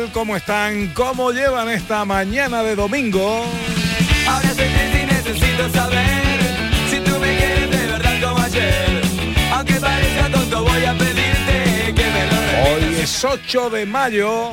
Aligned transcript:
Tal? 0.00 0.12
¿Cómo 0.12 0.36
están? 0.36 0.88
¿Cómo 0.94 1.30
llevan 1.32 1.68
esta 1.68 2.04
mañana 2.04 2.62
de 2.62 2.74
domingo? 2.74 3.44
Ahora 4.26 4.48
soy 4.54 4.66
triste 4.68 5.02
y 5.02 5.06
necesito 5.06 5.68
saber 5.70 6.40
si 6.90 7.00
tú 7.00 7.18
me 7.18 7.36
quieres 7.36 7.70
de 7.70 7.86
verdad 7.86 8.20
como 8.22 8.44
ayer. 8.44 9.02
Aunque 9.52 9.74
parezca 9.74 10.30
tonto, 10.30 10.64
voy 10.64 10.84
a 10.84 10.94
pedirte 10.94 11.94
que 11.94 12.02
me 12.02 12.26
lo 12.26 12.70
Hoy 12.74 12.80
repitas. 12.80 13.02
es 13.02 13.24
8 13.24 13.70
de 13.70 13.86
mayo. 13.86 14.52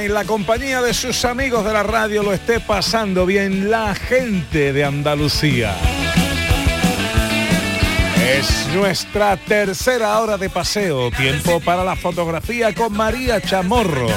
En 0.00 0.14
la 0.14 0.24
compañía 0.24 0.80
de 0.80 0.94
sus 0.94 1.26
amigos 1.26 1.62
de 1.62 1.74
la 1.74 1.82
radio 1.82 2.22
lo 2.22 2.32
esté 2.32 2.58
pasando 2.58 3.26
bien 3.26 3.70
la 3.70 3.94
gente 3.94 4.72
de 4.72 4.82
Andalucía. 4.82 5.76
Es 8.26 8.66
nuestra 8.74 9.36
tercera 9.36 10.18
hora 10.18 10.38
de 10.38 10.48
paseo, 10.48 11.10
tiempo 11.10 11.60
para 11.60 11.84
la 11.84 11.96
fotografía 11.96 12.74
con 12.74 12.94
María 12.94 13.42
Chamorro. 13.42 14.08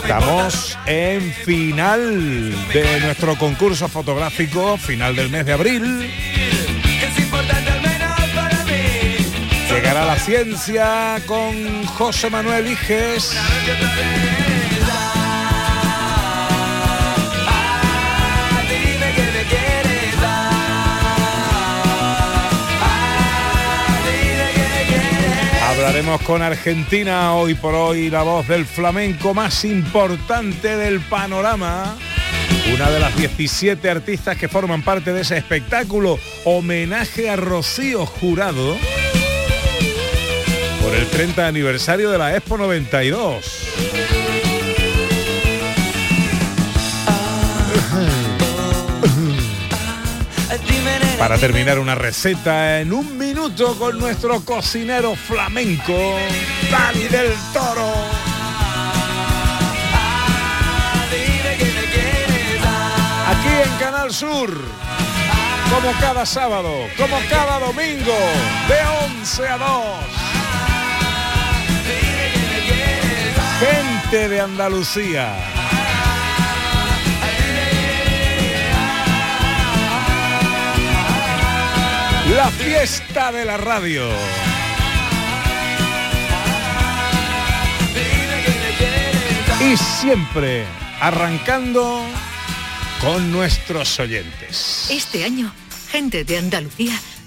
Estamos 0.00 0.78
en 0.86 1.32
final 1.32 2.54
de 2.72 3.00
nuestro 3.00 3.36
concurso 3.36 3.88
fotográfico, 3.88 4.76
final 4.76 5.16
del 5.16 5.28
mes 5.28 5.44
de 5.44 5.52
abril. 5.54 6.08
Llegará 9.82 10.04
la 10.04 10.16
ciencia 10.16 11.20
con 11.26 11.84
José 11.86 12.30
Manuel 12.30 12.68
Iges. 12.68 13.36
Hablaremos 25.68 26.22
con 26.22 26.42
Argentina 26.42 27.34
hoy 27.34 27.54
por 27.54 27.74
hoy, 27.74 28.08
la 28.08 28.22
voz 28.22 28.46
del 28.46 28.64
flamenco 28.64 29.34
más 29.34 29.64
importante 29.64 30.76
del 30.76 31.00
panorama. 31.00 31.96
Una 32.72 32.88
de 32.88 33.00
las 33.00 33.16
17 33.16 33.90
artistas 33.90 34.36
que 34.36 34.46
forman 34.46 34.82
parte 34.82 35.12
de 35.12 35.22
ese 35.22 35.38
espectáculo, 35.38 36.20
homenaje 36.44 37.28
a 37.28 37.34
Rocío 37.34 38.06
Jurado, 38.06 38.76
por 40.82 40.94
el 40.94 41.06
30 41.06 41.46
aniversario 41.46 42.10
de 42.10 42.18
la 42.18 42.36
Expo 42.36 42.58
92. 42.58 43.44
Dime, 50.68 50.98
nena, 50.98 51.18
Para 51.18 51.38
terminar 51.38 51.78
una 51.78 51.94
receta 51.94 52.80
en 52.80 52.92
un 52.92 53.16
minuto 53.16 53.78
con 53.78 53.98
nuestro 53.98 54.40
cocinero 54.44 55.14
flamenco, 55.14 56.16
Dani 56.70 57.04
del 57.04 57.32
Toro. 57.52 57.92
Aquí 63.28 63.48
en 63.64 63.78
Canal 63.78 64.12
Sur, 64.12 64.50
como 65.70 65.92
cada 66.00 66.26
sábado, 66.26 66.72
como 66.96 67.18
cada 67.30 67.60
domingo, 67.60 68.16
de 68.68 69.16
11 69.20 69.48
a 69.48 69.58
2. 69.58 70.41
Gente 73.62 74.28
de 74.28 74.40
Andalucía. 74.40 75.36
La 82.34 82.50
fiesta 82.50 83.30
de 83.30 83.44
la 83.44 83.56
radio. 83.58 84.08
Y 89.60 89.76
siempre 89.76 90.64
arrancando 91.00 92.04
con 93.00 93.30
nuestros 93.30 94.00
oyentes. 94.00 94.88
Este 94.90 95.22
año, 95.22 95.54
gente 95.92 96.24
de 96.24 96.38
Andalucía 96.38 96.98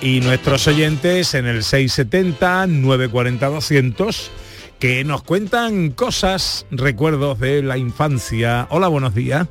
y 0.00 0.20
nuestros 0.20 0.66
oyentes 0.66 1.34
en 1.34 1.46
el 1.46 1.62
670 1.62 2.66
940 2.66 3.46
200 3.46 4.30
que 4.78 5.02
nos 5.04 5.22
cuentan 5.22 5.90
cosas, 5.90 6.66
recuerdos 6.70 7.40
de 7.40 7.62
la 7.62 7.78
infancia. 7.78 8.68
Hola, 8.70 8.86
buenos 8.88 9.14
días. 9.14 9.48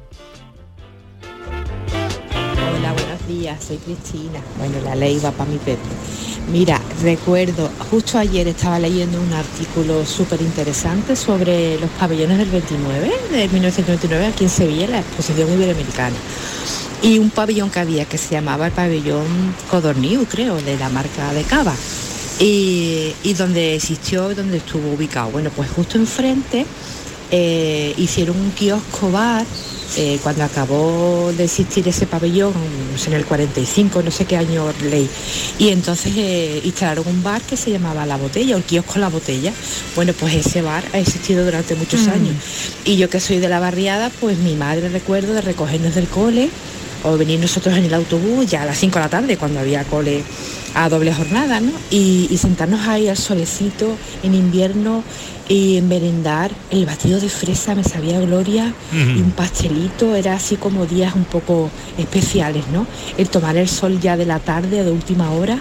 Hola, 2.77 2.93
buenos 2.93 3.27
días, 3.27 3.61
soy 3.61 3.77
Cristina. 3.77 4.39
Bueno, 4.57 4.79
la 4.85 4.95
ley 4.95 5.19
va 5.23 5.31
para 5.31 5.49
mi 5.49 5.57
Pepe. 5.57 5.81
Mira, 6.49 6.79
recuerdo, 7.01 7.69
justo 7.91 8.17
ayer 8.17 8.47
estaba 8.47 8.79
leyendo 8.79 9.19
un 9.21 9.33
artículo 9.33 10.05
súper 10.05 10.41
interesante 10.41 11.17
sobre 11.17 11.77
los 11.77 11.89
pabellones 11.91 12.37
del 12.37 12.49
29, 12.49 13.11
de 13.31 13.47
1929, 13.49 14.25
aquí 14.27 14.45
en 14.45 14.49
Sevilla, 14.49 14.87
la 14.87 14.99
exposición 14.99 15.51
iberoamericana. 15.51 16.15
Y 17.03 17.19
un 17.19 17.29
pabellón 17.29 17.69
que 17.69 17.79
había 17.79 18.05
que 18.05 18.17
se 18.17 18.31
llamaba 18.31 18.65
el 18.67 18.71
pabellón 18.71 19.25
Codorniu, 19.69 20.25
creo, 20.25 20.55
de 20.61 20.77
la 20.77 20.89
marca 20.89 21.31
de 21.33 21.43
Cava. 21.43 21.75
Y, 22.39 23.13
y 23.23 23.33
donde 23.33 23.75
existió, 23.75 24.33
donde 24.35 24.57
estuvo 24.57 24.93
ubicado. 24.93 25.29
Bueno, 25.31 25.49
pues 25.55 25.69
justo 25.71 25.97
enfrente 25.97 26.65
eh, 27.31 27.93
hicieron 27.97 28.37
un 28.39 28.51
kiosco 28.51 29.11
bar 29.11 29.45
eh, 29.95 30.19
cuando 30.21 30.43
acabó 30.43 31.31
de 31.35 31.45
existir 31.45 31.87
ese 31.87 32.05
pabellón, 32.07 32.53
no 32.91 32.97
sé, 32.97 33.09
en 33.09 33.15
el 33.15 33.25
45, 33.25 34.03
no 34.03 34.11
sé 34.11 34.25
qué 34.25 34.37
año 34.37 34.65
ley. 34.83 35.09
Y 35.59 35.69
entonces 35.69 36.13
eh, 36.15 36.61
instalaron 36.63 37.07
un 37.07 37.23
bar 37.23 37.41
que 37.41 37.57
se 37.57 37.71
llamaba 37.71 38.05
La 38.05 38.17
Botella, 38.17 38.55
o 38.55 38.57
el 38.57 38.63
kiosco 38.65 38.99
La 38.99 39.09
Botella. 39.09 39.53
Bueno, 39.95 40.13
pues 40.19 40.35
ese 40.35 40.61
bar 40.61 40.83
ha 40.93 40.99
existido 40.99 41.45
durante 41.45 41.75
muchos 41.75 42.01
Mm. 42.01 42.09
años. 42.09 42.35
Y 42.85 42.97
yo 42.97 43.09
que 43.09 43.19
soy 43.19 43.37
de 43.39 43.49
la 43.49 43.59
barriada, 43.59 44.11
pues 44.19 44.37
mi 44.39 44.55
madre 44.55 44.89
recuerdo 44.89 45.33
de 45.33 45.41
recogernos 45.41 45.95
del 45.95 46.07
cole 46.07 46.49
o 47.03 47.17
venir 47.17 47.39
nosotros 47.39 47.75
en 47.77 47.85
el 47.85 47.93
autobús 47.93 48.47
ya 48.47 48.63
a 48.63 48.65
las 48.65 48.77
5 48.77 48.99
de 48.99 49.05
la 49.05 49.09
tarde 49.09 49.37
cuando 49.37 49.59
había 49.59 49.83
cole 49.83 50.23
a 50.77 50.89
doble 50.89 51.11
jornada, 51.11 51.59
¿no? 51.59 51.71
Y, 51.89 52.27
y 52.29 52.37
sentarnos 52.37 52.87
ahí 52.87 53.07
al 53.07 53.17
solecito 53.17 53.97
en 54.21 54.35
invierno 54.35 55.03
y 55.49 55.81
merendar 55.81 56.51
el 56.71 56.85
batido 56.85 57.19
de 57.19 57.29
fresa 57.29 57.73
me 57.73 57.83
sabía 57.83 58.19
gloria 58.19 58.73
y 58.91 59.21
un 59.21 59.31
pastelito, 59.31 60.15
era 60.15 60.33
así 60.33 60.57
como 60.57 60.85
días 60.85 61.15
un 61.15 61.25
poco 61.25 61.71
especiales, 61.97 62.67
¿no? 62.71 62.85
El 63.17 63.29
tomar 63.29 63.57
el 63.57 63.67
sol 63.67 63.99
ya 63.99 64.17
de 64.17 64.25
la 64.25 64.39
tarde 64.39 64.83
de 64.83 64.91
última 64.91 65.31
hora 65.31 65.57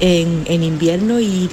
en, 0.00 0.44
en 0.46 0.62
invierno 0.62 1.20
y 1.20 1.48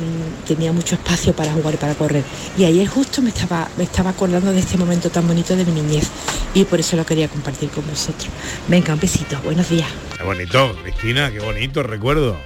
tenía 0.48 0.72
mucho 0.72 0.96
espacio 0.96 1.34
para 1.34 1.52
jugar 1.54 1.74
y 1.74 1.78
para 1.78 1.96
correr. 1.96 2.24
Y 2.58 2.66
ayer 2.66 2.88
justo 2.88 3.22
me 3.22 3.30
estaba, 3.30 3.68
me 3.78 3.84
estaba 3.84 4.12
acordando 4.12 4.54
de 4.54 4.60
este 4.60 4.78
momento 4.78 5.10
tan 5.10 5.28
bonito 5.28 5.56
de 5.56 5.66
mi 5.66 5.72
niñez 5.72 6.08
y 6.54 6.64
por 6.66 6.80
eso 6.80 6.96
lo 6.96 7.06
quería 7.06 7.28
compartir 7.28 7.70
con 7.70 7.86
vosotros. 7.88 8.30
Venga, 8.68 8.94
un 8.94 9.00
besito, 9.00 9.38
buenos 9.44 9.70
días. 9.70 9.90
Qué 10.18 10.24
bonito, 10.24 10.76
Cristina, 10.84 11.32
qué 11.32 11.40
bonito 11.40 11.84
recuerdo. 11.84 12.38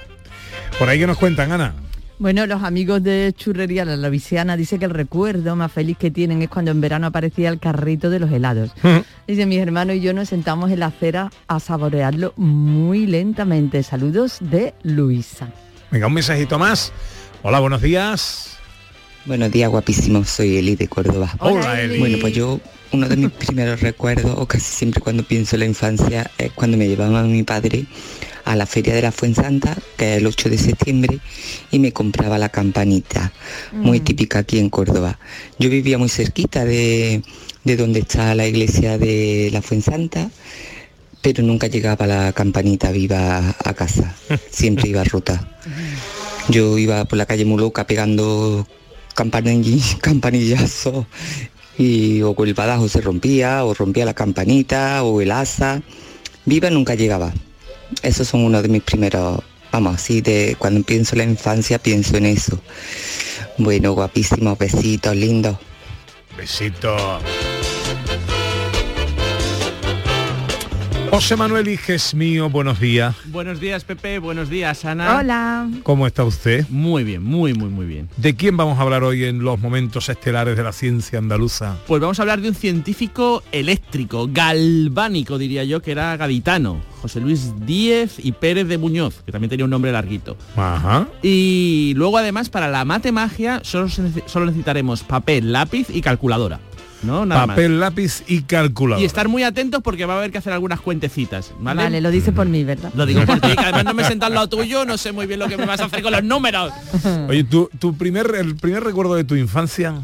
Por 0.78 0.90
ahí 0.90 0.98
que 0.98 1.06
nos 1.06 1.16
cuentan, 1.16 1.52
Ana. 1.52 1.74
Bueno, 2.18 2.46
los 2.46 2.62
amigos 2.62 3.02
de 3.02 3.34
Churrería 3.36 3.86
La 3.86 3.96
Lavisiana 3.96 4.58
dice 4.58 4.78
que 4.78 4.84
el 4.84 4.90
recuerdo 4.90 5.56
más 5.56 5.72
feliz 5.72 5.96
que 5.96 6.10
tienen 6.10 6.42
es 6.42 6.50
cuando 6.50 6.70
en 6.70 6.82
verano 6.82 7.06
aparecía 7.06 7.48
el 7.48 7.58
carrito 7.58 8.10
de 8.10 8.18
los 8.18 8.30
helados. 8.30 8.72
Dice, 9.26 9.46
mis 9.46 9.58
hermanos 9.58 9.96
y 9.96 10.00
yo 10.00 10.12
nos 10.12 10.28
sentamos 10.28 10.70
en 10.70 10.80
la 10.80 10.86
acera 10.86 11.30
a 11.46 11.60
saborearlo 11.60 12.34
muy 12.36 13.06
lentamente. 13.06 13.82
Saludos 13.82 14.36
de 14.40 14.74
Luisa. 14.82 15.48
Venga, 15.90 16.08
un 16.08 16.14
mensajito 16.14 16.58
más. 16.58 16.92
Hola, 17.42 17.60
buenos 17.60 17.80
días. 17.80 18.58
Buenos 19.24 19.50
días, 19.50 19.70
guapísimos. 19.70 20.28
Soy 20.28 20.58
Eli 20.58 20.76
de 20.76 20.88
Córdoba. 20.88 21.34
Hola, 21.38 21.80
Eli. 21.80 21.98
Bueno, 21.98 22.18
pues 22.20 22.34
yo, 22.34 22.60
uno 22.92 23.08
de 23.08 23.16
mis 23.16 23.30
primeros 23.30 23.80
recuerdos, 23.80 24.34
o 24.36 24.46
casi 24.46 24.64
siempre 24.64 25.00
cuando 25.00 25.22
pienso 25.22 25.56
en 25.56 25.60
la 25.60 25.66
infancia, 25.66 26.30
es 26.36 26.52
cuando 26.52 26.76
me 26.76 26.86
llevaba 26.86 27.20
a 27.20 27.24
mi 27.24 27.42
padre 27.42 27.86
a 28.46 28.56
la 28.56 28.64
Feria 28.64 28.94
de 28.94 29.02
la 29.02 29.12
Fuensanta, 29.12 29.76
que 29.98 30.12
es 30.14 30.18
el 30.20 30.26
8 30.26 30.48
de 30.48 30.56
septiembre, 30.58 31.18
y 31.70 31.78
me 31.78 31.92
compraba 31.92 32.38
la 32.38 32.48
campanita, 32.48 33.32
muy 33.72 34.00
Mm. 34.00 34.04
típica 34.04 34.38
aquí 34.38 34.58
en 34.58 34.70
Córdoba. 34.70 35.18
Yo 35.58 35.68
vivía 35.68 35.98
muy 35.98 36.08
cerquita 36.08 36.64
de, 36.64 37.22
de 37.64 37.76
donde 37.76 38.00
está 38.00 38.34
la 38.34 38.46
iglesia 38.46 38.98
de 38.98 39.50
la 39.52 39.60
Fuensanta, 39.62 40.30
pero 41.22 41.42
nunca 41.42 41.66
llegaba 41.66 42.06
la 42.06 42.32
campanita 42.32 42.92
viva 42.92 43.54
a 43.64 43.74
casa, 43.74 44.14
siempre 44.50 44.88
iba 44.88 45.02
rota. 45.04 45.48
Yo 46.48 46.78
iba 46.78 47.04
por 47.04 47.18
la 47.18 47.26
calle 47.26 47.44
muy 47.44 47.58
loca 47.60 47.84
pegando 47.86 48.64
campanill- 49.16 49.98
campanillazos 50.00 51.06
y 51.76 52.22
o 52.22 52.34
el 52.44 52.54
badajo 52.54 52.88
se 52.88 53.00
rompía 53.00 53.64
o 53.64 53.74
rompía 53.74 54.04
la 54.04 54.14
campanita 54.14 55.02
o 55.02 55.20
el 55.20 55.32
asa. 55.32 55.82
Viva 56.44 56.70
nunca 56.70 56.94
llegaba. 56.94 57.34
Esos 58.02 58.28
son 58.28 58.44
uno 58.44 58.62
de 58.62 58.68
mis 58.68 58.82
primeros, 58.82 59.40
vamos, 59.72 59.94
así 59.94 60.20
de 60.20 60.56
cuando 60.58 60.82
pienso 60.82 61.14
en 61.14 61.18
la 61.18 61.24
infancia 61.24 61.78
pienso 61.78 62.16
en 62.16 62.26
eso. 62.26 62.60
Bueno, 63.58 63.92
guapísimos, 63.92 64.58
besitos, 64.58 65.16
lindos. 65.16 65.56
Besito. 66.36 67.20
José 71.10 71.36
Manuel 71.36 71.68
Iges 71.68 72.14
mío, 72.14 72.50
buenos 72.50 72.80
días. 72.80 73.14
Buenos 73.26 73.60
días, 73.60 73.84
Pepe. 73.84 74.18
Buenos 74.18 74.50
días, 74.50 74.84
Ana. 74.84 75.18
Hola. 75.18 75.68
¿Cómo 75.82 76.06
está 76.06 76.24
usted? 76.24 76.66
Muy 76.68 77.04
bien, 77.04 77.22
muy, 77.22 77.54
muy, 77.54 77.68
muy 77.68 77.86
bien. 77.86 78.08
¿De 78.16 78.34
quién 78.34 78.56
vamos 78.56 78.78
a 78.78 78.82
hablar 78.82 79.02
hoy 79.04 79.24
en 79.24 79.42
los 79.42 79.58
momentos 79.58 80.08
estelares 80.08 80.56
de 80.56 80.62
la 80.62 80.72
ciencia 80.72 81.18
andaluza? 81.18 81.76
Pues 81.86 82.00
vamos 82.00 82.18
a 82.18 82.22
hablar 82.22 82.40
de 82.40 82.48
un 82.48 82.54
científico 82.54 83.42
eléctrico, 83.52 84.28
galvánico 84.30 85.38
diría 85.38 85.64
yo, 85.64 85.80
que 85.80 85.92
era 85.92 86.16
gaditano, 86.16 86.80
José 87.00 87.20
Luis 87.20 87.52
Díez 87.64 88.16
y 88.18 88.32
Pérez 88.32 88.66
de 88.66 88.76
Muñoz, 88.76 89.22
que 89.24 89.32
también 89.32 89.48
tenía 89.48 89.64
un 89.64 89.70
nombre 89.70 89.92
larguito. 89.92 90.36
Ajá. 90.56 91.08
Y 91.22 91.94
luego 91.96 92.18
además 92.18 92.50
para 92.50 92.68
la 92.68 92.84
matemagia 92.84 93.60
solo, 93.62 93.88
solo 93.88 94.46
necesitaremos 94.46 95.02
papel, 95.02 95.52
lápiz 95.52 95.88
y 95.88 96.02
calculadora. 96.02 96.60
¿No? 97.06 97.24
Nada 97.24 97.46
más. 97.46 97.54
Papel, 97.56 97.78
lápiz 97.80 98.22
y 98.26 98.42
calculadora. 98.42 99.02
Y 99.02 99.06
estar 99.06 99.28
muy 99.28 99.42
atentos 99.44 99.80
porque 99.82 100.04
va 100.06 100.14
a 100.14 100.18
haber 100.18 100.30
que 100.32 100.38
hacer 100.38 100.52
algunas 100.52 100.80
cuentecitas, 100.80 101.52
¿vale? 101.60 101.82
Vale, 101.84 102.00
lo 102.00 102.10
dice 102.10 102.32
por 102.32 102.46
mí, 102.46 102.64
¿verdad? 102.64 102.90
Lo 102.94 103.06
digo 103.06 103.24
por 103.24 103.40
ti, 103.40 103.48
que 103.54 103.60
además 103.60 103.84
no 103.84 103.94
me 103.94 104.02
al 104.04 104.34
lado 104.34 104.48
tuyo, 104.48 104.84
no 104.84 104.96
sé 104.98 105.12
muy 105.12 105.26
bien 105.26 105.38
lo 105.40 105.48
que 105.48 105.56
me 105.56 105.66
vas 105.66 105.80
a 105.80 105.84
hacer 105.84 106.02
con 106.02 106.12
los 106.12 106.24
números. 106.24 106.72
Oye, 107.28 107.44
tu, 107.44 107.68
tu 107.78 107.96
primer, 107.96 108.34
el 108.36 108.56
primer 108.56 108.82
recuerdo 108.82 109.14
de 109.14 109.24
tu 109.24 109.34
infancia. 109.36 109.94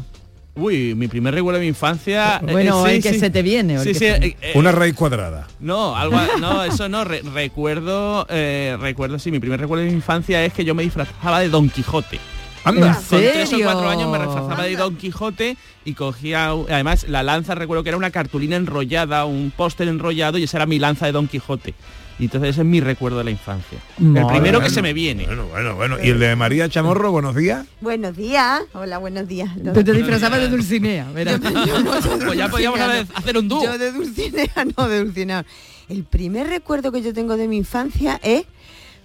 Uy, 0.55 0.93
mi 0.93 1.07
primer 1.07 1.33
recuerdo 1.33 1.57
de 1.59 1.63
mi 1.65 1.69
infancia. 1.69 2.37
eh, 2.37 2.51
Bueno, 2.51 2.85
sí, 2.85 2.91
el 2.91 3.01
que 3.03 3.13
sí. 3.13 3.19
se 3.19 3.29
te 3.31 3.41
viene. 3.41 3.79
Sí, 3.79 3.93
sí, 3.93 3.99
se- 3.99 4.15
eh, 4.17 4.37
eh, 4.39 4.51
Una 4.55 4.71
raíz 4.71 4.93
cuadrada. 4.93 5.47
No, 5.59 5.95
algo, 5.95 6.19
no, 6.39 6.63
eso 6.63 6.87
no. 6.89 7.03
re- 7.03 7.23
recuerdo, 7.33 8.27
eh, 8.29 8.77
recuerdo, 8.79 9.17
sí, 9.17 9.31
mi 9.31 9.39
primer 9.39 9.59
recuerdo 9.59 9.83
de 9.83 9.89
mi 9.89 9.95
infancia 9.95 10.45
es 10.45 10.53
que 10.53 10.63
yo 10.63 10.75
me 10.75 10.83
disfrazaba 10.83 11.39
de 11.39 11.49
Don 11.49 11.69
Quijote. 11.69 12.19
Anda. 12.63 12.93
Con 13.09 13.19
tres 13.19 13.53
o 13.53 13.57
cuatro 13.61 13.89
años 13.89 14.09
me 14.11 14.17
disfrazaba 14.19 14.63
de 14.63 14.75
Don 14.75 14.95
Quijote 14.95 15.57
y 15.85 15.93
cogía, 15.93 16.49
además 16.51 17.05
la 17.09 17.23
lanza 17.23 17.55
recuerdo 17.55 17.83
que 17.83 17.89
era 17.89 17.97
una 17.97 18.11
cartulina 18.11 18.55
enrollada, 18.55 19.25
un 19.25 19.51
póster 19.55 19.87
enrollado 19.87 20.37
y 20.37 20.43
esa 20.43 20.57
era 20.57 20.65
mi 20.65 20.79
lanza 20.79 21.05
de 21.05 21.11
Don 21.11 21.27
Quijote. 21.27 21.73
Y 22.19 22.25
entonces 22.25 22.51
ese 22.51 22.61
es 22.61 22.67
mi 22.67 22.79
recuerdo 22.79 23.17
de 23.17 23.23
la 23.23 23.31
infancia. 23.31 23.79
el 23.99 24.25
primero 24.27 24.61
que 24.61 24.69
se 24.69 24.83
me 24.83 24.93
viene. 24.93 25.25
Bueno, 25.25 25.47
bueno, 25.47 25.75
bueno. 25.75 25.97
¿Y 26.01 26.09
el 26.11 26.19
de 26.19 26.35
María 26.35 26.69
Chamorro, 26.69 27.11
buenos 27.11 27.35
días? 27.35 27.65
Buenos 27.81 28.15
días. 28.15 28.61
Hola, 28.73 28.99
buenos 28.99 29.27
días. 29.27 29.49
Tú 29.73 29.83
te 29.83 29.93
disfrazabas 29.93 30.39
de 30.39 30.47
Dulcinea. 30.49 31.07
Pues 31.13 32.37
ya 32.37 32.49
podíamos 32.49 32.79
hacer- 32.79 33.07
hacer 33.15 33.37
un 33.37 33.47
dúo. 33.47 33.63
Yo 33.63 33.77
de 33.77 33.91
Dulcinea, 33.91 34.47
no 34.77 34.87
de 34.87 34.99
Dulcinea. 35.03 35.45
El 35.89 36.03
primer 36.03 36.47
recuerdo 36.47 36.91
que 36.91 37.01
yo 37.01 37.13
tengo 37.13 37.35
de 37.35 37.47
mi 37.47 37.57
infancia 37.57 38.19
es 38.23 38.45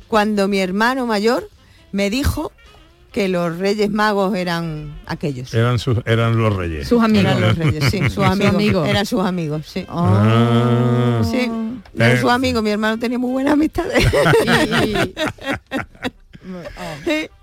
cuando 0.06 0.46
mi 0.46 0.58
hermano 0.58 1.06
mayor 1.06 1.48
me 1.92 2.10
dijo 2.10 2.52
que 3.18 3.28
los 3.28 3.58
Reyes 3.58 3.90
Magos 3.90 4.36
eran 4.36 4.96
aquellos. 5.06 5.52
Eran, 5.52 5.80
sus, 5.80 5.98
eran 6.06 6.36
los 6.36 6.54
reyes. 6.54 6.86
Sus 6.86 7.02
amigos. 7.02 7.24
Eran 7.32 7.40
los 7.40 7.58
Reyes, 7.58 7.84
sí, 7.90 7.98
sus 7.98 8.12
Sus 8.12 8.24
amigos. 8.24 8.54
amigos. 8.54 8.88
Eran 8.88 9.06
sus 9.06 9.24
amigos, 9.24 9.66
sí. 9.66 9.84
Ah. 9.88 11.20
Sí, 11.28 11.50
eran 11.96 12.12
Eh. 12.12 12.20
sus 12.20 12.30
amigos. 12.30 12.62
Mi 12.62 12.70
hermano 12.70 12.96
tenía 12.96 13.18
muy 13.18 13.32
buenas 13.32 13.54
amistades. 13.54 14.06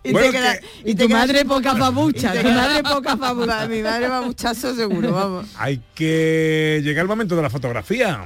Y 0.04 0.12
Bueno, 0.14 0.32
te 0.32 0.38
queda- 0.38 0.60
Y 0.84 0.96
te 0.96 1.04
tu 1.04 1.10
madre 1.14 1.46
poca 1.46 1.74
te 1.74 2.42
tu 2.42 2.50
madre 2.50 2.82
poca 2.84 3.18
fabucha. 3.18 3.68
Mi 3.68 3.82
madre 3.84 4.08
va 4.08 4.22
muchacho 4.22 4.74
seguro, 4.74 5.12
vamos. 5.12 5.48
Hay 5.58 5.82
que 5.94 6.80
llegar 6.84 7.04
el 7.04 7.08
momento 7.10 7.36
de 7.36 7.42
la 7.44 7.50
fotografía. 7.52 8.24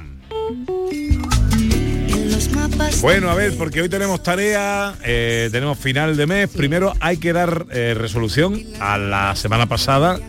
Bueno, 3.00 3.30
a 3.30 3.34
ver, 3.34 3.56
porque 3.56 3.80
hoy 3.80 3.88
tenemos 3.88 4.22
tarea, 4.22 4.94
eh, 5.02 5.48
tenemos 5.50 5.78
final 5.78 6.16
de 6.16 6.26
mes. 6.26 6.50
Primero 6.50 6.92
hay 7.00 7.16
que 7.16 7.32
dar 7.32 7.66
eh, 7.70 7.94
resolución 7.96 8.62
a 8.80 8.98
la 8.98 9.34
semana 9.36 9.66
pasada, 9.66 10.20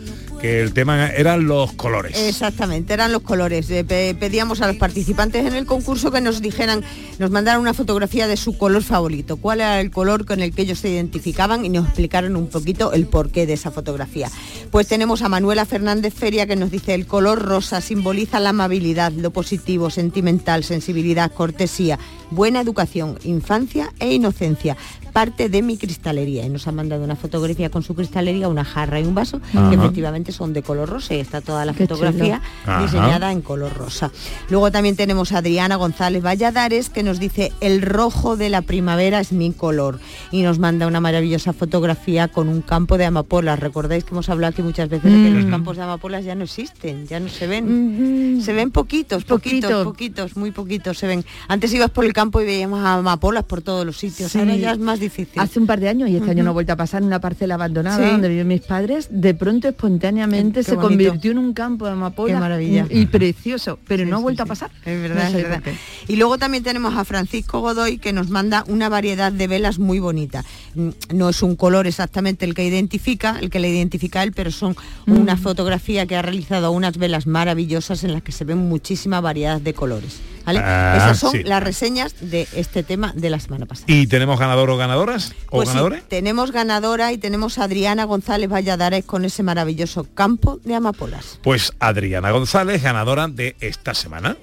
que 0.41 0.61
el 0.61 0.73
tema 0.73 1.07
eran 1.11 1.45
los 1.45 1.71
colores. 1.73 2.17
Exactamente, 2.17 2.93
eran 2.93 3.11
los 3.11 3.21
colores. 3.21 3.67
Pe- 3.87 4.15
pedíamos 4.19 4.61
a 4.61 4.67
los 4.67 4.77
participantes 4.77 5.45
en 5.45 5.53
el 5.53 5.65
concurso 5.67 6.11
que 6.11 6.19
nos 6.19 6.41
dijeran, 6.41 6.83
nos 7.19 7.29
mandaran 7.29 7.61
una 7.61 7.73
fotografía 7.75 8.27
de 8.27 8.37
su 8.37 8.57
color 8.57 8.81
favorito, 8.83 9.37
cuál 9.37 9.61
era 9.61 9.79
el 9.79 9.91
color 9.91 10.25
con 10.25 10.41
el 10.41 10.53
que 10.53 10.63
ellos 10.63 10.79
se 10.79 10.89
identificaban 10.89 11.63
y 11.63 11.69
nos 11.69 11.85
explicaron 11.85 12.35
un 12.35 12.47
poquito 12.47 12.91
el 12.93 13.05
porqué 13.05 13.45
de 13.45 13.53
esa 13.53 13.69
fotografía. 13.69 14.29
Pues 14.71 14.87
tenemos 14.87 15.21
a 15.21 15.29
Manuela 15.29 15.65
Fernández 15.65 16.13
Feria 16.13 16.47
que 16.47 16.55
nos 16.55 16.71
dice 16.71 16.95
el 16.95 17.05
color 17.05 17.39
rosa 17.43 17.79
simboliza 17.79 18.39
la 18.39 18.49
amabilidad, 18.49 19.11
lo 19.11 19.31
positivo, 19.31 19.89
sentimental, 19.91 20.63
sensibilidad, 20.63 21.31
cortesía, 21.31 21.99
buena 22.31 22.61
educación, 22.61 23.19
infancia 23.23 23.93
e 23.99 24.13
inocencia. 24.13 24.75
Parte 25.13 25.49
de 25.49 25.61
mi 25.61 25.77
cristalería 25.77 26.45
y 26.45 26.49
nos 26.49 26.67
ha 26.67 26.71
mandado 26.71 27.03
una 27.03 27.15
fotografía 27.15 27.69
con 27.69 27.83
su 27.83 27.95
cristalería, 27.95 28.47
una 28.47 28.63
jarra 28.63 28.99
y 28.99 29.03
un 29.03 29.13
vaso 29.15 29.41
Ajá. 29.53 29.69
que 29.69 29.75
efectivamente 29.75 30.31
son 30.31 30.53
de 30.53 30.63
color 30.63 30.89
rosa 30.89 31.13
y 31.15 31.19
está 31.19 31.41
toda 31.41 31.65
la 31.65 31.73
Qué 31.73 31.85
fotografía 31.87 32.41
chulo. 32.63 32.73
Ajá. 32.73 32.83
diseñada 32.83 33.31
en 33.31 33.41
color 33.41 33.73
rosa. 33.73 34.11
Luego 34.49 34.71
también 34.71 34.95
tenemos 34.95 35.31
a 35.31 35.39
Adriana 35.39 35.75
González 35.75 36.23
Valladares 36.23 36.89
que 36.89 37.03
nos 37.03 37.19
dice 37.19 37.51
el 37.61 37.81
rojo 37.81 38.37
de 38.37 38.49
la 38.49 38.61
primavera 38.61 39.19
es 39.19 39.31
mi 39.33 39.51
color 39.51 39.99
y 40.31 40.43
nos 40.43 40.59
manda 40.59 40.87
una 40.87 41.01
maravillosa 41.01 41.51
fotografía 41.53 42.27
con 42.29 42.47
un 42.47 42.61
campo 42.61 42.97
de 42.97 43.05
amapolas. 43.05 43.59
Recordáis 43.59 44.03
que 44.03 44.11
hemos 44.11 44.29
hablado 44.29 44.51
aquí 44.51 44.61
muchas 44.61 44.87
veces 44.89 45.11
de 45.11 45.23
que 45.23 45.29
los 45.31 45.45
Mm. 45.45 45.49
campos 45.49 45.75
de 45.77 45.83
amapolas 45.83 46.23
ya 46.23 46.35
no 46.35 46.43
existen, 46.45 47.07
ya 47.07 47.19
no 47.19 47.27
se 47.27 47.47
ven. 47.47 48.39
Se 48.43 48.53
ven 48.53 48.71
poquitos, 48.71 49.23
poquitos, 49.25 49.69
Poquito. 49.71 49.83
poquitos, 49.83 50.37
muy 50.37 50.51
poquitos 50.51 50.97
se 50.97 51.07
ven. 51.07 51.25
Antes 51.47 51.73
ibas 51.73 51.89
por 51.89 52.05
el 52.05 52.13
campo 52.13 52.39
y 52.41 52.45
veíamos 52.45 52.79
amapolas 52.85 53.43
por 53.43 53.61
todos 53.61 53.85
los 53.85 53.97
sitios. 53.97 54.31
Sí. 54.31 54.39
Ahora 54.39 54.55
ya 54.55 54.71
es 54.71 54.79
más 54.79 54.99
difícil. 55.01 55.37
Hace 55.41 55.59
un 55.59 55.67
par 55.67 55.81
de 55.81 55.89
años, 55.89 56.09
y 56.09 56.15
este 56.15 56.31
año 56.31 56.43
no 56.45 56.51
he 56.51 56.53
vuelto 56.53 56.71
a 56.71 56.77
pasar 56.77 57.01
en 57.01 57.07
una 57.07 57.19
parcela 57.19 57.55
abandonada 57.55 57.97
Sí. 58.05 58.09
donde 58.11 58.29
viven 58.29 58.47
mis 58.47 58.61
padres, 58.61 59.07
de 59.11 59.33
pronto 59.33 59.67
espontáneamente 59.67 60.59
Qué 60.61 60.63
se 60.63 60.75
bonito. 60.75 60.87
convirtió 60.87 61.31
en 61.31 61.37
un 61.39 61.53
campo 61.53 61.85
de 61.85 61.91
amapola 61.91 62.33
Qué 62.35 62.39
maravilla. 62.39 62.87
y 62.89 63.05
precioso, 63.07 63.77
pero 63.87 64.05
no 64.05 64.15
ha 64.17 64.19
vuelto 64.19 64.43
sí. 64.43 64.47
a 64.47 64.47
pasar. 64.47 64.71
Es 64.85 65.01
verdad, 65.01 65.25
No 65.25 65.31
sé 65.31 65.37
es 65.41 65.49
verdad. 65.49 65.71
Y 66.07 66.15
luego 66.15 66.37
también 66.37 66.63
tenemos 66.63 66.95
a 66.95 67.03
Francisco 67.03 67.59
Godoy 67.59 67.97
que 67.97 68.13
nos 68.13 68.29
manda 68.29 68.63
una 68.67 68.87
variedad 68.87 69.31
de 69.31 69.47
velas 69.47 69.79
muy 69.79 69.99
bonita. 69.99 70.45
Mm, 70.75 70.89
No 71.13 71.29
es 71.29 71.41
un 71.43 71.55
color 71.57 71.87
exactamente 71.87 72.45
el 72.45 72.53
que 72.53 72.65
identifica, 72.65 73.37
el 73.39 73.49
que 73.49 73.59
le 73.59 73.69
identifica 73.69 74.21
a 74.21 74.23
él, 74.23 74.31
pero 74.31 74.51
son 74.51 74.75
una 75.07 75.35
fotografía 75.37 76.05
que 76.05 76.15
ha 76.15 76.21
realizado 76.21 76.71
unas 76.71 76.97
velas 76.97 77.27
maravillosas 77.27 78.03
en 78.03 78.13
las 78.13 78.21
que 78.21 78.31
se 78.31 78.45
ven 78.45 78.57
muchísima 78.69 79.19
variedad 79.21 79.59
de 79.59 79.73
colores. 79.73 80.19
¿Vale? 80.45 80.59
Ah, 80.63 80.95
Esas 80.97 81.19
son 81.19 81.31
sí. 81.31 81.43
las 81.43 81.61
reseñas 81.63 82.15
de 82.21 82.47
este 82.53 82.83
tema 82.83 83.13
de 83.15 83.29
la 83.29 83.39
semana 83.39 83.65
pasada. 83.65 83.85
¿Y 83.87 84.07
tenemos 84.07 84.39
ganador 84.39 84.69
o 84.69 84.77
ganadoras? 84.77 85.33
¿O 85.49 85.57
Pues 85.57 85.69
sí, 85.69 85.73
ganadores? 85.75 86.03
tenemos 86.07 86.51
ganadora 86.51 87.11
y 87.11 87.17
tenemos 87.17 87.57
a 87.57 87.63
Adriana 87.65 88.03
González 88.05 88.49
Valladares 88.49 89.05
con 89.05 89.25
ese 89.25 89.43
maravilloso 89.43 90.07
campo 90.13 90.59
de 90.63 90.75
amapolas. 90.75 91.39
Pues 91.43 91.73
Adriana 91.79 92.31
González, 92.31 92.81
ganadora 92.83 93.27
de 93.27 93.55
esta 93.59 93.93
semana. 93.93 94.37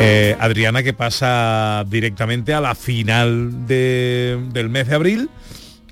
Eh, 0.00 0.36
Adriana 0.40 0.82
que 0.82 0.92
pasa 0.92 1.84
directamente 1.88 2.52
a 2.52 2.60
la 2.60 2.74
final 2.74 3.66
de- 3.66 4.38
del 4.52 4.68
mes 4.68 4.88
de 4.88 4.94
abril, 4.94 5.30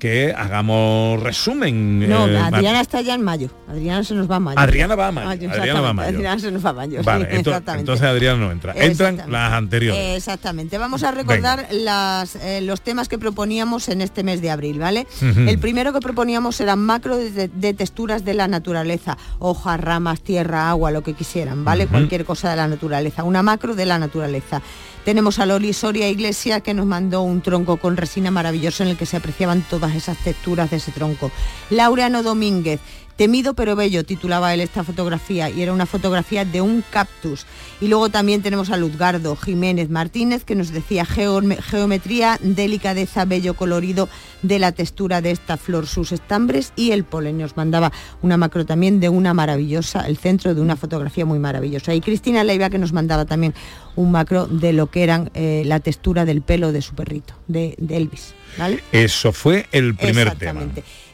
que 0.03 0.33
hagamos 0.35 1.17
resumen. 1.23 2.09
No, 2.09 2.27
eh, 2.27 2.37
Adriana 2.37 2.81
está 2.81 2.99
ya 2.99 3.13
en 3.15 3.21
mayo. 3.21 3.49
Adriana 3.69 4.03
se 4.03 4.13
nos 4.13 4.29
va 4.29 4.35
a 4.35 4.39
mayo. 4.41 4.59
Adriana 4.59 4.95
va 4.95 5.07
a 5.07 5.11
mayo, 5.13 5.27
Mayo, 5.29 5.49
Adriana 5.49 5.79
va 5.79 5.89
a 5.89 5.93
mayo. 5.93 6.09
Adriana 6.17 6.39
se 6.39 6.51
nos 6.51 6.65
va 6.65 6.69
a 6.71 6.73
mayo. 6.73 7.01
Vale, 7.03 7.23
sí, 7.25 7.31
ento- 7.37 7.47
exactamente. 7.51 7.79
entonces 7.79 8.05
Adriana 8.05 8.37
no 8.37 8.51
entra. 8.51 8.73
Entran 8.75 9.31
las 9.31 9.53
anteriores. 9.53 10.17
Exactamente. 10.17 10.77
Vamos 10.77 11.03
a 11.03 11.11
recordar 11.11 11.67
las, 11.71 12.35
eh, 12.35 12.59
los 12.59 12.81
temas 12.81 13.07
que 13.07 13.17
proponíamos 13.17 13.87
en 13.87 14.01
este 14.01 14.23
mes 14.25 14.41
de 14.41 14.51
abril, 14.51 14.77
¿vale? 14.77 15.07
El 15.21 15.57
primero 15.59 15.93
que 15.93 15.99
proponíamos 16.01 16.59
era 16.59 16.75
macro 16.75 17.15
de, 17.15 17.47
de 17.47 17.73
texturas 17.73 18.25
de 18.25 18.33
la 18.33 18.49
naturaleza, 18.49 19.17
hojas, 19.39 19.79
ramas, 19.79 20.19
tierra, 20.19 20.69
agua, 20.69 20.91
lo 20.91 21.01
que 21.01 21.13
quisieran, 21.13 21.63
¿vale? 21.63 21.87
Cualquier 21.87 22.25
cosa 22.25 22.49
de 22.49 22.57
la 22.57 22.67
naturaleza, 22.67 23.23
una 23.23 23.41
macro 23.41 23.73
de 23.73 23.85
la 23.85 23.97
naturaleza. 23.99 24.61
Tenemos 25.05 25.39
a 25.39 25.45
Loli 25.45 25.73
Soria 25.73 26.07
Iglesia 26.07 26.61
que 26.61 26.73
nos 26.73 26.85
mandó 26.85 27.23
un 27.23 27.41
tronco 27.41 27.75
con 27.75 27.97
resina 27.97 28.31
maravilloso 28.31 28.83
en 28.83 28.89
el 28.89 28.97
que 28.97 29.05
se 29.05 29.17
apreciaban 29.17 29.61
todas 29.61 29.95
esas 29.95 30.17
texturas 30.17 30.71
de 30.71 30.77
ese 30.77 30.93
tronco. 30.93 31.29
Laureano 31.69 32.23
Domínguez, 32.23 32.79
Temido 33.15 33.53
pero 33.53 33.75
bello, 33.75 34.03
titulaba 34.03 34.53
él 34.53 34.61
esta 34.61 34.83
fotografía, 34.83 35.49
y 35.49 35.61
era 35.61 35.71
una 35.71 35.85
fotografía 35.85 36.45
de 36.45 36.61
un 36.61 36.83
cactus. 36.89 37.45
Y 37.79 37.87
luego 37.87 38.09
también 38.09 38.41
tenemos 38.41 38.69
a 38.71 38.77
Luzgardo 38.77 39.35
Jiménez 39.35 39.89
Martínez, 39.89 40.43
que 40.43 40.55
nos 40.55 40.71
decía 40.71 41.05
"Geome- 41.05 41.61
geometría, 41.61 42.39
delicadeza, 42.41 43.25
bello 43.25 43.53
colorido 43.53 44.09
de 44.41 44.57
la 44.57 44.71
textura 44.71 45.21
de 45.21 45.31
esta 45.31 45.57
flor, 45.57 45.85
sus 45.85 46.11
estambres 46.11 46.73
y 46.75 46.91
el 46.91 47.03
polen. 47.03 47.37
Nos 47.37 47.55
mandaba 47.55 47.91
una 48.21 48.37
macro 48.37 48.65
también 48.65 48.99
de 48.99 49.09
una 49.09 49.33
maravillosa, 49.33 50.07
el 50.07 50.17
centro 50.17 50.55
de 50.55 50.61
una 50.61 50.75
fotografía 50.75 51.25
muy 51.25 51.39
maravillosa. 51.39 51.93
Y 51.93 52.01
Cristina 52.01 52.43
Leiva, 52.43 52.69
que 52.69 52.79
nos 52.79 52.93
mandaba 52.93 53.25
también 53.25 53.53
un 53.95 54.11
macro 54.11 54.47
de 54.47 54.73
lo 54.73 54.87
que 54.89 55.03
eran 55.03 55.29
eh, 55.35 55.63
la 55.65 55.79
textura 55.79 56.25
del 56.25 56.41
pelo 56.41 56.71
de 56.71 56.81
su 56.81 56.95
perrito, 56.95 57.35
de, 57.47 57.75
de 57.77 57.97
Elvis. 57.97 58.33
¿vale? 58.57 58.83
Eso 58.91 59.31
fue 59.33 59.67
el 59.71 59.95
primer 59.95 60.35
tema. 60.35 60.61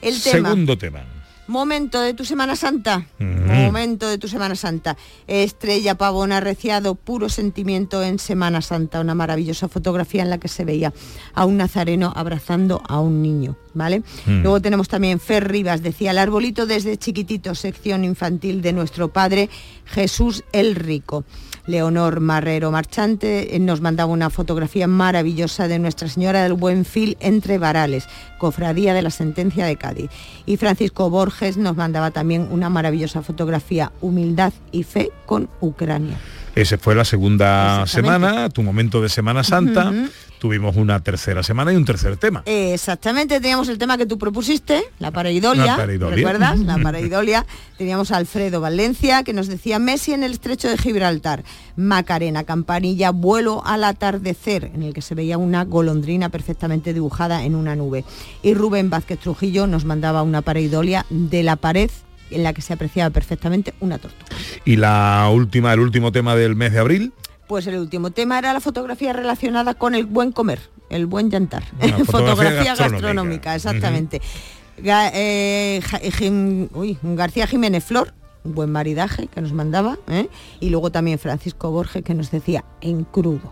El 0.01 0.21
tema. 0.21 0.49
Segundo 0.49 0.77
tema. 0.77 1.03
Momento 1.49 1.99
de 1.99 2.13
tu 2.13 2.25
Semana 2.25 2.55
Santa. 2.55 3.07
Momento 3.17 4.07
de 4.07 4.19
tu 4.19 4.27
Semana 4.27 4.53
Santa. 4.53 4.95
Estrella 5.25 5.95
Pavón 5.95 6.31
arreciado, 6.31 6.93
puro 6.93 7.27
sentimiento 7.27 8.03
en 8.03 8.19
Semana 8.19 8.61
Santa. 8.61 9.01
Una 9.01 9.15
maravillosa 9.15 9.67
fotografía 9.67 10.21
en 10.21 10.29
la 10.29 10.37
que 10.37 10.47
se 10.47 10.63
veía 10.63 10.93
a 11.33 11.45
un 11.45 11.57
nazareno 11.57 12.13
abrazando 12.15 12.83
a 12.87 12.99
un 12.99 13.23
niño. 13.23 13.57
¿Vale? 13.73 14.03
Mm. 14.27 14.43
Luego 14.43 14.61
tenemos 14.61 14.89
también 14.89 15.19
Fer 15.19 15.47
Rivas, 15.47 15.81
decía 15.81 16.11
el 16.11 16.19
arbolito 16.19 16.67
desde 16.67 16.97
chiquitito, 16.97 17.55
sección 17.55 18.03
infantil 18.03 18.61
de 18.61 18.73
nuestro 18.73 19.11
padre 19.11 19.49
Jesús 19.85 20.43
el 20.51 20.75
Rico. 20.75 21.25
Leonor 21.69 22.19
Marrero 22.19 22.71
Marchante 22.71 23.55
eh, 23.55 23.59
nos 23.59 23.79
mandaba 23.79 24.11
una 24.11 24.29
fotografía 24.29 24.87
maravillosa 24.87 25.67
de 25.67 25.79
Nuestra 25.79 26.07
Señora 26.07 26.43
del 26.43 26.53
Buen 26.53 26.83
Fil 26.83 27.15
entre 27.19 27.57
Varales, 27.57 28.07
cofradía 28.37 28.93
de 28.93 29.01
la 29.01 29.11
sentencia 29.11 29.65
de 29.65 29.75
Cádiz. 29.75 30.09
Y 30.45 30.57
Francisco 30.57 31.09
Borges 31.09 31.57
nos 31.57 31.77
mandaba 31.77 32.11
también 32.11 32.47
una 32.51 32.69
maravillosa 32.69 33.21
fotografía, 33.21 33.91
Humildad 34.01 34.51
y 34.71 34.83
Fe 34.83 35.11
con 35.25 35.47
Ucrania. 35.61 36.17
Ese 36.55 36.77
fue 36.77 36.95
la 36.95 37.05
segunda 37.05 37.85
semana, 37.85 38.49
tu 38.49 38.63
momento 38.63 39.01
de 39.01 39.09
Semana 39.09 39.43
Santa. 39.43 39.93
Tuvimos 40.39 40.77
una 40.77 41.01
tercera 41.01 41.43
semana 41.43 41.73
y 41.73 41.75
un 41.75 41.85
tercer 41.85 42.15
tema. 42.17 42.43
Exactamente, 42.45 43.39
teníamos 43.41 43.67
el 43.67 43.77
tema 43.77 43.97
que 43.97 44.05
tú 44.05 44.17
propusiste, 44.17 44.83
la 44.99 45.11
pareidolia, 45.11 45.75
pareidolia. 45.75 46.15
¿recuerdas? 46.15 46.59
La 46.59 46.77
pareidolia. 46.83 47.45
Teníamos 47.77 48.11
a 48.11 48.17
Alfredo 48.17 48.61
Valencia 48.61 49.23
que 49.23 49.33
nos 49.33 49.47
decía 49.47 49.79
Messi 49.79 50.13
en 50.13 50.23
el 50.23 50.31
estrecho 50.31 50.69
de 50.69 50.77
Gibraltar, 50.77 51.43
Macarena 51.75 52.45
Campanilla, 52.45 53.11
vuelo 53.11 53.61
al 53.65 53.83
atardecer, 53.83 54.71
en 54.73 54.83
el 54.83 54.93
que 54.93 55.01
se 55.01 55.15
veía 55.15 55.37
una 55.37 55.65
golondrina 55.65 56.29
perfectamente 56.29 56.93
dibujada 56.93 57.43
en 57.43 57.55
una 57.55 57.75
nube. 57.75 58.05
Y 58.41 58.53
Rubén 58.53 58.89
Vázquez 58.89 59.19
Trujillo 59.19 59.67
nos 59.67 59.85
mandaba 59.85 60.23
una 60.23 60.41
pareidolia 60.41 61.05
de 61.09 61.43
la 61.43 61.57
pared 61.57 61.89
en 62.31 62.43
la 62.43 62.53
que 62.53 62.61
se 62.61 62.73
apreciaba 62.73 63.09
perfectamente 63.09 63.73
una 63.79 63.97
tortuga. 63.97 64.25
Y 64.65 64.75
la 64.75 65.29
última, 65.31 65.73
el 65.73 65.79
último 65.79 66.11
tema 66.11 66.35
del 66.35 66.55
mes 66.55 66.73
de 66.73 66.79
abril, 66.79 67.13
Pues 67.49 67.65
el 67.67 67.77
último 67.79 68.11
tema 68.11 68.37
era 68.39 68.53
la 68.53 68.59
fotografía 68.61 69.11
relacionada 69.11 69.73
con 69.73 69.95
el 69.95 70.05
buen 70.05 70.31
comer, 70.31 70.59
el 70.89 71.07
buen 71.07 71.29
yantar. 71.31 71.63
Fotografía 71.79 72.05
fotografía 72.05 72.75
gastronómica. 72.75 72.75
gastronómica, 72.77 73.55
exactamente. 73.55 74.21
Ga- 74.77 75.11
eh, 75.13 75.81
Ja- 75.83 75.99
Jim- 75.99 76.69
uy, 76.73 76.97
García 77.01 77.47
Jiménez 77.47 77.83
Flor, 77.83 78.13
un 78.43 78.53
buen 78.53 78.71
maridaje 78.71 79.27
que 79.27 79.41
nos 79.41 79.51
mandaba, 79.51 79.97
¿eh? 80.09 80.29
y 80.59 80.69
luego 80.69 80.91
también 80.91 81.17
Francisco 81.19 81.71
Borges 81.71 82.03
que 82.03 82.13
nos 82.13 82.29
decía 82.31 82.63
en 82.81 83.03
crudo. 83.03 83.51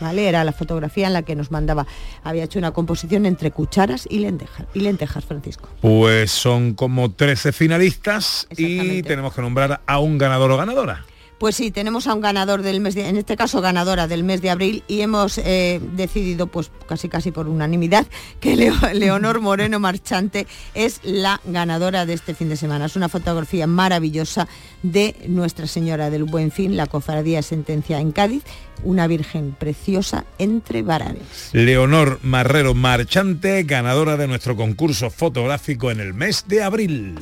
¿Vale? 0.00 0.26
Era 0.28 0.42
la 0.42 0.50
fotografía 0.52 1.06
en 1.06 1.12
la 1.12 1.22
que 1.22 1.36
nos 1.36 1.52
mandaba. 1.52 1.86
Había 2.24 2.42
hecho 2.44 2.58
una 2.58 2.72
composición 2.72 3.26
entre 3.26 3.52
cucharas 3.52 4.08
y 4.10 4.18
lentejas, 4.18 4.66
y 4.74 4.80
lentejas 4.80 5.24
Francisco. 5.24 5.68
pues 5.82 6.32
son 6.32 6.74
como 6.74 7.12
13 7.12 7.52
finalistas 7.52 8.48
y 8.56 9.02
tenemos 9.04 9.32
que 9.34 9.42
nombrar 9.42 9.82
a 9.86 9.98
un 10.00 10.18
ganador 10.18 10.50
o 10.50 10.56
ganadora. 10.56 11.04
Pues 11.38 11.56
sí, 11.56 11.70
tenemos 11.70 12.06
a 12.06 12.14
un 12.14 12.20
ganador 12.20 12.62
del 12.62 12.80
mes 12.80 12.94
de, 12.94 13.08
en 13.08 13.16
este 13.16 13.36
caso 13.36 13.60
ganadora 13.60 14.06
del 14.06 14.24
mes 14.24 14.40
de 14.40 14.50
abril 14.50 14.82
y 14.88 15.00
hemos 15.00 15.36
eh, 15.38 15.80
decidido, 15.94 16.46
pues 16.46 16.70
casi 16.88 17.08
casi 17.08 17.32
por 17.32 17.48
unanimidad, 17.48 18.06
que 18.40 18.56
Leo- 18.56 18.74
Leonor 18.94 19.40
Moreno 19.40 19.78
Marchante 19.80 20.46
es 20.74 21.00
la 21.02 21.40
ganadora 21.44 22.06
de 22.06 22.14
este 22.14 22.34
fin 22.34 22.48
de 22.48 22.56
semana. 22.56 22.86
Es 22.86 22.96
una 22.96 23.08
fotografía 23.08 23.66
maravillosa 23.66 24.48
de 24.82 25.16
Nuestra 25.28 25.66
Señora 25.66 26.08
del 26.08 26.24
Buen 26.24 26.50
Fin, 26.50 26.76
la 26.76 26.86
cofradía 26.86 27.38
de 27.38 27.42
sentencia 27.42 28.00
en 28.00 28.12
Cádiz, 28.12 28.42
una 28.82 29.06
virgen 29.06 29.54
preciosa 29.58 30.24
entre 30.38 30.82
varales. 30.82 31.22
Leonor 31.52 32.20
Marrero 32.22 32.74
Marchante, 32.74 33.64
ganadora 33.64 34.16
de 34.16 34.28
nuestro 34.28 34.56
concurso 34.56 35.10
fotográfico 35.10 35.90
en 35.90 36.00
el 36.00 36.14
mes 36.14 36.44
de 36.48 36.62
abril. 36.62 37.16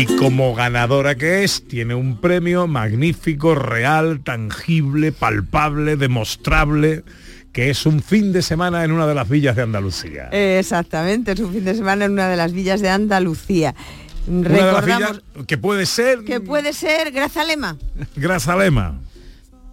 Y 0.00 0.06
como 0.16 0.54
ganadora 0.54 1.14
que 1.14 1.44
es, 1.44 1.68
tiene 1.68 1.94
un 1.94 2.22
premio 2.22 2.66
magnífico, 2.66 3.54
real, 3.54 4.20
tangible, 4.24 5.12
palpable, 5.12 5.96
demostrable, 5.96 7.04
que 7.52 7.68
es 7.68 7.84
un 7.84 8.02
fin 8.02 8.32
de 8.32 8.40
semana 8.40 8.82
en 8.82 8.92
una 8.92 9.06
de 9.06 9.14
las 9.14 9.28
villas 9.28 9.56
de 9.56 9.62
Andalucía. 9.62 10.30
Exactamente, 10.32 11.32
es 11.32 11.40
un 11.40 11.52
fin 11.52 11.66
de 11.66 11.74
semana 11.74 12.06
en 12.06 12.12
una 12.12 12.28
de 12.28 12.36
las 12.38 12.54
villas 12.54 12.80
de 12.80 12.88
Andalucía. 12.88 13.74
Una 14.26 14.48
de 14.48 14.56
las 14.56 14.74
Recordamos 14.84 15.10
villas 15.34 15.46
que 15.46 15.58
puede 15.58 15.84
ser 15.84 16.24
que 16.24 16.40
puede 16.40 16.72
ser 16.72 17.10
Grazalema. 17.12 17.76
Grazalema, 18.16 18.98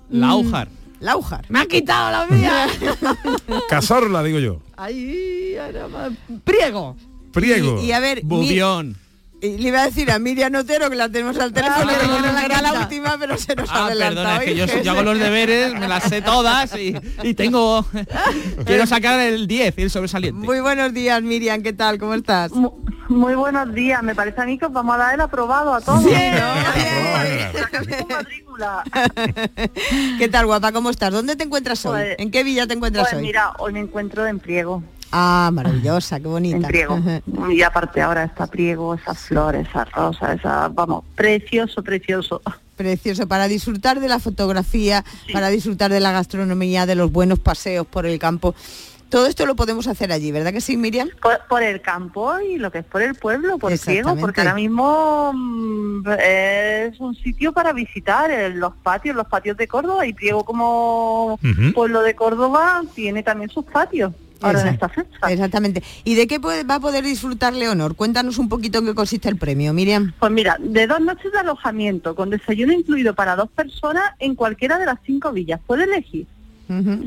Laujar. 0.10 0.68
Laujar. 1.00 1.46
Me 1.48 1.60
ha 1.62 1.66
quitado 1.68 2.12
la 2.12 2.36
mía. 2.36 2.68
Cazorla, 3.70 4.22
digo 4.24 4.40
yo, 4.40 4.62
Ahí, 4.76 5.56
ahora 5.56 5.88
va. 5.88 6.10
Priego. 6.44 6.98
Priego. 7.32 7.82
Y, 7.82 7.86
y 7.86 7.92
a 7.94 8.02
ver, 8.02 8.26
mi- 8.26 8.30
Bubión. 8.30 8.98
Y 9.42 9.58
le 9.58 9.70
iba 9.70 9.82
a 9.82 9.86
decir 9.86 10.12
a 10.12 10.20
Miriam 10.20 10.54
Otero 10.56 10.90
que 10.90 10.96
la 10.96 11.10
tenemos 11.10 11.38
al 11.38 11.54
teléfono, 11.54 11.86
Ah, 11.90 11.98
que 12.02 12.08
bueno, 12.08 12.40
era 12.40 12.62
la 12.62 12.74
última, 12.74 13.18
pero 13.20 13.38
se 13.38 13.56
nos 13.56 13.70
Ah, 13.72 13.90
perdona, 13.96 14.38
es 14.38 14.44
que 14.44 14.52
hoy. 14.52 14.58
yo, 14.58 14.66
yo 14.82 14.92
hago 14.92 15.04
los 15.04 15.20
deberes, 15.20 15.74
me 15.76 15.88
las 15.88 16.04
sé 16.06 16.22
todas 16.22 16.76
y, 16.76 16.96
y 17.24 17.34
tengo... 17.36 17.86
quiero 18.66 18.86
sacar 18.88 19.20
el 19.20 19.48
10, 19.48 19.78
el 19.78 19.90
sobresaliente. 19.92 20.46
Muy 20.46 20.60
buenos 20.60 20.94
días, 20.94 21.22
Miriam, 21.22 21.62
¿qué 21.62 21.74
tal? 21.74 22.00
¿Cómo 22.00 22.16
estás? 22.16 22.52
Muy 23.10 23.36
buenos 23.36 23.74
días, 23.74 24.02
me 24.04 24.16
parece 24.16 24.42
a 24.42 24.46
mí 24.46 24.58
que 24.58 24.66
os 24.66 24.74
vamos 24.74 24.96
a 24.96 24.98
dar 24.98 25.14
el 25.14 25.22
aprobado 25.22 25.74
a 25.74 25.82
todos. 25.82 26.04
Sí. 26.04 26.10
¿Qué 30.18 30.28
tal, 30.30 30.46
guapa? 30.48 30.72
¿Cómo 30.72 30.90
estás? 30.90 31.12
¿Dónde 31.12 31.36
te 31.36 31.44
encuentras 31.44 31.86
hoy? 31.86 32.00
Pues- 32.02 32.16
¿En 32.20 32.32
qué 32.32 32.44
villa 32.44 32.66
te 32.68 32.74
encuentras 32.74 33.06
Pues 33.10 33.16
hoy? 33.16 33.22
mira, 33.22 33.52
hoy 33.60 33.74
me 33.74 33.80
encuentro 33.82 34.26
en 34.26 34.40
Priego. 34.40 34.84
Ah, 35.12 35.50
maravillosa, 35.54 36.20
qué 36.20 36.28
bonita. 36.28 36.58
En 36.58 36.64
Priego. 36.64 37.00
Y 37.52 37.62
aparte 37.62 38.02
ahora 38.02 38.24
está 38.24 38.48
Priego, 38.48 38.94
esas 38.96 39.20
flores, 39.20 39.68
esas 39.68 39.92
rosas, 39.92 40.40
esa, 40.40 40.68
vamos, 40.70 41.04
precioso, 41.16 41.84
precioso. 41.84 42.42
Precioso, 42.76 43.28
para 43.28 43.48
disfrutar 43.48 44.00
de 44.00 44.08
la 44.08 44.20
fotografía, 44.20 45.04
para 45.34 45.50
disfrutar 45.50 45.92
de 45.92 46.00
la 46.00 46.12
gastronomía, 46.12 46.86
de 46.86 46.96
los 46.96 47.12
buenos 47.12 47.40
paseos 47.40 47.88
por 47.88 48.06
el 48.06 48.20
campo. 48.20 48.54
Todo 49.10 49.26
esto 49.28 49.46
lo 49.46 49.56
podemos 49.56 49.88
hacer 49.88 50.12
allí, 50.12 50.34
¿verdad 50.34 50.52
que 50.52 50.60
sí, 50.60 50.76
Miriam? 50.76 51.10
Por, 51.22 51.40
por 51.48 51.64
el 51.64 51.82
campo 51.82 52.38
y 52.40 52.58
lo 52.58 52.72
que 52.72 52.80
es 52.80 52.86
por 52.86 53.02
el 53.02 53.16
pueblo, 53.16 53.58
por 53.58 53.78
Priego, 53.80 54.18
porque 54.18 54.42
ahora 54.42 54.54
mismo 54.54 55.32
mm, 55.34 56.10
es 56.20 57.00
un 57.00 57.16
sitio 57.16 57.54
para 57.54 57.72
visitar, 57.72 58.30
eh, 58.30 58.50
los 58.50 58.74
patios, 58.76 59.16
los 59.16 59.28
patios 59.28 59.56
de 59.56 59.68
Córdoba 59.68 60.06
y 60.06 60.14
Priego 60.14 60.44
como 60.44 61.40
pueblo 61.74 62.02
de 62.02 62.16
Córdoba 62.16 62.84
tiene 62.94 63.24
también 63.24 63.50
sus 63.50 63.64
patios. 63.64 64.12
Ahora 64.42 64.62
en 64.62 64.68
esta 64.68 64.90
fecha. 64.90 65.18
Exactamente. 65.30 65.84
¿Y 66.04 66.16
de 66.16 66.28
qué 66.28 66.40
puede- 66.40 66.64
va 66.64 66.76
a 66.76 66.80
poder 66.80 67.04
disfrutar 67.04 67.54
Leonor? 67.54 67.96
Cuéntanos 67.96 68.38
un 68.38 68.50
poquito 68.50 68.80
en 68.80 68.86
qué 68.86 68.96
consiste 68.96 69.30
el 69.30 69.38
premio, 69.38 69.74
Miriam. 69.74 70.14
Pues 70.20 70.32
mira, 70.32 70.58
de 70.60 70.88
dos 70.88 71.00
noches 71.02 71.32
de 71.32 71.40
alojamiento 71.40 72.16
con 72.16 72.30
desayuno 72.30 72.74
incluido 72.74 73.14
para 73.16 73.36
dos 73.36 73.50
personas 73.50 74.04
en 74.20 74.36
cualquiera 74.36 74.78
de 74.78 74.86
las 74.86 74.98
cinco 75.06 75.32
villas. 75.32 75.60
Puede 75.66 75.84
elegir. 75.86 76.28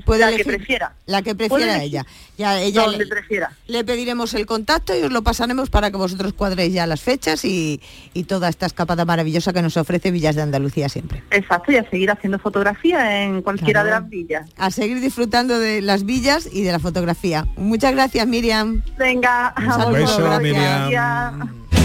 Puede 0.05 0.21
la 0.21 0.29
elegir 0.29 0.47
que 0.47 0.57
prefiera. 0.57 0.93
La 1.07 1.23
que 1.23 1.35
prefiera 1.35 1.65
elegir 1.77 1.83
ella. 1.83 2.07
Ya 2.39 2.61
ella 2.61 2.83
Donde 2.83 2.99
le, 2.99 3.07
prefiera. 3.07 3.53
le 3.67 3.85
pediremos 3.85 4.33
el 4.35 4.47
contacto 4.47 4.99
y 4.99 5.03
os 5.03 5.13
lo 5.13 5.23
pasaremos 5.23 5.69
para 5.71 5.91
que 5.91 5.97
vosotros 5.97 6.33
cuadréis 6.33 6.73
ya 6.73 6.87
las 6.87 7.01
fechas 7.01 7.45
y, 7.45 7.81
y 8.15 8.25
toda 8.25 8.49
esta 8.49 8.67
escapada 8.67 9.05
maravillosa 9.05 9.53
que 9.53 9.63
nos 9.63 9.77
ofrece 9.77 10.11
Villas 10.11 10.37
de 10.37 10.43
Andalucía 10.43 10.89
siempre. 10.89 11.23
Exacto, 11.31 11.73
y 11.73 11.77
a 11.77 11.89
seguir 11.91 12.11
haciendo 12.11 12.39
fotografía 12.39 13.23
en 13.25 13.43
cualquiera 13.43 13.83
Claro. 13.83 13.87
de 13.97 14.01
las 14.03 14.09
villas. 14.11 14.49
A 14.57 14.71
seguir 14.71 15.01
disfrutando 15.01 15.59
de 15.59 15.83
las 15.83 16.05
villas 16.05 16.49
y 16.51 16.63
de 16.63 16.73
la 16.73 16.79
fotografía. 16.79 17.47
Muchas 17.57 17.93
gracias, 17.93 18.27
Miriam. 18.27 18.83
Venga, 18.99 19.55
Un 19.57 19.65
saludo, 19.67 19.93
beso, 19.93 20.19
gracias. 20.25 21.80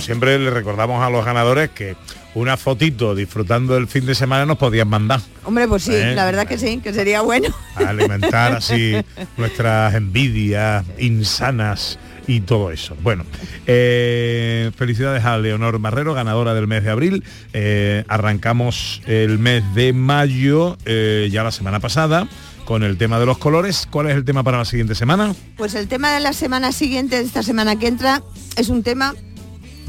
Como 0.00 0.06
siempre 0.06 0.38
le 0.38 0.48
recordamos 0.50 1.04
a 1.04 1.10
los 1.10 1.24
ganadores 1.26 1.68
que 1.70 1.94
una 2.34 2.56
fotito 2.56 3.14
disfrutando 3.14 3.74
del 3.74 3.86
fin 3.86 4.06
de 4.06 4.14
semana 4.14 4.46
nos 4.46 4.56
podían 4.56 4.88
mandar. 4.88 5.20
Hombre, 5.44 5.68
pues 5.68 5.82
sí, 5.82 5.92
Eh, 5.94 6.14
la 6.14 6.24
verdad 6.24 6.46
que 6.46 6.56
sí, 6.56 6.78
que 6.78 6.94
sería 6.94 7.20
bueno. 7.20 7.48
a 7.74 7.90
alimentar 7.90 8.54
así 8.54 8.94
nuestras 9.36 9.94
envidias 9.94 10.86
insanas 10.98 11.98
y 12.26 12.40
todo 12.40 12.70
eso. 12.70 12.96
Bueno, 13.02 13.24
eh, 13.66 14.70
felicidades 14.74 15.22
a 15.26 15.36
Leonor 15.36 15.78
Marrero, 15.80 16.14
ganadora 16.14 16.54
del 16.54 16.66
mes 16.66 16.82
de 16.82 16.90
abril. 16.90 17.22
Eh, 17.52 18.04
arrancamos 18.08 19.02
el 19.06 19.38
mes 19.38 19.62
de 19.74 19.92
mayo, 19.92 20.78
ya 20.86 21.42
la 21.42 21.50
semana 21.50 21.78
pasada, 21.80 22.26
con 22.64 22.84
el 22.84 22.96
tema 22.96 23.18
de 23.18 23.26
los 23.26 23.36
colores. 23.36 23.86
¿Cuál 23.90 24.08
es 24.08 24.16
el 24.16 24.24
tema 24.24 24.44
para 24.44 24.56
la 24.58 24.64
siguiente 24.64 24.94
semana? 24.94 25.34
Pues 25.56 25.74
el 25.74 25.88
tema 25.88 26.12
de 26.14 26.20
la 26.20 26.32
semana 26.32 26.72
siguiente, 26.72 27.16
de 27.16 27.24
esta 27.24 27.42
semana 27.42 27.76
que 27.76 27.88
entra, 27.88 28.22
es 28.56 28.68
un 28.68 28.82
tema 28.82 29.14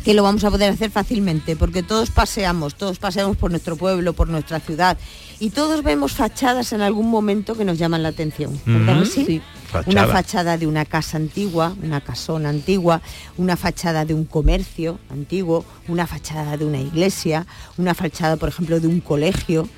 que 0.03 0.13
lo 0.13 0.24
vamos 0.24 0.43
a 0.43 0.51
poder 0.51 0.72
hacer 0.74 0.89
fácilmente, 0.91 1.55
porque 1.55 1.84
todos 1.84 2.10
paseamos, 2.10 2.75
todos 2.75 3.00
paseamos 3.00 3.38
por 3.38 3.51
nuestro 3.51 3.75
pueblo, 3.75 4.13
por 4.13 4.29
nuestra 4.29 4.60
ciudad, 4.60 4.98
y 5.39 5.51
todos 5.51 5.84
vemos 5.84 6.13
fachadas 6.13 6.74
en 6.74 6.81
algún 6.81 7.10
momento 7.10 7.55
que 7.55 7.65
nos 7.65 7.77
llaman 7.77 8.03
la 8.03 8.10
atención. 8.10 8.60
¿verdad 8.65 9.05
sí? 9.05 9.25
Sí. 9.25 9.41
Una 9.74 10.01
Fachada. 10.01 10.08
fachada 10.08 10.58
de 10.58 10.67
una 10.67 10.84
casa 10.84 11.15
antigua, 11.17 11.75
una 11.81 12.01
casona 12.01 12.50
antigua, 12.50 13.01
una 13.38 13.55
fachada 13.55 14.03
de 14.03 14.13
un 14.13 14.25
comercio 14.25 15.00
antiguo, 15.10 15.63
una 15.88 16.08
fachada 16.08 16.58
de 16.58 16.65
una 16.65 16.79
iglesia, 16.81 17.48
una 17.77 17.93
fachada, 17.93 18.36
por 18.36 18.50
ejemplo, 18.50 18.81
de 18.81 18.88
un 18.88 19.00
colegio, 19.00 19.70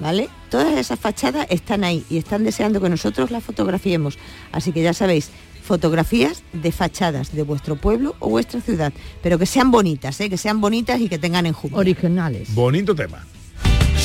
¿vale? 0.00 0.28
Todas 0.50 0.76
esas 0.76 0.98
fachadas 0.98 1.46
están 1.48 1.84
ahí 1.84 2.04
y 2.10 2.18
están 2.18 2.42
deseando 2.42 2.80
que 2.80 2.88
nosotros 2.88 3.30
las 3.30 3.44
fotografiemos. 3.44 4.18
Así 4.50 4.72
que 4.72 4.82
ya 4.82 4.92
sabéis, 4.94 5.30
fotografías 5.70 6.42
de 6.52 6.72
fachadas 6.72 7.30
de 7.30 7.44
vuestro 7.44 7.76
pueblo 7.76 8.16
o 8.18 8.28
vuestra 8.28 8.60
ciudad, 8.60 8.92
pero 9.22 9.38
que 9.38 9.46
sean 9.46 9.70
bonitas, 9.70 10.20
¿eh? 10.20 10.28
que 10.28 10.36
sean 10.36 10.60
bonitas 10.60 11.00
y 11.00 11.08
que 11.08 11.16
tengan 11.16 11.46
enjundia. 11.46 11.78
Originales. 11.78 12.52
Bonito 12.56 12.92
tema. 12.92 13.24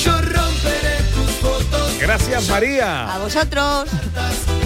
Yo 0.03 0.11
romperé 0.11 0.97
tus 1.11 1.31
fotos 1.41 1.97
Gracias, 1.99 2.47
María. 2.49 3.11
A 3.11 3.17
vosotros. 3.17 3.89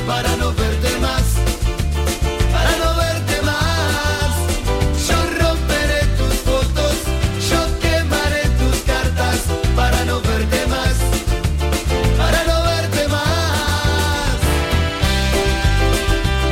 para 0.06 0.36
no 0.36 0.53
verte 0.53 1.00
más, 1.00 1.24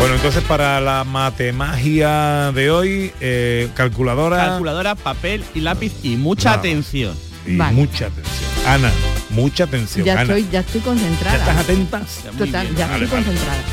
Bueno, 0.08 0.22
entonces 0.24 0.44
para 0.46 0.80
la 0.80 1.04
matemagia 1.04 2.54
de 2.54 2.72
hoy, 2.72 3.12
eh, 3.20 3.68
calculadora 3.74 4.38
Calculadora, 4.38 4.96
papel 4.96 5.44
y 5.54 5.60
lápiz 5.60 5.92
y 6.02 6.16
mucha 6.16 6.52
Nada. 6.52 6.60
atención. 6.60 7.14
y 7.46 7.52
mucha 7.52 8.06
atención. 8.06 8.50
Ana, 8.66 8.90
mucha 9.32 9.66
atención. 9.66 10.06
Ya 10.06 10.14
Ana. 10.14 10.22
estoy, 10.22 10.48
ya 10.50 10.62
estoy 10.62 10.80
concentrada. 10.80 11.38
¿Ya 11.38 11.44
estás 11.44 11.58
atenta? 11.58 12.02
Total, 12.38 12.74
ya 12.78 12.88
Vale, 12.88 13.04
estoy 13.04 13.20
vale. 13.20 13.26
concentrada. 13.26 13.64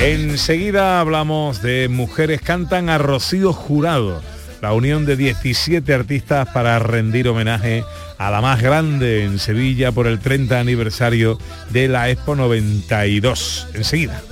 Enseguida 0.00 0.98
hablamos 1.00 1.60
de 1.60 1.90
Mujeres 1.90 2.40
Cantan 2.40 2.88
a 2.88 2.96
Rocío 2.96 3.52
Jurado, 3.52 4.22
la 4.62 4.72
unión 4.72 5.04
de 5.04 5.16
17 5.16 5.92
artistas 5.92 6.48
para 6.54 6.78
rendir 6.78 7.28
homenaje 7.28 7.84
a 8.20 8.30
la 8.30 8.42
más 8.42 8.60
grande 8.60 9.24
en 9.24 9.38
Sevilla 9.38 9.92
por 9.92 10.06
el 10.06 10.18
30 10.20 10.60
aniversario 10.60 11.38
de 11.70 11.88
la 11.88 12.10
Expo 12.10 12.36
92. 12.36 13.68
Enseguida. 13.72 14.22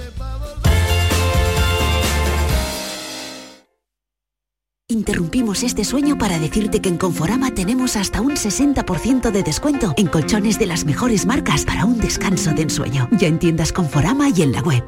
Interrumpimos 4.91 5.63
este 5.63 5.85
sueño 5.85 6.19
para 6.19 6.39
decirte 6.39 6.81
que 6.83 6.91
en 6.91 6.99
Conforama 6.99 7.55
tenemos 7.55 7.97
hasta 7.97 8.21
un 8.21 8.33
60% 8.33 9.31
de 9.31 9.43
descuento 9.43 9.95
en 9.97 10.07
colchones 10.07 10.59
de 10.59 10.67
las 10.67 10.85
mejores 10.85 11.25
marcas 11.25 11.65
para 11.65 11.87
un 11.87 11.99
descanso 11.99 12.53
de 12.53 12.63
ensueño. 12.63 13.09
Ya 13.13 13.29
en 13.29 13.39
tiendas 13.39 13.73
Conforama 13.73 14.29
y 14.29 14.43
en 14.43 14.53
la 14.53 14.61
web. 14.61 14.85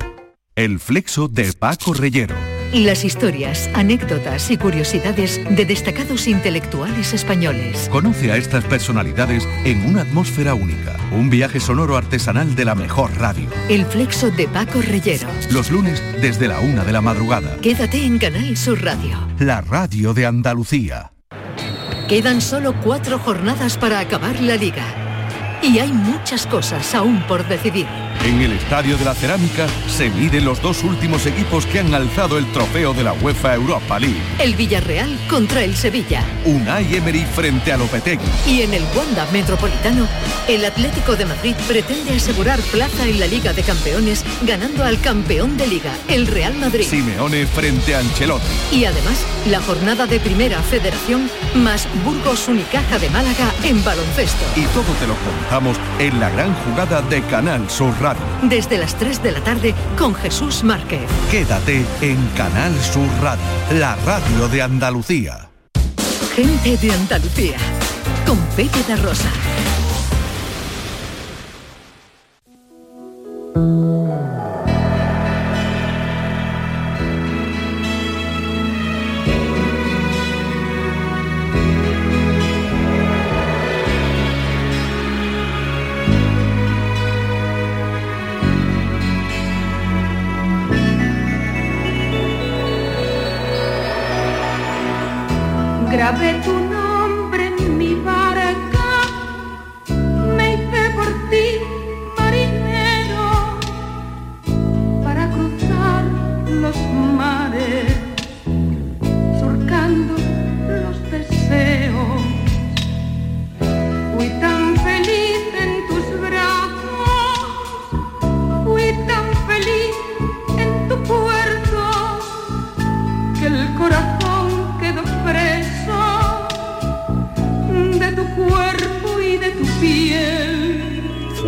El 0.56 0.78
flexo 0.78 1.26
de 1.26 1.54
Paco 1.54 1.94
Reyero. 1.94 2.49
Las 2.72 3.04
historias, 3.04 3.68
anécdotas 3.74 4.48
y 4.52 4.56
curiosidades 4.56 5.40
de 5.50 5.64
destacados 5.64 6.28
intelectuales 6.28 7.12
españoles. 7.12 7.88
Conoce 7.90 8.30
a 8.30 8.36
estas 8.36 8.62
personalidades 8.64 9.48
en 9.64 9.84
una 9.86 10.02
atmósfera 10.02 10.54
única. 10.54 10.96
Un 11.10 11.30
viaje 11.30 11.58
sonoro 11.58 11.96
artesanal 11.96 12.54
de 12.54 12.64
la 12.64 12.76
mejor 12.76 13.10
radio. 13.18 13.48
El 13.68 13.84
flexo 13.86 14.30
de 14.30 14.46
Paco 14.46 14.80
Reyero. 14.82 15.26
Los 15.50 15.72
lunes 15.72 16.00
desde 16.22 16.46
la 16.46 16.60
una 16.60 16.84
de 16.84 16.92
la 16.92 17.00
madrugada. 17.00 17.56
Quédate 17.56 18.04
en 18.04 18.18
Canal 18.18 18.56
Sur 18.56 18.84
Radio. 18.84 19.18
La 19.40 19.62
radio 19.62 20.14
de 20.14 20.26
Andalucía. 20.26 21.10
Quedan 22.08 22.40
solo 22.40 22.72
cuatro 22.84 23.18
jornadas 23.18 23.78
para 23.78 23.98
acabar 23.98 24.40
la 24.40 24.54
liga. 24.54 24.84
Y 25.60 25.80
hay 25.80 25.92
muchas 25.92 26.46
cosas 26.46 26.94
aún 26.94 27.20
por 27.26 27.46
decidir. 27.48 28.09
En 28.22 28.38
el 28.42 28.52
Estadio 28.52 28.98
de 28.98 29.04
la 29.06 29.14
Cerámica 29.14 29.66
se 29.88 30.10
miden 30.10 30.44
los 30.44 30.60
dos 30.60 30.84
últimos 30.84 31.24
equipos 31.24 31.64
que 31.64 31.78
han 31.80 31.94
alzado 31.94 32.36
el 32.36 32.44
trofeo 32.52 32.92
de 32.92 33.02
la 33.02 33.14
UEFA 33.14 33.54
Europa 33.54 33.98
League. 33.98 34.20
El 34.38 34.54
Villarreal 34.56 35.18
contra 35.26 35.64
el 35.64 35.74
Sevilla. 35.74 36.22
Unai 36.44 36.94
Emery 36.94 37.24
frente 37.24 37.72
a 37.72 37.78
Lopetegui. 37.78 38.26
Y 38.46 38.60
en 38.60 38.74
el 38.74 38.84
Wanda 38.94 39.26
Metropolitano, 39.32 40.06
el 40.48 40.66
Atlético 40.66 41.16
de 41.16 41.24
Madrid 41.24 41.54
pretende 41.66 42.14
asegurar 42.14 42.60
plaza 42.60 43.08
en 43.08 43.20
la 43.20 43.26
Liga 43.26 43.54
de 43.54 43.62
Campeones 43.62 44.22
ganando 44.42 44.84
al 44.84 45.00
campeón 45.00 45.56
de 45.56 45.66
Liga, 45.66 45.92
el 46.08 46.26
Real 46.26 46.54
Madrid. 46.56 46.84
Simeone 46.84 47.46
frente 47.46 47.94
a 47.94 48.00
Ancelotti. 48.00 48.76
Y 48.76 48.84
además, 48.84 49.24
la 49.48 49.60
jornada 49.60 50.06
de 50.06 50.20
Primera 50.20 50.60
Federación 50.60 51.30
más 51.54 51.88
Burgos 52.04 52.48
Unicaja 52.48 52.98
de 52.98 53.08
Málaga 53.08 53.50
en 53.64 53.82
baloncesto. 53.82 54.44
Y 54.56 54.66
todo 54.66 54.92
te 55.00 55.06
lo 55.06 55.14
contamos 55.14 55.78
en 55.98 56.20
la 56.20 56.28
gran 56.28 56.54
jugada 56.56 57.00
de 57.00 57.22
Canal 57.22 57.70
Sur 57.70 57.94
Radio. 57.98 58.09
Desde 58.42 58.78
las 58.78 58.94
3 58.96 59.22
de 59.22 59.32
la 59.32 59.40
tarde 59.40 59.74
con 59.98 60.14
Jesús 60.14 60.62
Márquez. 60.64 61.02
Quédate 61.30 61.84
en 62.00 62.16
Canal 62.36 62.74
Sur 62.80 63.08
Radio, 63.20 63.42
la 63.72 63.96
radio 64.04 64.48
de 64.48 64.62
Andalucía. 64.62 65.48
Gente 66.34 66.76
de 66.76 66.92
Andalucía. 66.92 67.56
Con 68.26 68.38
Pepe 68.56 68.82
da 68.88 68.96
Rosa. 68.96 69.30
Grabé 96.00 96.32
tu 96.42 96.59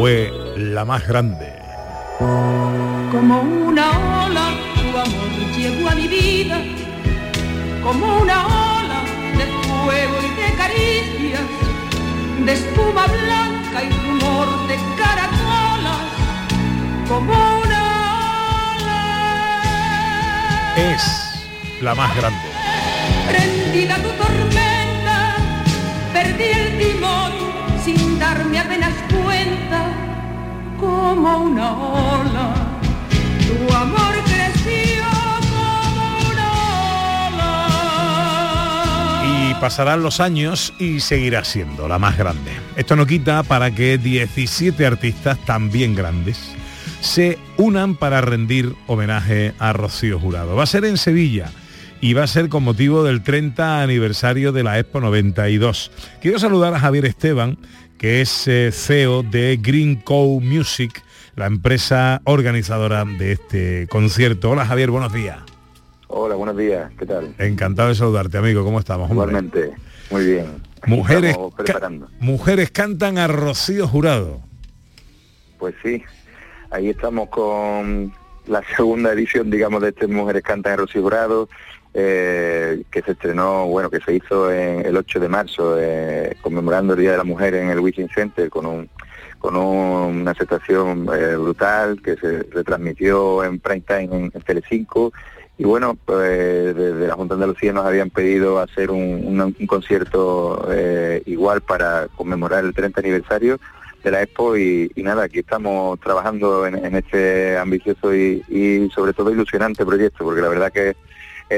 Fue 0.03 0.33
la 0.57 0.85
más 0.85 1.07
grande. 1.07 1.53
Como 2.19 3.41
una 3.41 4.27
ola, 4.27 4.51
tu 4.75 4.99
amor 4.99 5.31
llegó 5.57 5.89
a 5.91 5.95
mi 5.95 6.09
vida, 6.09 6.61
como 7.85 8.17
una 8.17 8.47
ola 8.49 9.05
de 9.39 9.47
fuego 9.63 10.15
y 10.27 10.31
de 10.41 10.57
caricias, 10.57 11.43
de 12.45 12.53
espuma 12.53 13.07
blanca 13.07 13.85
y 13.85 13.91
rumor 13.91 14.67
de 14.67 14.77
caracolas, 14.99 16.09
como 17.07 17.33
una 17.63 17.83
Es 20.79 21.03
la 21.81 21.95
más 21.95 22.17
grande. 22.17 22.49
prendida 23.29 23.95
tu 23.99 24.09
tormenta, 24.21 25.37
perdí 26.13 26.45
el 26.45 26.77
timón 26.77 27.52
como 30.83 31.39
una 31.45 31.73
ola. 31.73 32.55
Tu 33.39 33.55
amor 33.75 34.15
creció 34.25 35.05
como 35.49 36.31
una 36.31 36.49
ola. 38.29 39.23
Y 39.25 39.55
pasarán 39.61 40.03
los 40.03 40.19
años 40.19 40.75
y 40.79 40.99
seguirá 41.01 41.45
siendo 41.45 41.87
la 41.87 41.99
más 42.01 42.19
grande. 42.19 42.51
Esto 42.77 42.97
no 42.97 43.07
quita 43.07 43.45
para 43.45 43.71
que 43.71 43.97
17 43.97 44.85
artistas 44.85 45.39
también 45.47 45.95
grandes 45.95 46.39
se 47.01 47.39
unan 47.57 47.95
para 47.95 48.21
rendir 48.21 48.75
homenaje 48.87 49.55
a 49.59 49.73
Rocío 49.73 50.19
Jurado. 50.19 50.57
Va 50.57 50.65
a 50.65 50.67
ser 50.67 50.85
en 50.85 50.99
Sevilla 50.99 51.51
y 52.03 52.15
va 52.15 52.25
a 52.25 52.27
ser 52.27 52.49
con 52.49 52.65
motivo 52.65 53.05
del 53.05 53.23
30 53.23 53.81
aniversario 53.81 54.51
de 54.51 54.65
la 54.65 54.77
Expo 54.81 55.01
92. 55.01 55.93
Quiero 56.21 56.41
saludar 56.41 56.75
a 56.75 56.81
Javier 56.81 57.07
Esteban, 57.07 57.57
que 57.97 58.21
es 58.21 58.49
eh, 58.49 58.71
CEO 58.73 59.23
de 59.23 59.57
Green 59.63 59.95
Co 59.95 60.41
Music, 60.41 61.01
la 61.37 61.47
empresa 61.47 62.21
organizadora 62.25 63.05
de 63.05 63.33
este 63.33 63.87
concierto. 63.89 64.51
Hola 64.51 64.67
Javier, 64.67 64.91
buenos 64.91 65.13
días. 65.13 65.39
Hola, 66.09 66.35
buenos 66.35 66.57
días, 66.57 66.91
¿qué 66.99 67.07
tal? 67.07 67.37
Encantado 67.39 67.91
de 67.91 67.95
saludarte, 67.95 68.37
amigo. 68.37 68.65
¿Cómo 68.65 68.81
estamos? 68.81 69.09
Igualmente, 69.09 69.71
muy 70.11 70.27
bien. 70.27 70.47
Mujeres. 70.87 71.37
Mujeres 72.19 72.73
cantan 72.73 73.17
a 73.17 73.29
Rocío 73.29 73.87
Jurado. 73.87 74.41
Pues 75.57 75.77
sí, 75.85 76.03
ahí 76.73 76.89
estamos 76.89 77.29
con 77.29 78.13
la 78.47 78.63
segunda 78.77 79.13
edición, 79.13 79.51
digamos, 79.51 79.83
de 79.83 79.91
este 79.91 80.07
Mujeres 80.09 80.43
Cantan 80.43 80.73
en 80.73 80.79
Rocío 80.81 81.03
Jurado, 81.03 81.49
eh, 81.95 82.83
que 82.91 83.03
se 83.03 83.13
estrenó, 83.13 83.67
bueno, 83.67 83.91
que 83.91 84.01
se 84.01 84.15
hizo 84.15 84.51
en 84.53 84.85
el 84.87 84.97
8 84.97 85.21
de 85.21 85.29
marzo, 85.29 85.77
eh, 85.79 86.37
conmemorando 86.41 86.95
el 86.95 87.01
Día 87.01 87.13
de 87.13 87.19
la 87.19 87.25
Mujer 87.25 87.55
en 87.55 87.71
el 87.71 87.81
Wishing 87.81 88.09
Center 88.09 88.49
con 88.51 88.67
un 88.67 88.89
con 89.39 89.57
un- 89.57 90.21
una 90.23 90.31
aceptación 90.31 91.09
eh, 91.13 91.35
brutal 91.37 92.01
que 92.01 92.15
se 92.17 92.45
retransmitió 92.45 93.43
en 93.43 93.59
prime 93.59 93.81
time 93.87 94.05
en, 94.05 94.31
en 94.33 94.43
Telecinco. 94.43 95.13
Y 95.59 95.65
bueno, 95.65 95.99
pues 96.05 96.77
desde 96.77 97.09
la 97.09 97.15
Junta 97.15 97.35
de 97.35 97.43
Andalucía 97.43 97.73
nos 97.73 97.85
habían 97.85 98.09
pedido 98.11 98.61
hacer 98.61 98.93
un, 98.93 99.01
un- 99.27 99.57
un 99.59 99.67
concierto 99.67 100.69
eh, 100.71 101.23
igual 101.27 101.61
para 101.61 102.07
conmemorar 102.17 102.65
el 102.65 102.73
30 102.73 103.01
aniversario 103.01 103.59
de 104.05 104.11
la 104.13 104.23
Expo. 104.23 104.57
Y, 104.57 104.93
y 104.95 105.03
nada, 105.03 105.25
aquí 105.25 105.41
estamos 105.41 105.99
trabajando 105.99 106.65
en, 106.65 106.77
en 106.85 106.95
este 106.95 107.59
ambicioso 107.59 108.15
y, 108.15 108.45
y 108.49 108.89
sobre 108.95 109.13
todo 109.13 109.33
ilusionante 109.33 109.85
proyecto, 109.85 110.23
porque 110.25 110.41
la 110.41 110.49
verdad 110.51 110.73
que 110.73 110.95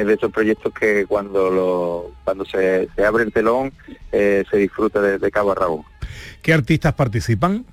es 0.01 0.07
de 0.07 0.15
esos 0.15 0.33
proyectos 0.33 0.73
que 0.75 1.07
cuando 1.07 1.51
lo, 1.51 2.13
cuando 2.25 2.45
se, 2.45 2.89
se 2.97 3.05
abre 3.05 3.25
el 3.25 3.33
telón 3.33 3.73
eh, 4.13 4.45
se 4.51 4.57
disfruta 4.57 5.01
de, 5.01 5.19
de 5.19 5.31
cabo 5.31 5.53
a 5.53 5.55
rabo. 5.55 5.85
¿Qué 6.43 6.53
artistas 6.53 6.95
participan? 6.95 7.65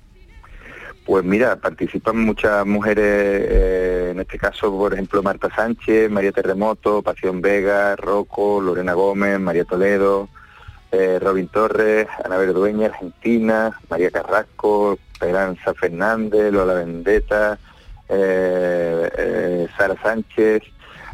Pues 1.04 1.24
mira, 1.24 1.56
participan 1.56 2.18
muchas 2.18 2.64
mujeres, 2.64 3.04
eh, 3.04 4.10
en 4.12 4.20
este 4.20 4.38
caso, 4.38 4.70
por 4.70 4.92
ejemplo, 4.92 5.20
Marta 5.22 5.48
Sánchez, 5.54 6.08
María 6.10 6.30
Terremoto, 6.30 7.02
Pasión 7.02 7.40
Vega, 7.40 7.96
Rocco, 7.96 8.60
Lorena 8.60 8.92
Gómez, 8.92 9.40
María 9.40 9.64
Toledo, 9.64 10.28
eh, 10.92 11.18
Robin 11.20 11.48
Torres, 11.48 12.06
Ana 12.24 12.36
Verdueña, 12.36 12.86
Argentina, 12.86 13.76
María 13.90 14.12
Carrasco, 14.12 14.96
Esperanza 15.12 15.74
Fernández, 15.74 16.52
Lola 16.52 16.74
Vendetta, 16.74 17.58
Sara 19.76 19.96
Sánchez. 20.02 20.62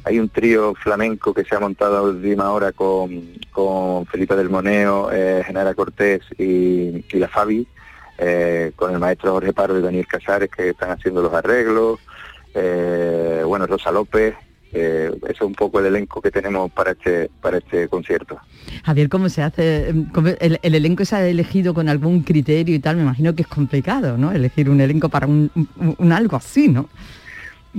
Hay 0.04 0.18
un 0.18 0.28
trío 0.28 0.74
flamenco 0.74 1.34
que 1.34 1.44
se 1.44 1.54
ha 1.54 1.60
montado 1.60 1.96
a 1.98 2.02
última 2.02 2.50
hora 2.52 2.72
con, 2.72 3.10
con 3.52 4.06
Felipe 4.06 4.36
del 4.36 4.48
Moneo, 4.48 5.10
eh, 5.12 5.42
Genara 5.46 5.74
Cortés 5.74 6.22
y, 6.38 7.04
la 7.18 7.28
Fabi, 7.28 7.66
eh, 8.18 8.72
con 8.76 8.92
el 8.92 8.98
maestro 8.98 9.32
Jorge 9.32 9.52
Pardo 9.52 9.78
y 9.78 9.82
Daniel 9.82 10.06
Casares 10.06 10.50
que 10.50 10.70
están 10.70 10.90
haciendo 10.90 11.20
los 11.22 11.32
arreglos, 11.34 11.98
eh, 12.54 13.42
bueno, 13.44 13.66
Rosa 13.66 13.92
López, 13.92 14.34
eh, 14.72 15.10
eso 15.22 15.30
es 15.30 15.40
un 15.40 15.54
poco 15.54 15.80
el 15.80 15.86
elenco 15.86 16.20
que 16.20 16.30
tenemos 16.30 16.70
para 16.72 16.92
este, 16.92 17.30
para 17.40 17.58
este 17.58 17.88
concierto. 17.88 18.38
Javier, 18.84 19.08
¿cómo 19.08 19.28
se 19.28 19.42
hace? 19.42 19.94
¿Cómo 20.12 20.28
el, 20.40 20.58
el 20.62 20.74
elenco 20.74 21.04
se 21.04 21.16
ha 21.16 21.26
elegido 21.26 21.72
con 21.74 21.88
algún 21.88 22.22
criterio 22.22 22.74
y 22.74 22.78
tal? 22.78 22.96
Me 22.96 23.02
imagino 23.02 23.34
que 23.34 23.42
es 23.42 23.48
complicado, 23.48 24.16
¿no? 24.18 24.30
Elegir 24.32 24.68
un 24.70 24.80
elenco 24.80 25.08
para 25.08 25.26
un- 25.26 25.50
un 25.98 26.12
algo 26.12 26.36
así, 26.36 26.68
¿no? 26.68 26.88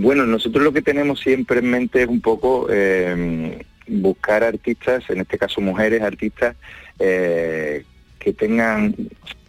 Bueno, 0.02 0.26
nosotros 0.26 0.64
lo 0.64 0.72
que 0.72 0.82
tenemos 0.82 1.20
siempre 1.20 1.60
en 1.60 1.70
mente 1.72 2.04
es 2.04 2.08
un 2.08 2.22
poco 2.22 2.68
eh, 2.70 3.66
buscar 3.86 4.46
artistas, 4.46 5.04
en 5.10 5.20
este 5.20 5.38
caso 5.38 5.60
mujeres 5.60 6.02
artistas, 6.02 6.56
eh, 7.00 7.84
que 8.18 8.32
tengan 8.32 8.96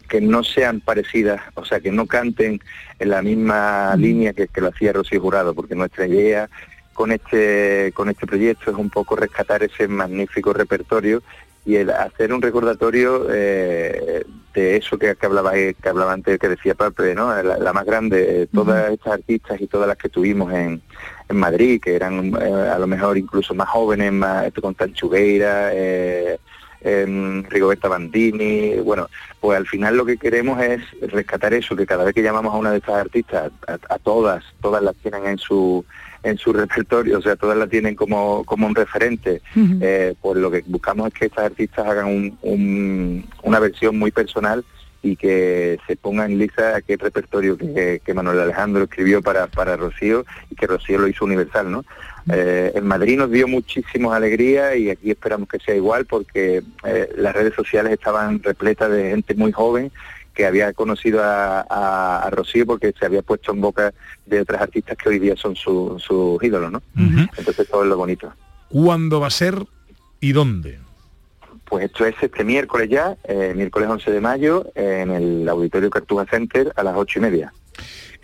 que 0.09 0.19
no 0.19 0.43
sean 0.43 0.81
parecidas, 0.81 1.39
o 1.53 1.63
sea, 1.63 1.79
que 1.79 1.89
no 1.89 2.05
canten 2.05 2.59
en 2.99 3.09
la 3.09 3.21
misma 3.21 3.95
línea 3.95 4.33
que, 4.33 4.49
que 4.49 4.59
lo 4.59 4.67
hacía 4.67 4.91
Rocío 4.91 5.21
Jurado, 5.21 5.53
porque 5.53 5.73
nuestra 5.73 6.05
idea 6.05 6.49
con 6.91 7.13
este 7.13 7.93
con 7.93 8.09
este 8.09 8.27
proyecto 8.27 8.71
es 8.71 8.77
un 8.77 8.89
poco 8.89 9.15
rescatar 9.15 9.63
ese 9.63 9.87
magnífico 9.87 10.51
repertorio 10.51 11.23
y 11.65 11.75
el 11.75 11.91
hacer 11.91 12.33
un 12.33 12.41
recordatorio 12.41 13.27
eh, 13.31 14.23
de 14.53 14.77
eso 14.77 14.97
que, 14.97 15.15
que 15.15 15.25
hablaba 15.25 15.53
que 15.53 15.75
hablaba 15.85 16.13
antes 16.13 16.39
que 16.39 16.49
decía 16.49 16.75
Pape, 16.75 17.13
¿no? 17.15 17.41
La, 17.41 17.57
la 17.57 17.73
más 17.73 17.85
grande, 17.85 18.47
todas 18.53 18.91
estas 18.91 19.13
artistas 19.13 19.61
y 19.61 19.67
todas 19.67 19.87
las 19.87 19.97
que 19.97 20.09
tuvimos 20.09 20.51
en, 20.53 20.81
en 21.29 21.37
Madrid, 21.37 21.79
que 21.81 21.95
eran 21.95 22.33
eh, 22.35 22.69
a 22.69 22.79
lo 22.79 22.87
mejor 22.87 23.17
incluso 23.17 23.53
más 23.53 23.69
jóvenes, 23.69 24.11
más 24.11 24.51
con 24.59 24.75
Tanchugueira, 24.75 25.71
eh, 25.73 26.39
em, 26.81 27.43
Rigoberta 27.43 27.87
Bandini, 27.87 28.77
bueno, 28.77 29.07
pues 29.39 29.57
al 29.57 29.67
final 29.67 29.95
lo 29.95 30.05
que 30.05 30.17
queremos 30.17 30.61
es 30.61 30.81
rescatar 31.11 31.53
eso, 31.53 31.75
que 31.75 31.85
cada 31.85 32.03
vez 32.03 32.13
que 32.13 32.23
llamamos 32.23 32.53
a 32.53 32.57
una 32.57 32.71
de 32.71 32.77
estas 32.77 32.95
artistas, 32.95 33.51
a, 33.67 33.73
a 33.73 33.99
todas, 33.99 34.43
todas 34.61 34.81
las 34.81 34.95
tienen 34.95 35.27
en 35.27 35.37
su 35.37 35.85
en 36.23 36.37
su 36.37 36.53
repertorio, 36.53 37.17
o 37.17 37.21
sea, 37.21 37.35
todas 37.35 37.57
la 37.57 37.67
tienen 37.67 37.95
como, 37.95 38.43
como 38.45 38.67
un 38.67 38.75
referente, 38.75 39.41
eh, 39.81 40.13
pues 40.21 40.37
lo 40.37 40.51
que 40.51 40.63
buscamos 40.67 41.07
es 41.07 41.13
que 41.13 41.25
estas 41.25 41.45
artistas 41.45 41.87
hagan 41.87 42.05
un- 42.07 42.37
un- 42.41 43.25
una 43.43 43.59
versión 43.59 43.97
muy 43.97 44.11
personal 44.11 44.63
y 45.03 45.15
que 45.15 45.79
se 45.87 45.95
ponga 45.95 46.25
en 46.25 46.37
lista 46.37 46.75
aquel 46.75 46.99
repertorio 46.99 47.57
que, 47.57 48.01
que 48.05 48.13
Manuel 48.13 48.39
Alejandro 48.39 48.83
escribió 48.83 49.23
para, 49.23 49.47
para 49.47 49.75
Rocío 49.75 50.25
y 50.51 50.55
que 50.55 50.67
Rocío 50.67 50.99
lo 50.99 51.07
hizo 51.07 51.25
universal, 51.25 51.71
¿no? 51.71 51.83
Eh, 52.31 52.71
en 52.75 52.85
Madrid 52.85 53.17
nos 53.17 53.31
dio 53.31 53.47
muchísimas 53.47 54.13
alegría 54.13 54.75
y 54.75 54.91
aquí 54.91 55.09
esperamos 55.09 55.49
que 55.49 55.57
sea 55.57 55.73
igual 55.75 56.05
porque 56.05 56.61
eh, 56.85 57.09
las 57.17 57.33
redes 57.33 57.55
sociales 57.55 57.93
estaban 57.93 58.43
repletas 58.43 58.91
de 58.91 59.09
gente 59.09 59.33
muy 59.33 59.51
joven 59.51 59.91
que 60.33 60.45
había 60.45 60.73
conocido 60.73 61.23
a, 61.23 61.61
a- 61.69 62.23
a 62.23 62.29
Rocío 62.29 62.65
porque 62.65 62.93
se 62.97 63.05
había 63.05 63.21
puesto 63.21 63.51
en 63.51 63.61
boca 63.61 63.93
de 64.25 64.41
otras 64.41 64.61
artistas 64.61 64.97
que 64.97 65.09
hoy 65.09 65.19
día 65.19 65.35
son 65.35 65.55
su- 65.55 65.97
sus 65.99 66.41
ídolos, 66.43 66.71
¿no? 66.71 66.81
Entonces 67.37 67.67
todo 67.69 67.83
es 67.83 67.89
lo 67.89 67.97
bonito. 67.97 68.31
¿Cuándo 68.69 69.19
va 69.19 69.27
a 69.27 69.31
ser 69.31 69.65
y 70.19 70.31
dónde? 70.31 70.79
Pues 71.65 71.85
esto 71.85 72.05
es 72.05 72.15
este 72.21 72.43
miércoles 72.43 72.89
ya, 72.89 73.15
eh, 73.23 73.53
miércoles 73.55 73.89
11 73.89 74.11
de 74.11 74.21
mayo, 74.21 74.65
en 74.75 75.09
el 75.11 75.47
Auditorio 75.49 75.89
Cartuja 75.89 76.25
Center 76.29 76.71
a 76.75 76.83
las 76.83 76.95
ocho 76.97 77.19
y 77.19 77.21
media. 77.21 77.53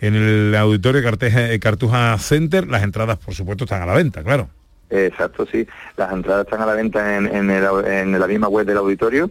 En 0.00 0.14
el 0.14 0.54
auditorio 0.54 1.02
Carteja- 1.02 1.58
Cartuja 1.58 2.16
Center, 2.18 2.68
las 2.68 2.82
entradas, 2.84 3.18
por 3.18 3.34
supuesto, 3.34 3.64
están 3.64 3.82
a 3.82 3.86
la 3.86 3.94
venta, 3.94 4.22
claro. 4.22 4.48
Exacto, 4.90 5.46
sí. 5.52 5.66
Las 5.96 6.12
entradas 6.12 6.46
están 6.46 6.62
a 6.62 6.66
la 6.66 6.72
venta 6.74 7.16
en, 7.16 7.26
en, 7.26 7.50
el- 7.50 7.84
en 7.86 8.18
la 8.18 8.26
misma 8.26 8.48
web 8.48 8.66
del 8.66 8.78
auditorio 8.78 9.30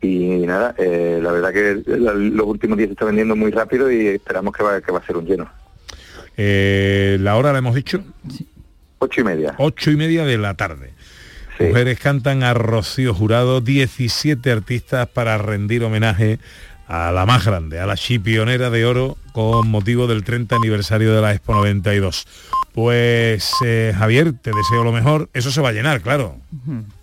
y 0.00 0.46
nada, 0.46 0.74
eh, 0.78 1.20
la 1.22 1.30
verdad 1.32 1.52
que 1.52 1.82
la- 1.86 2.14
los 2.14 2.46
últimos 2.46 2.78
días 2.78 2.88
se 2.88 2.92
está 2.94 3.04
vendiendo 3.04 3.36
muy 3.36 3.50
rápido 3.50 3.90
y 3.92 4.06
esperamos 4.08 4.54
que 4.54 4.62
va, 4.62 4.80
que 4.80 4.90
va 4.92 4.98
a 5.00 5.06
ser 5.06 5.16
un 5.18 5.26
lleno. 5.26 5.50
Eh, 6.36 7.18
la 7.20 7.36
hora 7.36 7.52
la 7.52 7.58
hemos 7.58 7.74
dicho. 7.74 8.02
Ocho 8.98 9.20
y 9.20 9.24
media. 9.24 9.54
Ocho 9.58 9.90
y 9.90 9.96
media 9.96 10.24
de 10.24 10.38
la 10.38 10.54
tarde. 10.54 10.92
Mujeres 11.60 12.00
cantan 12.00 12.42
a 12.42 12.52
Rocío 12.54 13.14
Jurado, 13.14 13.60
17 13.60 14.50
artistas 14.50 15.06
para 15.06 15.38
rendir 15.38 15.84
homenaje 15.84 16.40
a 16.88 17.12
la 17.12 17.26
más 17.26 17.44
grande, 17.46 17.78
a 17.78 17.86
la 17.86 17.96
chipionera 17.96 18.70
de 18.70 18.84
oro 18.84 19.16
con 19.32 19.68
motivo 19.68 20.06
del 20.08 20.24
30 20.24 20.56
aniversario 20.56 21.14
de 21.14 21.20
la 21.22 21.32
Expo 21.32 21.54
92. 21.54 22.26
Pues 22.74 23.52
eh, 23.64 23.94
Javier, 23.96 24.32
te 24.32 24.50
deseo 24.50 24.82
lo 24.82 24.92
mejor. 24.92 25.28
Eso 25.32 25.52
se 25.52 25.60
va 25.60 25.68
a 25.68 25.72
llenar, 25.72 26.00
claro. 26.00 26.36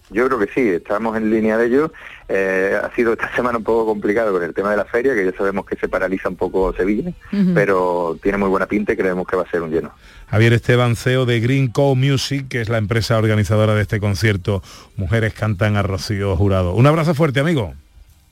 Yo 0.09 0.27
creo 0.27 0.37
que 0.37 0.47
sí, 0.53 0.67
estamos 0.67 1.15
en 1.15 1.29
línea 1.31 1.57
de 1.57 1.67
ello. 1.67 1.93
Eh, 2.27 2.77
ha 2.81 2.93
sido 2.93 3.13
esta 3.13 3.33
semana 3.35 3.57
un 3.57 3.63
poco 3.63 3.85
complicado 3.85 4.33
con 4.33 4.43
el 4.43 4.53
tema 4.53 4.71
de 4.71 4.77
la 4.77 4.83
feria, 4.83 5.15
que 5.15 5.23
ya 5.23 5.31
sabemos 5.31 5.65
que 5.65 5.77
se 5.77 5.87
paraliza 5.87 6.27
un 6.27 6.35
poco 6.35 6.73
Sevilla, 6.73 7.13
pero 7.53 8.17
tiene 8.21 8.37
muy 8.37 8.49
buena 8.49 8.65
pinta 8.65 8.91
y 8.91 8.97
creemos 8.97 9.25
que 9.25 9.37
va 9.37 9.43
a 9.43 9.49
ser 9.49 9.61
un 9.61 9.71
lleno. 9.71 9.93
Javier 10.29 10.51
Esteban, 10.53 10.97
CEO 10.97 11.25
de 11.25 11.39
Green 11.39 11.69
Co 11.69 11.95
Music, 11.95 12.49
que 12.49 12.59
es 12.59 12.67
la 12.67 12.77
empresa 12.77 13.17
organizadora 13.17 13.73
de 13.73 13.81
este 13.81 14.01
concierto. 14.01 14.61
Mujeres 14.97 15.33
cantan 15.33 15.77
a 15.77 15.83
Rocío 15.83 16.35
Jurado. 16.35 16.73
Un 16.73 16.87
abrazo 16.87 17.15
fuerte, 17.15 17.39
amigo. 17.39 17.73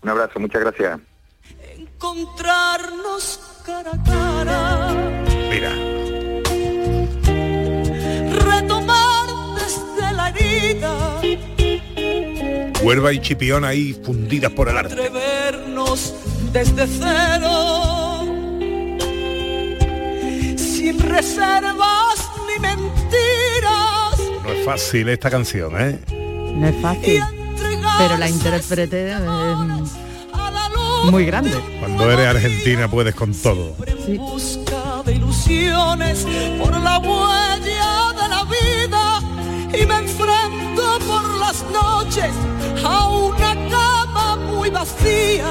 Un 0.01 0.09
abrazo, 0.09 0.39
muchas 0.39 0.61
gracias. 0.61 0.99
encontrarnos 1.77 3.39
cara 3.65 3.91
a 3.91 4.03
cara. 4.03 5.23
Mira. 5.49 5.98
Herida, 10.79 11.21
Huerva 12.81 13.13
y 13.13 13.19
Chipión 13.19 13.65
ahí 13.65 13.93
fundidas 13.93 14.51
por 14.51 14.69
el 14.69 14.77
arte. 14.77 14.93
atrevernos 14.93 16.13
desde 16.51 16.87
cero. 16.87 18.25
Sin 20.57 20.99
reservas 20.99 22.29
ni 22.47 22.59
mentiras. 22.59 24.19
No 24.43 24.51
es 24.51 24.65
fácil 24.65 25.09
esta 25.09 25.29
canción, 25.29 25.73
¿eh? 25.79 25.99
No 26.11 26.67
es 26.67 26.75
fácil. 26.81 27.21
Pero 27.97 28.17
la 28.17 28.29
intérprete 28.29 29.11
es 29.11 29.19
muy 31.11 31.25
grande. 31.25 31.51
Cuando 31.79 32.11
eres 32.11 32.27
argentina 32.27 32.89
puedes 32.89 33.15
con 33.15 33.33
todo. 33.33 33.75
busca 34.17 35.03
de 35.05 35.13
ilusiones 35.13 36.25
por 36.57 36.77
la 36.79 36.99
huella 36.99 37.78
y 39.73 39.85
me 39.85 39.97
enfrento 39.97 40.99
por 41.07 41.37
las 41.37 41.63
noches 41.71 42.33
a 42.83 43.07
una 43.07 43.53
cama 43.69 44.35
muy 44.35 44.69
vacía 44.69 45.45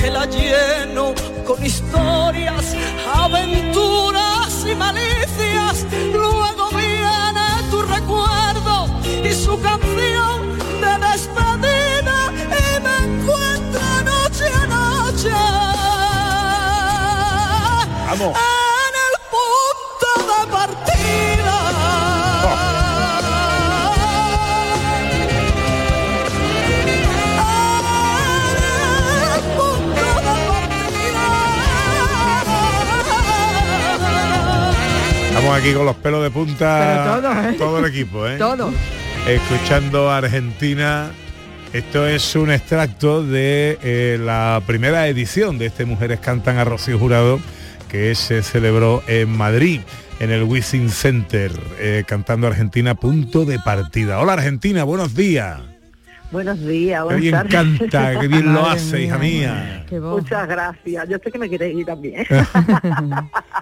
que 0.00 0.10
la 0.10 0.26
lleno 0.26 1.14
con 1.46 1.64
historias, 1.64 2.74
aventuras 3.14 4.64
y 4.70 4.74
malicias. 4.74 5.86
Luego 6.12 6.68
viene 6.70 7.46
tu 7.70 7.82
recuerdo 7.82 8.86
y 9.24 9.32
su 9.32 9.60
canción 9.60 10.58
de 10.80 10.92
despedida 11.08 12.32
y 12.34 12.80
me 12.84 12.96
encuentro 13.06 13.80
noche 14.04 14.44
a 14.46 14.66
noche. 14.66 15.30
Vamos. 18.10 18.57
Estamos 35.48 35.64
aquí 35.66 35.74
con 35.74 35.86
los 35.86 35.96
pelos 35.96 36.22
de 36.22 36.30
punta. 36.30 37.20
Todo, 37.22 37.32
¿eh? 37.32 37.54
todo 37.56 37.78
el 37.78 37.86
equipo, 37.86 38.28
¿eh? 38.28 38.36
Todo. 38.36 38.70
Escuchando 39.26 40.10
Argentina. 40.10 41.10
Esto 41.72 42.06
es 42.06 42.36
un 42.36 42.50
extracto 42.50 43.24
de 43.24 43.78
eh, 43.82 44.18
la 44.20 44.60
primera 44.66 45.08
edición 45.08 45.56
de 45.56 45.64
este 45.64 45.86
Mujeres 45.86 46.20
Cantan 46.20 46.58
a 46.58 46.64
Rocío 46.64 46.98
Jurado 46.98 47.40
que 47.88 48.14
se 48.14 48.42
celebró 48.42 49.02
en 49.06 49.30
Madrid, 49.30 49.80
en 50.20 50.32
el 50.32 50.42
Wizzing 50.42 50.90
Center, 50.90 51.50
eh, 51.78 52.04
cantando 52.06 52.46
Argentina, 52.46 52.94
punto 52.94 53.46
de 53.46 53.58
partida. 53.58 54.18
Hola 54.18 54.34
Argentina, 54.34 54.84
buenos 54.84 55.14
días. 55.14 55.60
Buenos 56.30 56.60
días, 56.60 56.98
Qué 57.00 57.04
buenas 57.04 57.20
bien 57.22 57.32
tardes. 57.34 57.78
canta, 57.78 58.20
qué 58.20 58.28
bien 58.28 58.52
lo 58.52 58.66
hace, 58.66 59.02
hija 59.04 59.16
mía. 59.18 59.86
Muchas 59.90 60.46
gracias. 60.46 61.08
Yo 61.08 61.16
sé 61.24 61.32
que 61.32 61.38
me 61.38 61.48
queréis 61.48 61.78
ir 61.78 61.86
también. 61.86 62.26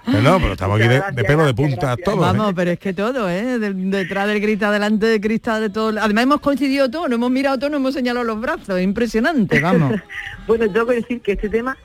No, 0.07 0.23
no, 0.23 0.39
pero 0.39 0.53
estamos 0.53 0.79
aquí 0.79 0.87
de, 0.89 1.03
de 1.15 1.25
pelo 1.25 1.45
de 1.45 1.53
punta 1.53 1.97
todos. 1.97 2.19
¿eh? 2.19 2.21
Vamos, 2.21 2.53
pero 2.55 2.71
es 2.71 2.79
que 2.79 2.93
todo, 2.95 3.29
¿eh? 3.29 3.59
De- 3.59 3.73
detrás 3.75 4.29
del 4.29 4.41
cristal, 4.41 4.73
delante 4.73 5.07
del 5.07 5.21
cristal, 5.21 5.61
de 5.63 5.71
todo. 5.71 5.99
Además 6.01 6.23
hemos 6.23 6.41
coincidido 6.41 6.89
todos, 6.89 7.09
nos 7.09 7.17
hemos 7.17 7.31
mirado 7.33 7.59
todos, 7.59 7.73
nos 7.73 7.81
hemos 7.81 7.93
señalado 7.95 8.25
los 8.25 8.41
brazos. 8.41 8.81
Impresionante, 8.81 9.59
vamos. 9.59 9.95
bueno, 10.47 10.71
tengo 10.71 10.87
que 10.87 10.95
decir 10.95 11.21
que 11.23 11.33
este 11.33 11.49
tema, 11.49 11.77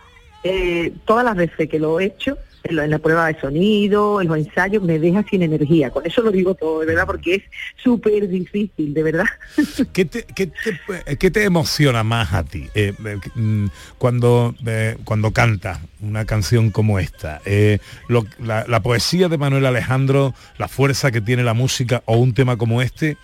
eh, 0.44 0.94
todas 1.06 1.26
las 1.26 1.36
veces 1.36 1.67
que 1.67 1.80
lo 1.80 2.00
he 2.00 2.06
hecho, 2.06 2.38
en, 2.63 2.89
la 2.89 3.00
prueba 3.00 3.28
de 3.28 3.39
sonido, 3.39 4.21
en 4.21 4.28
los 4.28 4.38
ensayos, 4.38 4.84
me 4.84 5.00
deja 5.00 5.24
sin 5.30 5.41
energía. 5.43 5.89
Con 5.89 6.06
eso 6.06 6.21
lo 6.21 6.32
digo 6.32 6.54
todo, 6.56 6.80
de 6.82 6.86
verdad, 6.86 7.06
porque 7.06 7.36
es 7.36 7.43
súper 7.82 8.28
difícil, 8.28 8.93
de 8.93 9.04
verdad. 9.04 9.26
¿Qué 9.93 10.06
te, 10.06 10.24
qué 10.24 10.47
te- 10.47 11.17
qué 11.17 11.32
te 11.32 11.43
emociona 11.43 12.04
más 12.04 12.34
a 12.34 12.43
ti 12.43 12.67
eh, 12.76 12.93
eh, 13.06 13.17
mm, 13.36 13.65
cuando, 13.97 14.56
eh, 14.65 14.97
cuando 15.04 15.32
cantas 15.32 15.80
una 16.02 16.26
canción 16.26 16.71
como 16.71 17.00
esta? 17.00 17.41
Eh, 17.45 17.80
lo- 18.08 18.26
la, 18.39 18.65
la 18.67 18.82
poesía 18.82 19.28
de 19.30 19.38
Manuel 19.38 19.65
Alejandro, 19.65 20.34
la 20.58 20.67
fuerza 20.67 21.12
que 21.12 21.21
tiene 21.21 21.43
la 21.43 21.54
música 21.54 22.04
o 22.06 22.17
un 22.17 22.34
tema 22.34 22.58
como 22.58 22.82
este, 22.82 23.17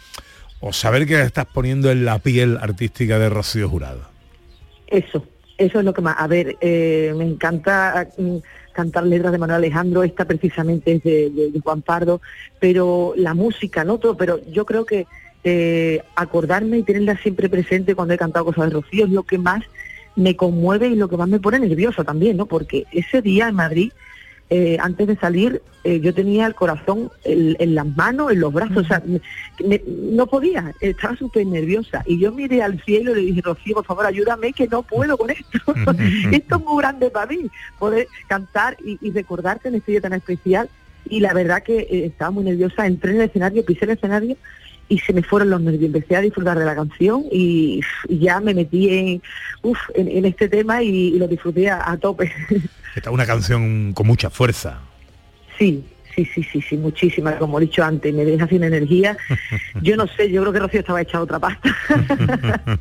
o 0.59 0.73
saber 0.73 1.05
que 1.05 1.21
estás 1.21 1.45
poniendo 1.45 1.91
en 1.91 2.03
la 2.05 2.17
piel 2.19 2.57
artística 2.59 3.19
de 3.19 3.29
Rocío 3.29 3.69
Jurado. 3.69 4.01
Eso, 4.87 5.25
eso 5.57 5.79
es 5.79 5.85
lo 5.85 5.93
que 5.93 6.01
más. 6.01 6.15
A 6.17 6.27
ver, 6.27 6.55
eh, 6.61 7.13
me 7.15 7.25
encanta 7.25 8.07
mm, 8.17 8.37
cantar 8.77 9.07
letras 9.07 9.31
de 9.31 9.39
Manuel 9.39 9.57
Alejandro, 9.57 10.03
esta 10.03 10.25
precisamente 10.25 10.93
es 10.93 11.03
de, 11.03 11.51
Juan 11.63 11.81
Pardo, 11.81 12.21
pero 12.59 13.13
la 13.17 13.33
música, 13.33 13.83
no 13.83 13.97
todo, 13.97 14.15
pero 14.15 14.39
yo 14.51 14.65
creo 14.65 14.85
que 14.85 15.07
eh, 15.43 16.03
acordarme 16.15 16.77
y 16.77 16.83
tenerla 16.83 17.17
siempre 17.17 17.49
presente 17.49 17.95
cuando 17.95 18.13
he 18.13 18.19
cantado 18.19 18.45
cosas 18.45 18.65
de 18.65 18.75
Rocío 18.75 19.05
es 19.05 19.11
lo 19.11 19.23
que 19.23 19.39
más 19.39 19.63
me 20.15 20.35
conmueve 20.35 20.89
y 20.89 20.95
lo 20.95 21.09
que 21.09 21.17
más 21.17 21.27
me 21.27 21.39
pone 21.39 21.57
nerviosa 21.59 22.03
también, 22.03 22.37
¿no? 22.37 22.45
Porque 22.45 22.85
ese 22.91 23.23
día 23.23 23.47
en 23.47 23.55
Madrid, 23.55 23.91
eh, 24.49 24.77
antes 24.79 25.07
de 25.07 25.15
salir, 25.17 25.61
eh, 25.83 25.99
yo 25.99 26.13
tenía 26.13 26.45
el 26.47 26.55
corazón 26.55 27.11
en, 27.25 27.55
en 27.59 27.75
las 27.75 27.85
manos, 27.95 28.31
en 28.31 28.39
los 28.39 28.53
brazos, 28.53 28.77
o 28.77 28.83
sea, 28.87 29.01
me- 29.05 29.21
me- 29.65 29.81
no 29.87 30.27
podía, 30.27 30.73
estaba 30.79 31.15
súper 31.17 31.45
nerviosa. 31.45 32.03
Y 32.05 32.19
yo 32.19 32.31
miré 32.31 32.61
al 32.61 32.81
cielo 32.83 33.11
y 33.11 33.15
le 33.15 33.21
dije, 33.21 33.41
Rocío, 33.41 33.75
por 33.75 33.85
favor, 33.85 34.05
ayúdame, 34.05 34.53
que 34.53 34.67
no 34.67 34.83
puedo 34.83 35.17
con 35.17 35.29
esto. 35.29 35.59
esto 36.31 36.55
es 36.57 36.63
muy 36.65 36.81
grande 36.81 37.09
para 37.09 37.25
mí, 37.27 37.49
poder 37.79 38.07
cantar 38.27 38.77
y, 38.85 38.97
y 39.01 39.11
recordarte 39.11 39.67
en 39.69 39.75
este 39.75 39.91
día 39.93 40.01
tan 40.01 40.13
especial. 40.13 40.69
Y 41.09 41.21
la 41.21 41.33
verdad 41.33 41.63
que 41.63 41.79
eh, 41.79 42.05
estaba 42.05 42.31
muy 42.31 42.43
nerviosa, 42.43 42.85
entré 42.85 43.11
en 43.11 43.17
el 43.21 43.29
escenario, 43.29 43.63
pisé 43.65 43.85
el 43.85 43.91
escenario 43.91 44.35
y 44.89 44.99
se 44.99 45.13
me 45.13 45.23
fueron 45.23 45.49
los 45.49 45.61
nervios. 45.61 45.85
Empecé 45.85 46.15
a 46.15 46.21
disfrutar 46.21 46.57
de 46.57 46.65
la 46.65 46.75
canción 46.75 47.25
y, 47.31 47.81
y 48.07 48.19
ya 48.19 48.39
me 48.39 48.53
metí 48.53 48.89
en, 48.89 49.21
uf, 49.61 49.77
en, 49.95 50.07
en 50.07 50.25
este 50.25 50.49
tema 50.49 50.81
y, 50.83 50.89
y 50.89 51.19
lo 51.19 51.27
disfruté 51.27 51.69
a, 51.69 51.89
a 51.89 51.97
tope. 51.97 52.31
Esta 52.95 53.09
es 53.09 53.13
una 53.13 53.25
canción 53.25 53.93
con 53.93 54.07
mucha 54.07 54.29
fuerza. 54.29 54.79
Sí, 55.57 55.83
sí, 56.15 56.25
sí, 56.33 56.43
sí, 56.43 56.61
sí, 56.61 56.77
muchísima, 56.77 57.37
como 57.37 57.59
he 57.59 57.61
dicho 57.61 57.83
antes, 57.83 58.13
me 58.13 58.25
deja 58.25 58.47
sin 58.47 58.63
energía. 58.63 59.17
Yo 59.81 59.95
no 59.95 60.07
sé, 60.07 60.31
yo 60.31 60.41
creo 60.41 60.53
que 60.53 60.59
Rocío 60.59 60.79
estaba 60.79 61.01
hecha 61.01 61.21
otra 61.21 61.39
pasta. 61.39 61.75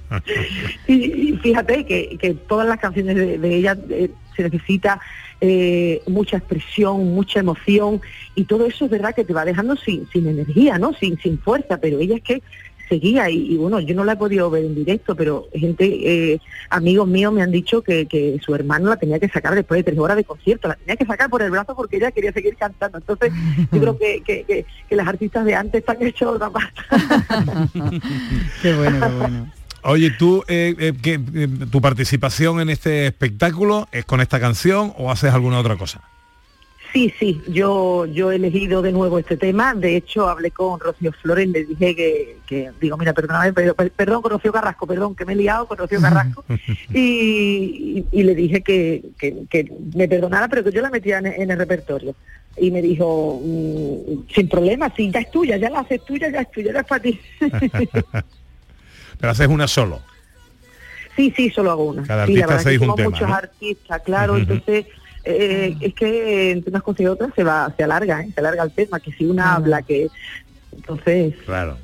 y, 0.86 0.94
y 0.94 1.38
fíjate 1.42 1.84
que, 1.84 2.16
que 2.18 2.34
todas 2.34 2.66
las 2.66 2.78
canciones 2.78 3.16
de, 3.16 3.38
de 3.38 3.54
ella 3.56 3.76
eh, 3.90 4.10
se 4.34 4.42
necesita 4.44 5.00
eh, 5.40 6.02
mucha 6.06 6.38
expresión, 6.38 7.14
mucha 7.14 7.40
emoción, 7.40 8.00
y 8.34 8.44
todo 8.44 8.66
eso 8.66 8.84
es 8.86 8.90
verdad 8.90 9.14
que 9.14 9.24
te 9.24 9.32
va 9.32 9.44
dejando 9.44 9.76
sin, 9.76 10.08
sin 10.10 10.26
energía, 10.26 10.78
¿no? 10.78 10.92
Sin, 10.94 11.18
sin 11.18 11.38
fuerza, 11.38 11.78
pero 11.78 11.98
ella 11.98 12.16
es 12.16 12.22
que 12.22 12.42
seguía 12.88 13.28
y, 13.30 13.54
y 13.54 13.56
bueno, 13.56 13.80
yo 13.80 13.94
no 13.94 14.04
la 14.04 14.12
he 14.12 14.16
podido 14.16 14.50
ver 14.50 14.64
en 14.64 14.74
directo, 14.74 15.14
pero 15.14 15.48
gente, 15.52 15.84
eh, 15.84 16.40
amigos 16.70 17.08
míos 17.08 17.32
me 17.32 17.42
han 17.42 17.50
dicho 17.50 17.82
que, 17.82 18.06
que 18.06 18.38
su 18.44 18.54
hermano 18.54 18.88
la 18.88 18.96
tenía 18.96 19.18
que 19.18 19.28
sacar 19.28 19.54
después 19.54 19.78
de 19.78 19.84
tres 19.84 19.98
horas 19.98 20.16
de 20.16 20.24
concierto, 20.24 20.68
la 20.68 20.76
tenía 20.76 20.96
que 20.96 21.06
sacar 21.06 21.28
por 21.28 21.42
el 21.42 21.50
brazo 21.50 21.74
porque 21.74 21.96
ella 21.96 22.10
quería 22.10 22.32
seguir 22.32 22.56
cantando. 22.56 22.98
Entonces, 22.98 23.32
yo 23.72 23.80
creo 23.80 23.98
que, 23.98 24.22
que, 24.22 24.64
que, 24.88 24.96
las 24.96 25.08
artistas 25.08 25.44
de 25.44 25.54
antes 25.54 25.80
están 25.80 26.02
hechos 26.02 26.36
otra 26.36 26.50
pasta. 26.50 26.84
qué 28.62 28.74
bueno. 28.74 29.50
Oye, 29.88 30.10
tú, 30.10 30.42
eh, 30.48 30.74
eh, 30.78 30.92
¿qué, 31.00 31.20
eh, 31.34 31.48
tu 31.70 31.80
participación 31.80 32.60
en 32.60 32.70
este 32.70 33.06
espectáculo 33.06 33.88
es 33.92 34.04
con 34.04 34.20
esta 34.20 34.40
canción 34.40 34.92
o 34.98 35.10
haces 35.10 35.32
alguna 35.32 35.58
otra 35.60 35.76
cosa? 35.76 36.00
Sí, 36.92 37.12
sí, 37.18 37.42
yo 37.48 38.06
yo 38.06 38.32
he 38.32 38.36
elegido 38.36 38.80
de 38.80 38.90
nuevo 38.90 39.18
este 39.18 39.36
tema. 39.36 39.74
De 39.74 39.96
hecho, 39.96 40.28
hablé 40.28 40.50
con 40.50 40.80
Rocío 40.80 41.12
Flores, 41.12 41.46
le 41.48 41.64
dije 41.66 41.94
que, 41.94 42.38
que 42.46 42.70
digo, 42.80 42.96
mira, 42.96 43.12
perdóname, 43.12 43.52
pero- 43.52 43.74
per- 43.74 43.90
perdón 43.90 44.22
con 44.22 44.30
Rocío 44.32 44.50
Carrasco, 44.52 44.86
perdón, 44.86 45.14
que 45.14 45.24
me 45.26 45.34
he 45.34 45.36
liado 45.36 45.66
con 45.66 45.76
Rocío 45.76 46.00
Carrasco. 46.00 46.44
y, 46.94 46.98
y- 47.00 48.06
y 48.12 48.22
le 48.22 48.34
dije 48.34 48.62
que, 48.62 49.02
que- 49.18 49.44
que 49.50 49.70
me 49.94 50.08
perdonara, 50.08 50.48
pero 50.48 50.64
que 50.64 50.72
yo 50.72 50.80
la 50.80 50.90
metía 50.90 51.18
en, 51.18 51.26
en 51.26 51.50
el 51.50 51.58
repertorio. 51.58 52.14
Y 52.58 52.70
me 52.70 52.80
dijo, 52.80 53.40
mm, 53.44 54.32
sin 54.34 54.48
problema, 54.48 54.90
sí, 54.96 55.10
ya 55.12 55.20
es 55.20 55.30
tuya, 55.30 55.58
ya 55.58 55.68
la 55.68 55.80
haces 55.80 56.02
tuya, 56.04 56.30
ya 56.30 56.40
es 56.40 56.50
tuya, 56.50 56.72
ya 56.72 56.80
es 56.80 56.86
para 56.86 57.02
ti. 57.02 57.20
Pero 59.18 59.30
haces 59.32 59.48
una 59.48 59.66
solo. 59.68 60.00
Sí, 61.16 61.32
sí, 61.36 61.50
solo 61.50 61.70
hago 61.70 61.84
una. 61.84 62.02
Cada 62.02 62.26
sí, 62.26 62.34
la 62.34 62.44
artista 62.44 62.46
verdad 62.46 62.58
se 62.62 62.64
que 62.64 62.70
dijo 62.72 62.84
un 62.84 62.88
somos 62.88 62.96
tema, 62.96 63.10
muchos 63.10 63.28
¿no? 63.28 63.34
artistas, 63.34 64.02
claro, 64.04 64.36
entonces 64.36 64.86
eh, 65.24 65.76
es 65.80 65.94
que 65.94 66.50
entre 66.52 66.70
unas 66.70 66.82
cosas 66.82 67.00
y 67.00 67.06
otras 67.06 67.30
se 67.34 67.42
va, 67.42 67.72
se 67.76 67.82
alarga, 67.84 68.20
¿eh? 68.20 68.30
se 68.34 68.40
alarga 68.40 68.62
el 68.62 68.70
tema, 68.72 69.00
que 69.00 69.12
si 69.12 69.24
una 69.24 69.54
habla, 69.54 69.82
que 69.82 70.08
entonces 70.72 71.34
Claro. 71.44 71.78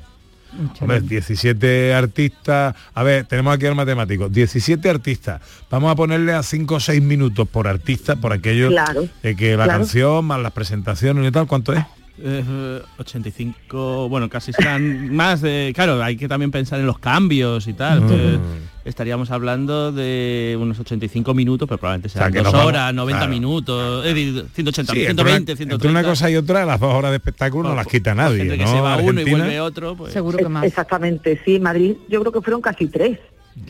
Hombre, 0.79 1.01
17 1.01 1.95
artistas. 1.95 2.75
A 2.93 3.01
ver, 3.01 3.25
tenemos 3.25 3.55
aquí 3.55 3.65
al 3.65 3.73
matemático. 3.73 4.29
17 4.29 4.87
artistas. 4.87 5.41
Vamos 5.71 5.91
a 5.91 5.95
ponerle 5.95 6.31
a 6.33 6.43
5 6.43 6.75
o 6.75 6.79
6 6.79 7.01
minutos 7.01 7.47
por 7.47 7.67
artista, 7.67 8.17
por 8.17 8.33
aquello 8.33 8.67
Claro, 8.69 9.07
de 9.23 9.35
que 9.35 9.57
la 9.57 9.63
claro. 9.63 9.79
canción 9.79 10.25
más 10.25 10.39
las 10.39 10.51
presentaciones 10.51 11.27
y 11.27 11.31
tal. 11.31 11.47
¿Cuánto 11.47 11.73
es? 11.73 11.83
Eh, 12.19 12.81
85, 12.99 14.07
bueno, 14.09 14.29
casi 14.29 14.53
serán 14.53 15.09
más 15.15 15.41
de... 15.41 15.71
Claro, 15.75 16.01
hay 16.03 16.15
que 16.15 16.27
también 16.27 16.51
pensar 16.51 16.79
en 16.79 16.85
los 16.85 16.99
cambios 16.99 17.67
y 17.67 17.73
tal. 17.73 18.01
Mm. 18.01 18.07
que 18.07 18.39
estaríamos 18.85 19.31
hablando 19.31 19.91
de 19.91 20.57
unos 20.59 20.77
85 20.79 21.33
minutos, 21.33 21.67
pero 21.67 21.79
probablemente 21.79 22.09
sea, 22.09 22.23
sean 22.23 22.33
que 22.33 22.39
dos 22.39 22.45
nos 22.45 22.53
vamos- 22.53 22.67
horas, 22.67 22.93
90 22.93 23.19
claro. 23.19 23.31
minutos, 23.33 24.03
decir, 24.03 24.45
180, 24.53 24.93
Sí, 24.93 24.99
entre 25.05 25.13
120, 25.15 25.51
una, 25.53 25.57
130. 25.57 25.73
entre 25.75 25.89
una 25.89 26.03
cosa 26.03 26.29
y 26.29 26.35
otra, 26.35 26.65
las 26.65 26.79
dos 26.79 26.93
horas 26.93 27.11
de 27.11 27.17
espectáculo 27.17 27.69
no 27.69 27.75
las 27.75 27.87
quita 27.87 28.13
nadie. 28.13 28.37
gente 28.39 28.57
que 28.57 28.65
¿no? 28.65 28.71
se 28.71 28.79
va 28.81 28.97
uno 28.97 29.03
y 29.05 29.07
Argentina. 29.23 29.37
vuelve 29.37 29.59
otro, 29.61 29.95
pues... 29.95 30.13
Seguro 30.13 30.37
que 30.37 30.49
más. 30.49 30.65
Exactamente, 30.65 31.41
sí, 31.45 31.59
Madrid 31.59 31.95
yo 32.09 32.19
creo 32.19 32.31
que 32.33 32.41
fueron 32.41 32.61
casi 32.61 32.87
tres, 32.87 33.19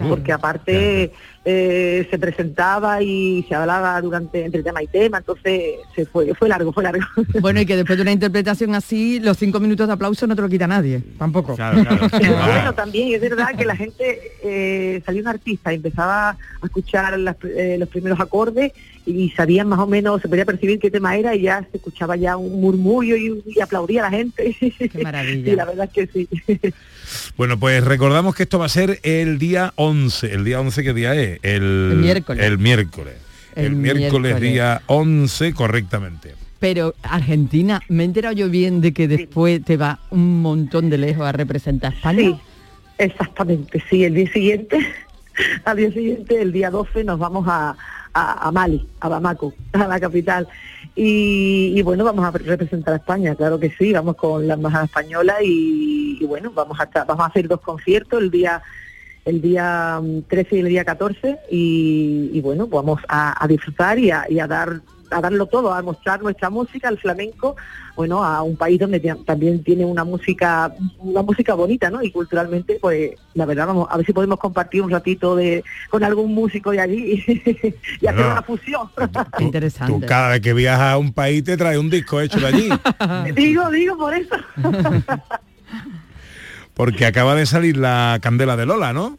porque 0.09 0.31
aparte 0.31 1.13
eh, 1.45 2.07
se 2.09 2.17
presentaba 2.17 3.01
y 3.01 3.43
se 3.49 3.55
hablaba 3.55 3.99
durante 4.01 4.45
entre 4.45 4.63
tema 4.63 4.81
y 4.81 4.87
tema, 4.87 5.17
entonces 5.17 5.75
se 5.95 6.05
fue, 6.05 6.33
fue 6.35 6.47
largo, 6.49 6.71
fue 6.71 6.83
largo. 6.83 7.03
Bueno, 7.41 7.59
y 7.61 7.65
que 7.65 7.75
después 7.75 7.97
de 7.97 8.03
una 8.03 8.11
interpretación 8.13 8.75
así, 8.75 9.19
los 9.19 9.37
cinco 9.37 9.59
minutos 9.59 9.87
de 9.87 9.93
aplauso 9.93 10.25
no 10.27 10.35
te 10.35 10.41
lo 10.41 10.49
quita 10.49 10.67
nadie, 10.67 11.01
tampoco. 11.17 11.55
Pero 12.11 12.35
bueno, 12.37 12.73
también 12.73 13.13
es 13.13 13.21
verdad 13.21 13.49
que 13.57 13.65
la 13.65 13.75
gente 13.75 14.19
eh, 14.43 15.01
salió 15.05 15.21
un 15.21 15.27
artista 15.27 15.73
y 15.73 15.75
empezaba 15.77 16.29
a 16.29 16.37
escuchar 16.65 17.19
las- 17.19 17.35
eh, 17.43 17.75
los 17.79 17.89
primeros 17.89 18.19
acordes 18.19 18.71
y 19.05 19.29
sabían 19.31 19.67
más 19.67 19.79
o 19.79 19.87
menos, 19.87 20.21
se 20.21 20.29
podía 20.29 20.45
percibir 20.45 20.79
qué 20.79 20.89
tema 20.89 21.17
era 21.17 21.35
y 21.35 21.41
ya 21.41 21.67
se 21.69 21.75
escuchaba 21.77 22.15
ya 22.15 22.37
un 22.37 22.61
murmullo 22.61 23.17
y, 23.17 23.43
y 23.47 23.59
aplaudía 23.59 24.05
a 24.05 24.09
la 24.09 24.17
gente. 24.17 24.55
Qué 24.59 25.03
maravilla. 25.03 25.43
Sí, 25.51 25.55
la 25.57 25.65
verdad 25.65 25.89
es 25.93 26.07
que 26.07 26.07
sí. 26.07 26.59
Bueno, 27.35 27.59
pues 27.59 27.83
recordamos 27.83 28.33
que 28.33 28.43
esto 28.43 28.59
va 28.59 28.65
a 28.65 28.69
ser 28.69 28.99
el 29.03 29.39
día 29.39 29.73
11. 29.75 30.33
¿El 30.33 30.45
día 30.45 30.61
11 30.61 30.83
qué 30.83 30.93
día 30.93 31.15
es? 31.15 31.32
El, 31.41 31.89
El 31.93 31.97
miércoles. 31.97 32.45
El 32.45 32.57
miércoles. 32.57 33.15
El, 33.55 33.65
El 33.65 33.75
miércoles, 33.75 34.11
miércoles. 34.11 34.41
día 34.41 34.81
11, 34.87 35.53
correctamente. 35.53 36.35
Pero 36.59 36.95
Argentina, 37.03 37.81
me 37.89 38.03
he 38.03 38.05
enterado 38.05 38.33
yo 38.35 38.49
bien 38.49 38.79
de 38.81 38.93
que 38.93 39.07
después 39.07 39.63
te 39.63 39.75
va 39.77 39.99
un 40.11 40.41
montón 40.41 40.89
de 40.89 40.97
lejos 40.97 41.25
a 41.27 41.31
representar 41.33 41.91
a 41.91 41.95
España. 41.95 42.19
Sí, 42.19 42.35
exactamente, 42.97 43.83
sí, 43.89 44.03
el 44.05 44.13
día 44.15 44.31
siguiente, 44.31 44.77
al 45.65 45.77
día 45.77 45.91
siguiente, 45.91 46.41
el 46.41 46.51
día 46.51 46.69
12, 46.69 47.03
nos 47.03 47.19
vamos 47.19 47.45
a, 47.47 47.75
a, 48.13 48.47
a 48.47 48.51
Mali, 48.51 48.87
a 49.01 49.09
Bamako, 49.09 49.53
a 49.73 49.87
la 49.87 49.99
capital. 49.99 50.47
Y, 50.95 51.73
y 51.75 51.81
bueno, 51.81 52.03
vamos 52.05 52.23
a 52.23 52.31
representar 52.31 52.93
a 52.93 52.97
España, 52.97 53.35
claro 53.35 53.59
que 53.59 53.71
sí, 53.77 53.91
vamos 53.91 54.15
con 54.15 54.47
la 54.47 54.53
embajada 54.53 54.85
española 54.85 55.35
y, 55.43 56.17
y 56.21 56.25
bueno, 56.25 56.51
vamos 56.51 56.79
a, 56.79 56.83
estar- 56.83 57.05
vamos 57.07 57.23
a 57.25 57.29
hacer 57.29 57.47
dos 57.47 57.61
conciertos 57.61 58.21
el 58.21 58.29
día 58.31 58.61
el 59.25 59.41
día 59.41 59.99
mm, 60.01 60.23
13 60.23 60.55
y 60.55 60.59
el 60.59 60.67
día 60.69 60.85
14 60.85 61.39
y, 61.49 62.29
y 62.33 62.41
bueno, 62.41 62.67
vamos 62.67 62.99
a, 63.07 63.43
a 63.43 63.47
disfrutar 63.47 63.99
y 63.99 64.11
a, 64.11 64.25
y 64.29 64.39
a 64.39 64.47
dar 64.47 64.81
a 65.13 65.21
darlo 65.21 65.45
todo, 65.45 65.73
a 65.73 65.81
mostrar 65.81 66.21
nuestra 66.21 66.49
música, 66.49 66.89
el 66.89 66.97
flamenco, 66.97 67.55
bueno, 67.95 68.23
a 68.23 68.41
un 68.41 68.57
país 68.57 68.79
donde 68.79 68.99
también 69.25 69.63
tiene 69.63 69.85
una 69.85 70.03
música, 70.03 70.73
una 70.99 71.21
música 71.21 71.53
bonita, 71.53 71.89
¿no? 71.89 72.01
Y 72.01 72.11
culturalmente, 72.11 72.77
pues, 72.81 73.11
la 73.35 73.45
verdad, 73.45 73.67
vamos, 73.67 73.87
a 73.89 73.97
ver 73.97 74.05
si 74.05 74.13
podemos 74.13 74.39
compartir 74.39 74.81
un 74.81 74.89
ratito 74.89 75.35
de 75.35 75.63
con 75.89 76.03
algún 76.03 76.33
músico 76.33 76.71
de 76.71 76.81
allí 76.81 77.23
y 78.01 78.07
hacer 78.07 78.25
una 78.25 78.41
fusión. 78.41 78.89
Interesante. 79.39 79.93
Tú 79.93 80.05
cada 80.05 80.29
vez 80.29 80.41
que 80.41 80.53
viajas 80.53 80.93
a 80.93 80.97
un 80.97 81.13
país 81.13 81.43
te 81.43 81.55
trae 81.55 81.77
un 81.77 81.89
disco 81.89 82.19
hecho 82.19 82.39
de 82.39 82.47
allí. 82.47 82.69
digo, 83.35 83.69
digo 83.69 83.97
por 83.97 84.13
eso. 84.13 84.35
Porque 86.73 87.05
acaba 87.05 87.35
de 87.35 87.45
salir 87.45 87.77
la 87.77 88.19
Candela 88.21 88.55
de 88.55 88.65
Lola, 88.65 88.93
¿no? 88.93 89.17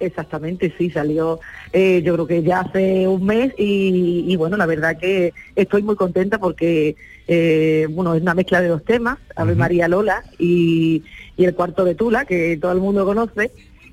Exactamente, 0.00 0.74
sí, 0.76 0.90
salió 0.90 1.38
eh, 1.72 2.02
yo 2.04 2.14
creo 2.14 2.26
que 2.26 2.42
ya 2.42 2.60
hace 2.60 3.08
un 3.08 3.24
mes 3.24 3.52
y, 3.56 4.24
y 4.26 4.36
bueno, 4.36 4.56
la 4.56 4.66
verdad 4.66 4.98
que 4.98 5.32
estoy 5.56 5.82
muy 5.82 5.96
contenta 5.96 6.38
porque, 6.38 6.96
eh, 7.26 7.86
bueno, 7.90 8.14
es 8.14 8.20
una 8.20 8.34
mezcla 8.34 8.60
de 8.60 8.68
dos 8.68 8.84
temas, 8.84 9.18
Ave 9.36 9.54
María 9.54 9.88
Lola 9.88 10.22
y, 10.38 11.02
y 11.36 11.44
El 11.44 11.54
Cuarto 11.54 11.84
de 11.84 11.94
Tula, 11.94 12.26
que 12.26 12.58
todo 12.60 12.72
el 12.72 12.80
mundo 12.80 13.06
conoce. 13.06 13.52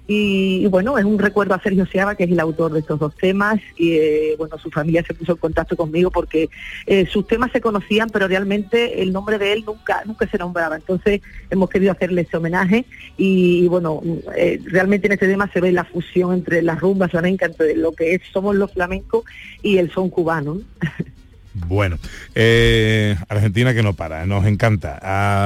Y, 0.09 0.61
y 0.63 0.65
bueno, 0.65 0.97
es 0.97 1.05
un 1.05 1.19
recuerdo 1.19 1.53
a 1.53 1.61
Sergio 1.61 1.85
Seaba, 1.85 2.15
que 2.15 2.23
es 2.23 2.31
el 2.31 2.39
autor 2.39 2.73
de 2.73 2.79
estos 2.79 2.99
dos 2.99 3.15
temas, 3.15 3.59
y 3.77 3.91
eh, 3.91 4.35
bueno, 4.39 4.57
su 4.57 4.71
familia 4.71 5.03
se 5.05 5.13
puso 5.13 5.33
en 5.33 5.37
contacto 5.37 5.77
conmigo 5.77 6.09
porque 6.09 6.49
eh, 6.87 7.05
sus 7.05 7.27
temas 7.27 7.51
se 7.51 7.61
conocían, 7.61 8.09
pero 8.09 8.27
realmente 8.27 9.03
el 9.03 9.13
nombre 9.13 9.37
de 9.37 9.53
él 9.53 9.63
nunca, 9.67 10.01
nunca 10.07 10.27
se 10.27 10.39
nombraba. 10.39 10.77
Entonces 10.77 11.21
hemos 11.51 11.69
querido 11.69 11.91
hacerle 11.91 12.21
ese 12.21 12.37
homenaje 12.37 12.85
y, 13.17 13.65
y, 13.65 13.67
bueno, 13.67 14.01
eh, 14.35 14.59
realmente 14.65 15.05
en 15.05 15.13
este 15.13 15.27
tema 15.27 15.47
se 15.53 15.61
ve 15.61 15.71
la 15.71 15.83
fusión 15.83 16.33
entre 16.33 16.63
la 16.63 16.73
rumba 16.73 17.07
flamenca, 17.07 17.45
entre 17.45 17.75
lo 17.75 17.91
que 17.91 18.15
es, 18.15 18.21
somos 18.33 18.55
los 18.55 18.73
flamencos 18.73 19.25
y 19.61 19.77
el 19.77 19.91
son 19.91 20.09
cubano. 20.09 20.55
¿no? 20.55 20.61
Bueno, 21.67 21.97
eh, 22.35 23.15
Argentina 23.27 23.73
que 23.73 23.83
no 23.83 23.93
para, 23.93 24.25
nos 24.25 24.45
encanta. 24.45 24.99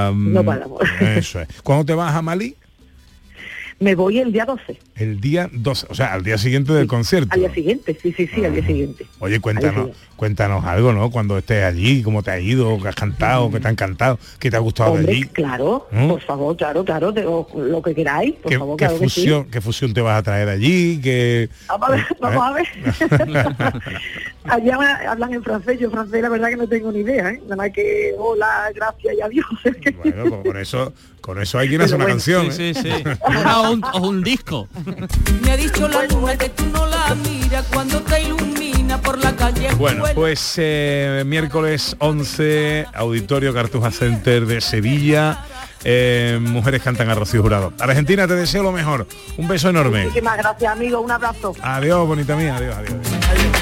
Am, 0.08 0.34
No 0.34 0.44
paramos. 0.44 0.82
Eso 1.00 1.40
es. 1.40 1.48
¿Cuándo 1.64 1.86
te 1.86 1.94
vas 1.94 2.14
a 2.14 2.22
Mali? 2.22 2.56
Me 3.80 3.96
voy 3.96 4.20
el 4.20 4.32
día 4.32 4.46
12, 4.46 4.80
El 4.96 5.20
día 5.20 5.50
12, 5.52 5.88
o 5.90 5.96
sea, 5.96 6.14
al 6.14 6.24
día 6.24 6.38
siguiente 6.38 6.72
del 6.74 6.88
concierto. 6.88 7.30
al 7.34 7.40
día 7.42 7.54
siguiente, 7.54 7.98
sí, 8.02 8.14
sí, 8.16 8.28
sí, 8.34 8.46
al 8.46 8.54
día 8.54 8.66
siguiente. 8.66 9.06
Oye, 9.20 9.40
cuéntanos, 9.40 9.90
cuéntanos 10.16 10.64
algo, 10.66 10.94
¿no? 10.94 11.10
Cuando 11.12 11.38
estés 11.38 11.64
allí, 11.64 12.02
cómo 12.04 12.24
te 12.24 12.32
ha 12.32 12.40
ido, 12.40 12.80
qué 12.82 12.88
has 12.88 12.96
cantado, 12.96 13.52
qué 13.52 13.60
te 13.60 13.68
han 13.68 13.76
cantado, 13.76 14.20
qué 14.40 14.50
te 14.52 14.56
ha 14.58 14.60
gustado 14.60 14.98
de 14.98 15.10
allí. 15.10 15.24
claro, 15.26 15.88
¿Mm? 15.92 16.08
por 16.10 16.22
favor, 16.22 16.56
claro, 16.56 16.86
claro, 16.86 17.12
de- 17.12 17.26
o 17.26 17.48
lo 17.56 17.82
que 17.82 17.94
queráis, 17.96 18.36
por 18.36 18.52
¿Qué, 18.52 18.58
favor, 18.60 18.78
qué 18.78 18.86
claro 18.86 19.00
que 19.00 19.10
sí. 19.10 19.22
fusión, 19.22 19.46
¿Qué 19.52 19.62
fusión 19.62 19.94
te 19.94 20.02
vas 20.02 20.20
a 20.20 20.24
traer 20.24 20.50
allí? 20.50 21.00
¿Qué... 21.02 21.50
Vamos 21.68 21.90
a 21.90 21.92
ver, 21.96 22.06
vamos 22.22 22.44
a 22.44 22.54
ver. 22.54 22.68
Allá 24.46 24.78
hablan 25.10 25.34
en 25.34 25.44
francés, 25.44 25.80
yo 25.80 25.90
francés 25.90 26.22
la 26.22 26.30
verdad 26.30 26.50
que 26.50 26.58
no 26.58 26.68
tengo 26.68 26.92
ni 26.92 27.00
idea, 27.00 27.30
¿eh? 27.30 27.40
Nada 27.44 27.56
más 27.56 27.72
que 27.72 28.14
hola, 28.18 28.72
gracias 28.76 29.16
y 29.18 29.22
adiós. 29.22 29.46
Bueno, 30.04 30.26
pues 30.30 30.44
con 30.44 30.58
eso, 30.58 30.94
con 31.24 31.42
eso 31.42 31.58
hay 31.58 31.70
quien 31.70 31.82
hace 31.82 31.96
una 31.96 32.04
bueno, 32.04 32.18
canción. 32.18 32.52
Sí, 32.52 32.64
¿eh? 32.64 32.74
sí, 32.76 32.82
sí. 32.84 33.04
o, 33.56 33.72
un, 33.72 33.82
o 33.94 34.08
un 34.10 34.22
disco. 34.22 34.68
Me 35.42 35.52
ha 35.52 35.58
dicho 35.58 35.88
la 35.88 36.04
luna 36.04 36.38
que 36.38 36.50
tú 36.50 36.66
no 36.66 36.86
la 36.86 37.16
miras 37.16 37.66
cuando 37.74 38.02
te 38.02 38.24
ilumina 38.24 39.00
por 39.02 39.24
la 39.24 39.34
calle. 39.34 39.70
Bueno, 39.78 40.04
pues 40.14 40.56
eh, 40.58 41.24
miércoles 41.26 41.96
11, 42.00 42.88
Auditorio 42.94 43.54
Cartuja 43.54 43.90
Center 43.92 44.46
de 44.46 44.60
Sevilla. 44.60 45.46
Eh, 45.84 46.40
mujeres 46.42 46.82
cantan 46.82 47.10
a 47.10 47.16
Rocío 47.16 47.42
Jurado. 47.42 47.74
Argentina, 47.80 48.28
te 48.28 48.36
deseo 48.36 48.64
lo 48.64 48.72
mejor. 48.72 49.08
Un 49.38 49.48
beso 49.48 49.70
enorme. 49.70 50.04
Muchísimas 50.06 50.38
gracias, 50.38 50.72
amigo, 50.72 51.00
un 51.02 51.12
abrazo. 51.12 51.54
Adiós, 51.62 52.08
bonita 52.08 52.36
mía. 52.36 52.56
Adiós, 52.58 52.76
adiós. 52.78 52.94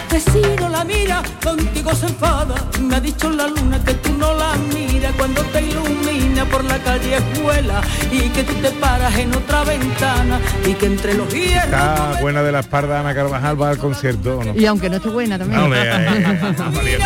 Que 0.10 0.19
si 0.19 0.41
no 0.60 0.69
la 0.69 0.84
mira, 0.84 1.21
contigo 1.43 1.93
se 1.95 2.05
enfada. 2.07 2.55
Me 2.81 2.95
ha 2.95 2.99
dicho 2.99 3.29
la 3.29 3.47
luna 3.47 3.81
que 3.84 3.93
tú 3.95 4.12
no 4.17 4.34
la 4.36 4.53
miras 4.73 5.13
cuando 5.17 5.41
te 5.43 5.62
ilumina 5.62 6.45
por 6.45 6.63
la 6.65 6.77
calle 6.79 7.15
escuela 7.17 7.81
y 8.12 8.29
que 8.29 8.43
tú 8.43 8.53
te 8.55 8.69
paras 8.71 9.15
en 9.17 9.34
otra 9.34 9.63
ventana 9.63 10.39
y 10.65 10.73
que 10.73 10.86
entre 10.88 11.13
los 11.13 11.34
hierros. 11.34 11.63
Está 11.65 12.17
buena 12.21 12.43
de 12.43 12.51
la 12.51 12.60
espalda 12.60 12.99
Ana 12.99 13.13
Carvajal, 13.15 13.62
va 13.62 13.69
al 13.69 13.77
concierto 13.77 14.39
¿o 14.39 14.43
no? 14.43 14.53
Y 14.55 14.65
aunque 14.65 14.89
no 14.89 14.97
esté 14.97 15.10
buena 15.10 15.38
también. 15.39 15.62
No, 15.62 15.67
le- 15.73 15.81
eh. 15.81 17.01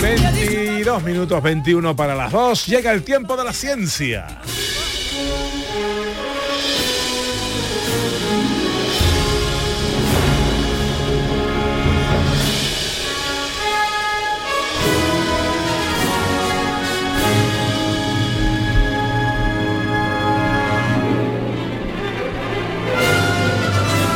22 0.00 1.02
minutos 1.02 1.42
21 1.42 1.96
para 1.96 2.14
las 2.14 2.32
2. 2.32 2.66
Llega 2.66 2.92
el 2.92 3.02
tiempo 3.02 3.36
de 3.36 3.44
la 3.44 3.52
ciencia. 3.52 4.26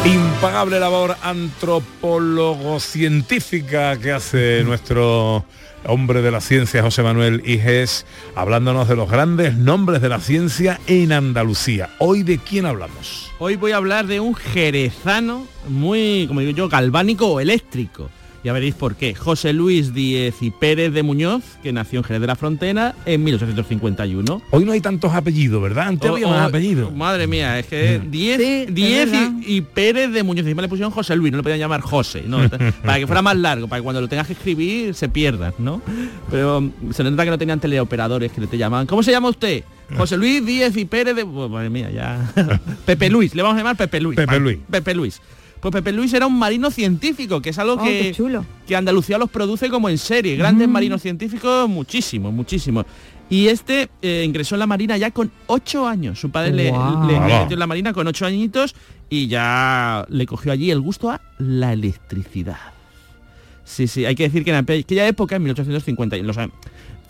Impagable 0.05 0.79
labor 0.81 1.17
antropólogo-científica 1.23 3.99
que 3.99 4.13
hace 4.13 4.65
nuestro 4.65 5.45
hombre 5.85 6.23
de 6.23 6.31
la 6.31 6.41
ciencia, 6.41 6.83
José 6.83 7.03
Manuel 7.03 7.43
Iges, 7.45 8.07
hablándonos 8.35 8.89
de 8.89 8.97
los 8.97 9.11
grandes 9.11 9.57
nombres 9.57 10.01
de 10.01 10.09
la 10.09 10.21
ciencia 10.21 10.81
en 10.87 11.13
Andalucía. 11.13 11.91
Hoy 11.99 12.23
de 12.23 12.39
quién 12.39 12.65
hablamos? 12.65 13.31
Hoy 13.39 13.57
voy 13.57 13.73
a 13.73 13.77
hablar 13.77 14.07
de 14.07 14.21
un 14.21 14.35
jerezano 14.35 15.47
muy, 15.69 16.25
como 16.29 16.41
digo 16.41 16.53
yo, 16.53 16.71
galvánico 16.71 17.27
o 17.27 17.39
eléctrico. 17.39 18.09
Ya 18.43 18.53
veréis 18.55 18.75
por 18.75 18.95
qué. 18.97 19.15
José 19.15 19.53
Luis 19.53 19.93
Díez 19.93 20.37
y 20.41 20.51
Pérez 20.51 20.93
de 20.93 21.03
Muñoz, 21.03 21.43
que 21.63 21.73
nació 21.73 21.99
en 21.99 22.05
Jerez 22.05 22.21
de 22.23 22.27
la 22.27 22.37
Frontera 22.37 22.95
en 23.05 23.23
1851. 23.23 24.43
Hoy 24.51 24.65
no 24.65 24.73
hay 24.73 24.81
tantos 24.81 25.13
apellidos, 25.13 25.63
¿verdad? 25.63 25.89
Antes 25.89 26.11
Oh, 26.11 26.15
había 26.15 26.27
más 26.27 26.49
apellidos. 26.49 26.95
Madre 26.95 27.27
mía, 27.27 27.59
es 27.59 27.67
que 27.67 28.01
Díez, 28.05 28.41
es 28.41 28.75
Díez 28.75 29.11
y, 29.13 29.57
y 29.57 29.61
Pérez 29.61 30.11
de 30.13 30.23
Muñoz. 30.23 30.45
Encima 30.45 30.63
le 30.63 30.69
pusieron 30.69 30.91
José 30.91 31.17
Luis, 31.17 31.33
no 31.33 31.37
le 31.39 31.43
podían 31.43 31.59
llamar 31.59 31.83
José, 31.83 32.25
¿no? 32.27 32.39
para 32.85 32.99
que 32.99 33.07
fuera 33.07 33.21
más 33.21 33.37
largo, 33.37 33.69
para 33.69 33.81
que 33.81 33.85
cuando 33.85 34.01
lo 34.01 34.09
tengas 34.09 34.27
que 34.27 34.33
escribir 34.33 34.95
se 34.95 35.09
pierdan, 35.11 35.53
¿no? 35.59 35.83
Pero 36.31 36.63
mm, 36.63 36.93
se 36.93 37.05
nota 37.05 37.25
que 37.25 37.31
no 37.31 37.39
tenían 37.39 37.61
teleoperadores 37.61 38.33
que 38.33 38.41
le 38.41 38.47
te 38.47 38.57
llamaban. 38.57 38.87
¿Cómo 38.87 39.03
se 39.03 39.11
llama 39.11 39.29
usted? 39.29 39.65
José 39.97 40.17
Luis 40.17 40.47
Díez 40.47 40.77
y 40.77 40.85
Pérez 40.85 41.17
de... 41.17 41.27
Pues, 41.27 41.51
madre 41.51 41.69
mía, 41.69 41.91
ya... 41.91 42.33
Pepe 42.87 43.11
Luis, 43.11 43.35
le 43.35 43.43
vamos 43.43 43.57
a 43.57 43.59
llamar 43.59 43.77
Pepe 43.77 44.01
Luis. 44.01 44.17
Pepe 44.17 44.39
Luis. 44.39 44.59
Pepe 44.71 44.95
Luis. 44.95 45.21
Pues 45.61 45.73
Pepe 45.73 45.93
Luis 45.93 46.13
era 46.15 46.27
un 46.27 46.39
marino 46.39 46.71
científico, 46.71 47.43
que 47.43 47.51
es 47.51 47.59
algo 47.59 47.75
Oh, 47.75 47.85
que, 47.85 48.13
chulo. 48.15 48.45
que 48.67 48.75
Andalucía 48.77 49.19
los 49.19 49.29
produce 49.31 49.69
como 49.69 49.89
en 49.89 49.99
serie. 49.99 50.37
Grandes 50.37 50.67
Mm. 50.69 50.71
marinos 50.73 51.03
científicos, 51.03 51.69
muchísimos, 51.69 52.33
muchísimos. 52.33 52.87
Y 53.29 53.47
este 53.49 53.91
eh, 54.03 54.25
ingresó 54.27 54.55
en 54.57 54.61
la 54.61 54.67
Marina 54.67 54.97
ya 54.97 55.11
con 55.11 55.31
ocho 55.47 55.87
años. 55.87 56.19
Su 56.19 56.31
padre 56.31 56.53
le, 56.53 56.65
le 57.07 57.21
metió 57.21 57.53
en 57.53 57.59
la 57.59 57.67
Marina 57.67 57.93
con 57.93 58.07
ocho 58.07 58.27
añitos 58.27 58.75
y 59.09 59.29
ya 59.29 60.05
le 60.09 60.27
cogió 60.27 60.51
allí 60.51 60.71
el 60.71 60.81
gusto 60.81 61.11
a 61.11 61.21
la 61.39 61.73
electricidad. 61.73 62.57
Sí, 63.65 63.87
sí, 63.87 64.05
hay 64.05 64.17
que 64.17 64.25
decir 64.25 64.43
que 64.45 64.51
en 64.51 64.57
aquella 64.57 65.07
época, 65.07 65.37
en 65.37 65.45
1850, 65.45 66.17
en 66.17 66.27
los 66.27 66.37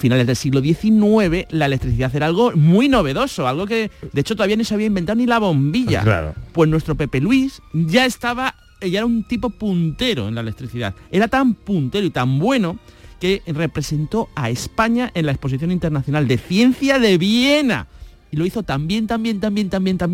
finales 0.01 0.27
del 0.27 0.35
siglo 0.35 0.63
XIX, 0.63 1.47
la 1.51 1.67
electricidad 1.67 2.15
era 2.17 2.27
algo 2.27 2.53
muy 2.57 2.89
novedoso, 2.89 3.47
algo 3.47 3.67
que 3.67 3.91
de 4.13 4.21
hecho 4.21 4.35
todavía 4.35 4.57
no 4.57 4.65
se 4.65 4.73
había 4.73 4.87
inventado 4.87 5.17
ni 5.17 5.27
la 5.27 5.39
bombilla. 5.39 6.03
Claro. 6.03 6.35
Pues 6.53 6.71
nuestro 6.71 6.95
Pepe 6.95 7.21
Luis 7.21 7.61
ya 7.75 8.07
estaba, 8.07 8.55
ya 8.81 9.01
era 9.01 9.07
un 9.07 9.25
tipo 9.25 9.51
puntero 9.51 10.27
en 10.27 10.35
la 10.35 10.41
electricidad. 10.41 10.95
Era 11.13 11.29
tan 11.29 11.53
puntero 11.53 12.07
y 12.07 12.11
tan 12.11 12.39
bueno 12.39 12.79
que 13.21 13.43
representó 13.47 14.31
a 14.35 14.49
España 14.49 15.11
en 15.15 15.27
la 15.27 15.33
Exposición 15.33 15.71
Internacional 15.71 16.27
de 16.27 16.39
Ciencia 16.39 16.99
de 16.99 17.19
Viena. 17.19 17.87
Y 18.31 18.39
lo 18.39 18.47
hizo 18.47 18.63
tan 18.63 18.87
bien, 18.87 19.07
tan 19.07 19.23
bien, 19.23 19.39
tan 19.39 20.13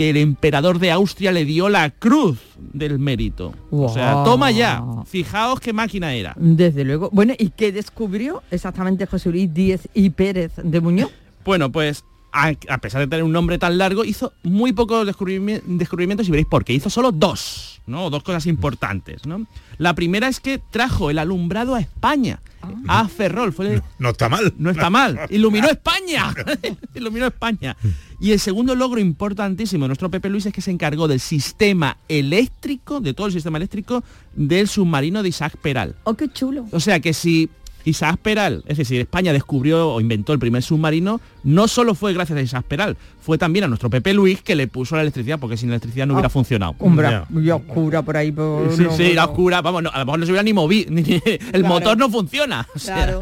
que 0.00 0.08
el 0.08 0.16
emperador 0.16 0.78
de 0.78 0.90
Austria 0.92 1.30
le 1.30 1.44
dio 1.44 1.68
la 1.68 1.90
cruz 1.90 2.38
del 2.58 2.98
mérito. 2.98 3.52
O 3.70 3.92
sea, 3.92 4.24
toma 4.24 4.50
ya. 4.50 4.82
Fijaos 5.04 5.60
qué 5.60 5.74
máquina 5.74 6.14
era. 6.14 6.32
Desde 6.38 6.84
luego. 6.84 7.10
Bueno, 7.12 7.34
¿y 7.36 7.50
qué 7.50 7.70
descubrió 7.70 8.42
exactamente 8.50 9.04
José 9.04 9.28
Luis 9.28 9.52
Díez 9.52 9.88
y 9.92 10.08
Pérez 10.08 10.52
de 10.56 10.80
Muñoz? 10.80 11.10
Bueno, 11.44 11.70
pues 11.70 12.02
a, 12.32 12.52
a 12.68 12.78
pesar 12.78 13.02
de 13.02 13.08
tener 13.08 13.24
un 13.24 13.32
nombre 13.32 13.58
tan 13.58 13.76
largo, 13.76 14.06
hizo 14.06 14.32
muy 14.42 14.72
pocos 14.72 15.06
descubrimi- 15.06 15.60
descubrimientos 15.66 16.26
y 16.28 16.30
veréis 16.30 16.48
por 16.48 16.64
qué. 16.64 16.72
Hizo 16.72 16.88
solo 16.88 17.12
dos, 17.12 17.82
¿no? 17.86 18.08
Dos 18.08 18.22
cosas 18.22 18.46
importantes, 18.46 19.26
¿no? 19.26 19.46
La 19.76 19.94
primera 19.94 20.28
es 20.28 20.40
que 20.40 20.58
trajo 20.70 21.10
el 21.10 21.18
alumbrado 21.18 21.74
a 21.74 21.80
España. 21.80 22.40
A 22.88 23.08
Ferrol, 23.08 23.52
fue 23.52 23.74
el- 23.74 23.82
No 23.98 24.10
está 24.10 24.28
mal. 24.28 24.52
no 24.58 24.70
está 24.70 24.90
mal. 24.90 25.18
Iluminó 25.30 25.68
España. 25.70 26.32
Iluminó 26.94 27.26
España. 27.26 27.76
Y 28.20 28.32
el 28.32 28.40
segundo 28.40 28.74
logro 28.74 29.00
importantísimo 29.00 29.84
de 29.84 29.88
nuestro 29.88 30.10
Pepe 30.10 30.28
Luis 30.28 30.44
es 30.46 30.52
que 30.52 30.60
se 30.60 30.70
encargó 30.70 31.08
del 31.08 31.20
sistema 31.20 31.96
eléctrico, 32.08 33.00
de 33.00 33.14
todo 33.14 33.26
el 33.28 33.32
sistema 33.32 33.56
eléctrico, 33.58 34.04
del 34.34 34.68
submarino 34.68 35.22
de 35.22 35.30
Isaac 35.30 35.56
Peral. 35.56 35.94
Oh, 36.04 36.14
qué 36.14 36.28
chulo. 36.28 36.66
O 36.72 36.80
sea 36.80 37.00
que 37.00 37.14
si 37.14 37.48
Isaac 37.84 38.18
Peral, 38.22 38.62
es 38.66 38.78
decir, 38.78 39.00
España 39.00 39.32
descubrió 39.32 39.90
o 39.94 40.00
inventó 40.00 40.32
el 40.32 40.38
primer 40.38 40.62
submarino, 40.62 41.20
no 41.44 41.68
solo 41.68 41.94
fue 41.94 42.12
gracias 42.12 42.38
a 42.38 42.42
Isaac 42.42 42.64
Peral, 42.66 42.96
fue 43.20 43.38
también 43.38 43.64
a 43.64 43.68
nuestro 43.68 43.88
Pepe 43.90 44.12
Luis 44.14 44.42
que 44.42 44.54
le 44.54 44.66
puso 44.68 44.96
la 44.96 45.02
electricidad, 45.02 45.38
porque 45.38 45.56
sin 45.56 45.68
electricidad 45.70 46.06
no 46.06 46.14
hubiera 46.14 46.26
Ah, 46.26 46.30
funcionado. 46.30 46.74
Ya. 46.78 47.26
muy 47.30 47.50
oscura 47.50 48.02
por 48.02 48.16
ahí. 48.16 48.32
Por, 48.32 48.72
Sí, 48.72 48.82
no, 48.82 48.96
sí, 48.96 49.12
la 49.14 49.24
oscura, 49.26 49.62
vamos, 49.62 49.82
no, 49.82 49.90
a 49.90 49.98
lo 49.98 50.04
mejor 50.06 50.20
no 50.20 50.26
se 50.26 50.32
hubiera 50.32 50.42
ni 50.42 50.52
movido, 50.52 50.90
el 50.96 51.38
Claro. 51.50 51.68
motor 51.68 51.96
no 51.98 52.10
funciona. 52.10 52.66
o 52.74 52.78
sea, 52.78 52.94
Claro. 52.96 53.20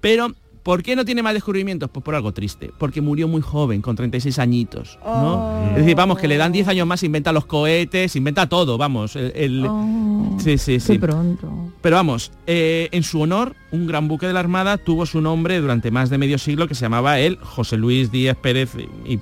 pero, 0.00 0.32
¿por 0.66 0.82
qué 0.82 0.96
no 0.96 1.04
tiene 1.04 1.22
más 1.22 1.32
descubrimientos? 1.32 1.88
Pues 1.90 2.02
por 2.02 2.16
algo 2.16 2.32
triste, 2.32 2.72
porque 2.76 3.00
murió 3.00 3.28
muy 3.28 3.40
joven, 3.40 3.80
con 3.82 3.94
36 3.94 4.36
añitos, 4.40 4.98
¿no? 5.04 5.34
Oh. 5.36 5.68
Es 5.70 5.76
decir, 5.76 5.94
vamos, 5.94 6.18
que 6.18 6.26
le 6.26 6.36
dan 6.36 6.50
10 6.50 6.66
años 6.66 6.88
más, 6.88 7.04
inventa 7.04 7.32
los 7.32 7.46
cohetes, 7.46 8.16
inventa 8.16 8.48
todo, 8.48 8.76
vamos. 8.76 9.14
el- 9.14 9.32
el- 9.36 9.64
Oh, 9.68 10.36
sí, 10.42 10.58
sí, 10.58 10.72
qué 10.74 10.80
sí. 10.80 10.98
pronto. 10.98 11.52
Pero 11.80 11.94
vamos, 11.94 12.32
eh, 12.48 12.88
en 12.90 13.04
su 13.04 13.20
honor, 13.20 13.54
un 13.70 13.86
gran 13.86 14.08
buque 14.08 14.26
de 14.26 14.32
la 14.32 14.40
Armada 14.40 14.76
tuvo 14.76 15.06
su 15.06 15.20
nombre 15.20 15.60
durante 15.60 15.92
más 15.92 16.10
de 16.10 16.18
medio 16.18 16.36
siglo 16.38 16.66
que 16.66 16.74
se 16.74 16.80
llamaba 16.82 17.20
el 17.20 17.36
José 17.36 17.76
Luis 17.76 18.10
Díaz 18.10 18.36
Pérez 18.36 18.70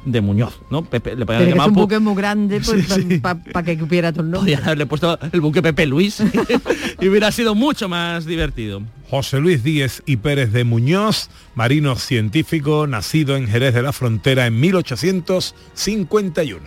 de 0.07 0.21
Muñoz, 0.23 0.59
¿no? 0.71 0.83
Pepe, 0.83 1.15
le 1.15 1.27
podían 1.27 1.45
Pero 1.45 1.57
que 1.57 1.61
es 1.63 1.67
un 1.69 1.75
buque 1.75 1.99
muy 1.99 2.15
grande 2.15 2.61
pues, 2.65 2.87
Sí, 2.89 3.19
para 3.19 3.63
que 3.65 3.79
cupiera 3.79 4.09
el 4.09 4.17
nombre. 4.17 4.41
Podían 4.41 4.65
haberle 4.65 4.87
puesto 4.87 5.19
el 5.31 5.41
buque 5.43 5.61
Pepe 5.61 5.85
Luis 5.85 6.23
y 7.01 7.09
hubiera 7.09 7.31
sido 7.33 7.55
mucho 7.55 7.87
más 7.89 8.25
divertido. 8.25 8.81
José 9.11 9.41
Luis 9.41 9.63
Díez 9.63 10.03
y 10.07 10.17
Pérez 10.17 10.51
de 10.53 10.65
Muñoz, 10.65 11.29
marino 11.55 11.97
científico, 11.97 12.87
nacido 12.87 13.37
en 13.37 13.47
Jerez 13.47 13.75
de 13.75 13.83
la 13.83 13.93
Frontera 13.93 14.47
en 14.47 14.59
1851. 14.61 16.63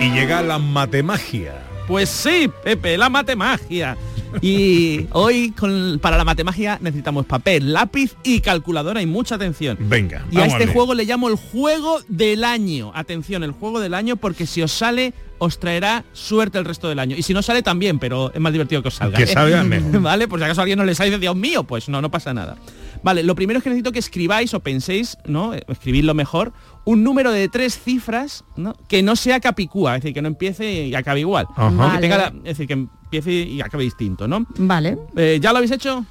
Y 0.00 0.10
llega 0.10 0.42
la 0.42 0.58
matemagia. 0.58 1.71
Pues 1.92 2.08
sí, 2.08 2.50
Pepe, 2.64 2.96
la 2.96 3.10
matemagia. 3.10 3.98
Y 4.40 5.08
hoy 5.10 5.50
con- 5.50 5.98
para 6.00 6.16
la 6.16 6.24
matemagia 6.24 6.78
necesitamos 6.80 7.26
papel, 7.26 7.70
lápiz 7.74 8.14
y 8.22 8.40
calculadora 8.40 9.02
y 9.02 9.06
mucha 9.06 9.34
atención. 9.34 9.76
Venga, 9.78 10.24
Y 10.30 10.38
a 10.38 10.46
este 10.46 10.68
juego 10.68 10.94
le 10.94 11.04
llamo 11.04 11.28
el 11.28 11.34
juego 11.36 12.00
del 12.08 12.44
año. 12.44 12.92
Atención, 12.94 13.42
el 13.42 13.52
juego 13.52 13.78
del 13.78 13.92
año 13.92 14.16
porque 14.16 14.46
si 14.46 14.62
os 14.62 14.72
sale 14.72 15.12
os 15.36 15.58
traerá 15.58 16.04
suerte 16.14 16.56
el 16.56 16.64
resto 16.64 16.88
del 16.88 16.98
año. 16.98 17.14
Y 17.14 17.22
si 17.24 17.34
no 17.34 17.42
sale 17.42 17.62
también, 17.62 17.98
pero 17.98 18.32
es 18.32 18.40
más 18.40 18.52
divertido 18.54 18.80
que 18.80 18.88
os 18.88 18.94
salga. 18.94 19.18
Que 19.18 19.24
¿eh? 19.24 19.26
salga 19.26 19.62
mejor. 19.62 20.00
¿Vale? 20.00 20.28
Por 20.28 20.38
si 20.38 20.44
acaso 20.46 20.62
a 20.62 20.62
alguien 20.62 20.78
no 20.78 20.86
le 20.86 20.94
sale 20.94 21.18
Dios 21.18 21.36
mío, 21.36 21.64
pues 21.64 21.90
no, 21.90 22.00
no 22.00 22.10
pasa 22.10 22.32
nada. 22.32 22.56
Vale, 23.02 23.22
lo 23.24 23.34
primero 23.34 23.58
es 23.58 23.64
que 23.64 23.68
necesito 23.68 23.92
que 23.92 23.98
escribáis 23.98 24.54
o 24.54 24.60
penséis, 24.60 25.18
¿no? 25.26 25.52
Eh, 25.52 25.62
Escribidlo 25.68 26.14
mejor, 26.14 26.52
un 26.84 27.04
número 27.04 27.30
de 27.32 27.48
tres 27.48 27.78
cifras, 27.78 28.44
¿no? 28.56 28.74
Que 28.88 29.02
no 29.02 29.14
sea 29.16 29.38
capicúa, 29.40 29.96
es 29.96 30.02
decir, 30.02 30.14
que 30.14 30.22
no 30.22 30.28
empiece 30.28 30.70
y 30.86 30.94
acabe 30.94 31.20
igual. 31.20 31.46
Que 31.56 31.98
tenga 32.00 32.18
la- 32.18 32.32
es 32.38 32.42
decir, 32.44 32.66
que 32.66 32.72
empiece 32.74 33.32
y 33.32 33.60
acabe 33.60 33.84
distinto, 33.84 34.26
¿no? 34.26 34.46
Vale. 34.58 34.98
Eh, 35.16 35.38
¿Ya 35.40 35.52
lo 35.52 35.58
habéis 35.58 35.70
hecho? 35.72 36.04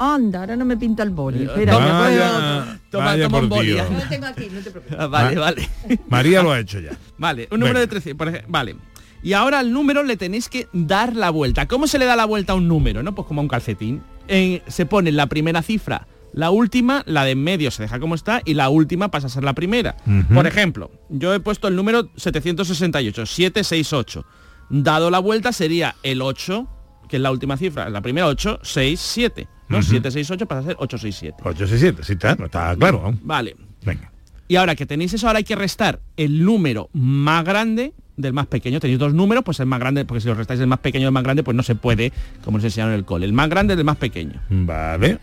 Anda, 0.00 0.40
ahora 0.40 0.54
no 0.56 0.64
me 0.64 0.76
pinta 0.76 1.02
el 1.02 1.10
boli. 1.10 1.42
Espera, 1.44 1.76
Vaya. 1.76 2.78
Toma- 2.90 3.04
vaya 3.06 3.24
toma 3.24 3.38
un 3.38 3.48
por 3.48 3.58
boli, 3.58 3.72
Dios. 3.72 3.86
¿eh? 3.90 3.94
Lo 4.02 4.08
tengo 4.08 4.26
aquí, 4.26 4.48
no 4.52 4.60
te 4.60 4.70
preocupes. 4.70 4.96
Ah, 4.98 5.06
Vale, 5.08 5.36
Ah. 5.36 5.40
vale. 5.40 5.68
María 6.08 6.42
lo 6.42 6.52
ha 6.52 6.60
hecho 6.60 6.78
ya. 6.80 6.90
Vale, 7.18 7.48
un 7.50 7.58
número 7.60 7.80
Venga. 7.80 7.80
de 7.80 7.86
13, 7.88 8.14
por 8.14 8.28
ejemplo, 8.28 8.48
vale. 8.50 8.76
Y 9.24 9.32
ahora 9.32 9.58
al 9.58 9.72
número 9.72 10.04
le 10.04 10.16
tenéis 10.16 10.48
que 10.48 10.68
dar 10.72 11.16
la 11.16 11.30
vuelta. 11.30 11.66
¿Cómo 11.66 11.88
se 11.88 11.98
le 11.98 12.04
da 12.06 12.14
la 12.14 12.24
vuelta 12.26 12.52
a 12.52 12.56
un 12.56 12.68
número? 12.68 13.02
¿No? 13.02 13.14
Pues 13.16 13.26
como 13.26 13.40
a 13.40 13.42
un 13.42 13.48
calcetín. 13.48 14.00
En- 14.28 14.62
se 14.68 14.86
pone 14.86 15.10
la 15.10 15.26
primera 15.26 15.62
cifra, 15.62 16.06
la 16.32 16.50
última, 16.50 17.02
la 17.06 17.24
de 17.24 17.32
en 17.32 17.42
medio 17.42 17.70
se 17.70 17.82
deja 17.82 17.98
como 18.00 18.14
está 18.14 18.42
y 18.44 18.54
la 18.54 18.68
última 18.68 19.10
pasa 19.10 19.26
a 19.26 19.30
ser 19.30 19.44
la 19.44 19.54
primera. 19.54 19.96
Por 20.32 20.46
ejemplo, 20.46 20.90
yo 21.08 21.34
he 21.34 21.40
puesto 21.40 21.68
el 21.68 21.76
número 21.76 22.10
768, 22.16 23.26
768. 23.26 24.24
Dado 24.70 25.10
la 25.10 25.18
vuelta 25.18 25.52
sería 25.52 25.96
el 26.02 26.20
8, 26.20 26.68
que 27.08 27.16
es 27.16 27.22
la 27.22 27.30
última 27.30 27.56
cifra, 27.56 27.88
la 27.88 28.02
primera 28.02 28.26
8, 28.26 28.60
6, 28.62 29.00
7. 29.00 29.48
¿no? 29.68 29.82
768 29.82 30.46
pasa 30.46 30.60
a 30.60 30.64
ser 30.64 30.76
867. 30.78 31.42
867, 31.42 32.02
sí 32.04 32.12
está, 32.12 32.32
está 32.44 32.76
claro. 32.76 33.14
Vale. 33.22 33.56
Venga. 33.84 34.10
Y 34.48 34.56
ahora 34.56 34.74
que 34.74 34.86
tenéis 34.86 35.12
eso, 35.12 35.26
ahora 35.26 35.38
hay 35.38 35.44
que 35.44 35.56
restar 35.56 36.00
el 36.16 36.42
número 36.42 36.88
más 36.92 37.44
grande 37.44 37.92
del 38.16 38.32
más 38.32 38.46
pequeño. 38.46 38.80
Tenéis 38.80 38.98
dos 38.98 39.14
números, 39.14 39.44
pues 39.44 39.60
el 39.60 39.66
más 39.66 39.78
grande, 39.78 40.04
porque 40.04 40.22
si 40.22 40.28
lo 40.28 40.34
restáis 40.34 40.60
el 40.60 40.66
más 40.66 40.80
pequeño 40.80 41.06
del 41.06 41.12
más 41.12 41.22
grande, 41.22 41.42
pues 41.42 41.56
no 41.56 41.62
se 41.62 41.74
puede, 41.74 42.12
como 42.44 42.58
nos 42.58 42.64
enseñaron 42.64 42.94
en 42.94 42.98
el 42.98 43.04
cole. 43.04 43.26
El 43.26 43.32
más 43.32 43.48
grande 43.48 43.76
del 43.76 43.84
más 43.84 43.96
pequeño. 43.96 44.40
Vale. 44.48 45.18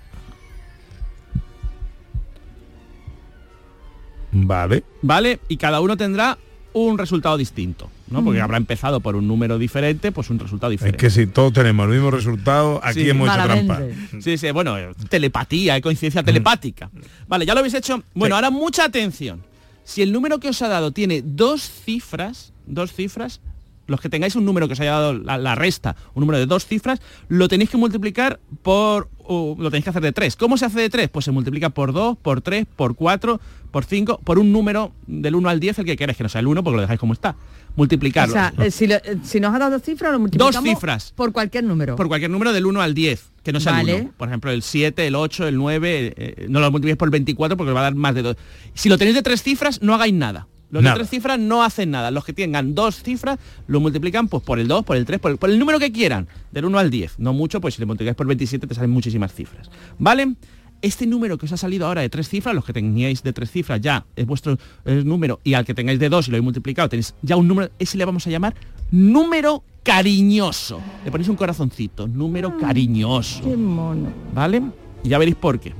Vale. 4.37 4.83
¿Vale? 5.01 5.39
Y 5.47 5.57
cada 5.57 5.79
uno 5.81 5.95
tendrá 5.95 6.37
un 6.73 6.97
resultado 6.97 7.37
distinto, 7.37 7.89
¿no? 8.09 8.21
Porque 8.21 8.41
Mm. 8.41 8.43
habrá 8.43 8.57
empezado 8.57 8.99
por 8.99 9.15
un 9.15 9.25
número 9.29 9.57
diferente, 9.57 10.11
pues 10.11 10.29
un 10.29 10.39
resultado 10.39 10.73
Es 10.73 10.79
diferente. 10.79 10.97
que 10.97 11.09
si 11.09 11.25
todos 11.25 11.53
tenemos 11.53 11.85
el 11.87 11.93
mismo 11.93 12.11
resultado, 12.11 12.81
aquí 12.83 13.03
Sí. 13.03 13.09
hemos 13.09 13.29
hecho 13.29 13.43
trampa. 13.45 13.81
Sí, 14.19 14.37
sí, 14.37 14.51
bueno, 14.51 14.75
telepatía, 15.09 15.79
coincidencia 15.79 16.21
telepática. 16.21 16.89
Vale, 17.29 17.45
ya 17.45 17.53
lo 17.53 17.59
habéis 17.59 17.75
hecho. 17.75 18.03
Bueno, 18.13 18.35
ahora 18.35 18.49
mucha 18.49 18.83
atención. 18.83 19.41
Si 19.85 20.01
el 20.01 20.11
número 20.11 20.39
que 20.39 20.49
os 20.49 20.61
ha 20.61 20.67
dado 20.67 20.91
tiene 20.91 21.21
dos 21.23 21.61
cifras, 21.85 22.51
dos 22.67 22.91
cifras, 22.91 23.39
los 23.87 24.01
que 24.01 24.09
tengáis 24.09 24.35
un 24.35 24.45
número 24.45 24.67
que 24.67 24.73
os 24.73 24.79
haya 24.79 24.91
dado 24.91 25.13
la, 25.13 25.37
la 25.37 25.55
resta, 25.55 25.95
un 26.13 26.21
número 26.21 26.37
de 26.39 26.45
dos 26.45 26.65
cifras, 26.65 26.99
lo 27.27 27.47
tenéis 27.47 27.69
que 27.69 27.77
multiplicar 27.77 28.39
por, 28.63 29.09
o 29.19 29.55
lo 29.59 29.69
tenéis 29.69 29.83
que 29.83 29.89
hacer 29.91 30.01
de 30.01 30.11
tres. 30.11 30.35
¿Cómo 30.35 30.57
se 30.57 30.65
hace 30.65 30.79
de 30.81 30.89
tres? 30.89 31.09
Pues 31.09 31.25
se 31.25 31.31
multiplica 31.31 31.69
por 31.69 31.93
dos, 31.93 32.17
por 32.17 32.41
tres, 32.41 32.65
por 32.75 32.95
cuatro, 32.95 33.39
por 33.71 33.85
cinco, 33.85 34.19
por 34.23 34.39
un 34.39 34.51
número 34.51 34.91
del 35.05 35.35
1 35.35 35.49
al 35.49 35.59
10, 35.59 35.79
el 35.79 35.85
que 35.85 35.97
queráis, 35.97 36.17
que 36.17 36.23
no 36.23 36.29
sea 36.29 36.41
el 36.41 36.47
1 36.47 36.63
porque 36.63 36.75
lo 36.77 36.81
dejáis 36.81 36.99
como 36.99 37.13
está. 37.13 37.31
O 37.31 37.77
Multiplicarlo. 37.77 38.33
sea, 38.33 38.53
eh, 38.59 38.71
si, 38.71 38.87
lo- 38.87 38.95
eh, 38.95 39.17
si 39.23 39.41
nos 39.41 39.53
ha 39.53 39.59
dado 39.59 39.71
dos 39.71 39.81
cifras, 39.83 40.13
lo 40.13 40.19
multiplicamos 40.19 40.63
cifras. 40.69 41.11
por 41.13 41.33
cualquier 41.33 41.65
número. 41.65 41.97
por 41.97 42.07
cualquier 42.07 42.31
número 42.31 42.53
del 42.53 42.65
1 42.65 42.79
al 42.81 42.93
10, 42.93 43.31
que 43.43 43.51
no 43.51 43.59
sea 43.59 43.73
Vale. 43.73 43.95
el 43.97 44.01
1. 44.03 44.11
Por 44.15 44.27
ejemplo, 44.29 44.49
el 44.51 44.61
7, 44.61 45.05
el 45.07 45.15
8, 45.15 45.47
el 45.49 45.57
9, 45.57 46.13
eh, 46.15 46.45
no 46.47 46.61
lo 46.61 46.71
multipliquéis 46.71 46.97
por 46.97 47.07
el 47.07 47.11
24 47.11 47.57
porque 47.57 47.71
os 47.71 47.75
va 47.75 47.81
a 47.81 47.83
dar 47.83 47.95
más 47.95 48.15
de 48.15 48.21
dos. 48.21 48.37
Si 48.73 48.87
lo 48.87 48.97
tenéis 48.97 49.15
de 49.15 49.23
tres 49.23 49.43
cifras, 49.43 49.81
no 49.81 49.93
hagáis 49.93 50.13
nada. 50.13 50.47
Los 50.75 50.83
Nada. 50.83 50.95
de 50.95 50.99
tres 50.99 51.09
cifras 51.09 51.39
no 51.39 51.63
hacen 51.63 51.89
nada. 51.91 52.11
Los 52.11 52.25
que 52.25 52.33
tengan 52.33 52.75
dos 52.75 53.01
cifras 53.01 53.39
lo 53.67 53.79
multiplican 53.79 54.27
pues 54.27 54.43
por 54.43 54.59
el 54.59 54.67
2, 54.67 54.83
por 54.83 54.97
el 54.97 55.05
3, 55.05 55.19
por 55.21 55.31
el, 55.31 55.37
por 55.37 55.49
el 55.49 55.57
número 55.57 55.79
que 55.79 55.89
quieran, 55.93 56.27
del 56.51 56.65
1 56.65 56.77
al 56.77 56.89
10. 56.91 57.19
No 57.19 57.31
mucho, 57.31 57.61
pues 57.61 57.75
si 57.75 57.79
le 57.81 57.85
multiplicáis 57.85 58.17
por 58.17 58.27
27 58.27 58.67
te 58.67 58.75
salen 58.75 58.89
muchísimas 58.89 59.33
cifras. 59.33 59.71
¿Vale? 59.97 60.35
Este 60.81 61.07
número 61.07 61.37
que 61.37 61.45
os 61.45 61.51
ha 61.53 61.57
salido 61.57 61.87
ahora 61.87 62.01
de 62.01 62.09
tres 62.09 62.27
cifras, 62.27 62.53
los 62.53 62.65
que 62.65 62.73
teníais 62.73 63.23
de 63.23 63.31
tres 63.31 63.49
cifras 63.49 63.79
ya 63.79 64.05
es 64.17 64.25
vuestro 64.25 64.57
número 64.83 65.39
y 65.45 65.53
al 65.53 65.65
que 65.65 65.73
tengáis 65.73 65.97
de 65.97 66.09
dos 66.09 66.27
y 66.27 66.31
lo 66.31 66.35
habéis 66.35 66.43
multiplicado 66.43 66.89
tenéis 66.89 67.15
ya 67.21 67.37
un 67.37 67.47
número, 67.47 67.71
ese 67.79 67.97
le 67.97 68.03
vamos 68.03 68.27
a 68.27 68.29
llamar 68.29 68.53
número 68.91 69.63
cariñoso. 69.81 70.81
Le 71.05 71.09
ponéis 71.09 71.29
un 71.29 71.37
corazoncito, 71.37 72.05
número 72.07 72.57
cariñoso. 72.57 73.41
Qué 73.43 73.55
mono. 73.55 74.09
¿Vale? 74.33 74.61
Y 75.03 75.09
ya 75.09 75.17
veréis 75.17 75.37
por 75.37 75.59
qué. 75.59 75.73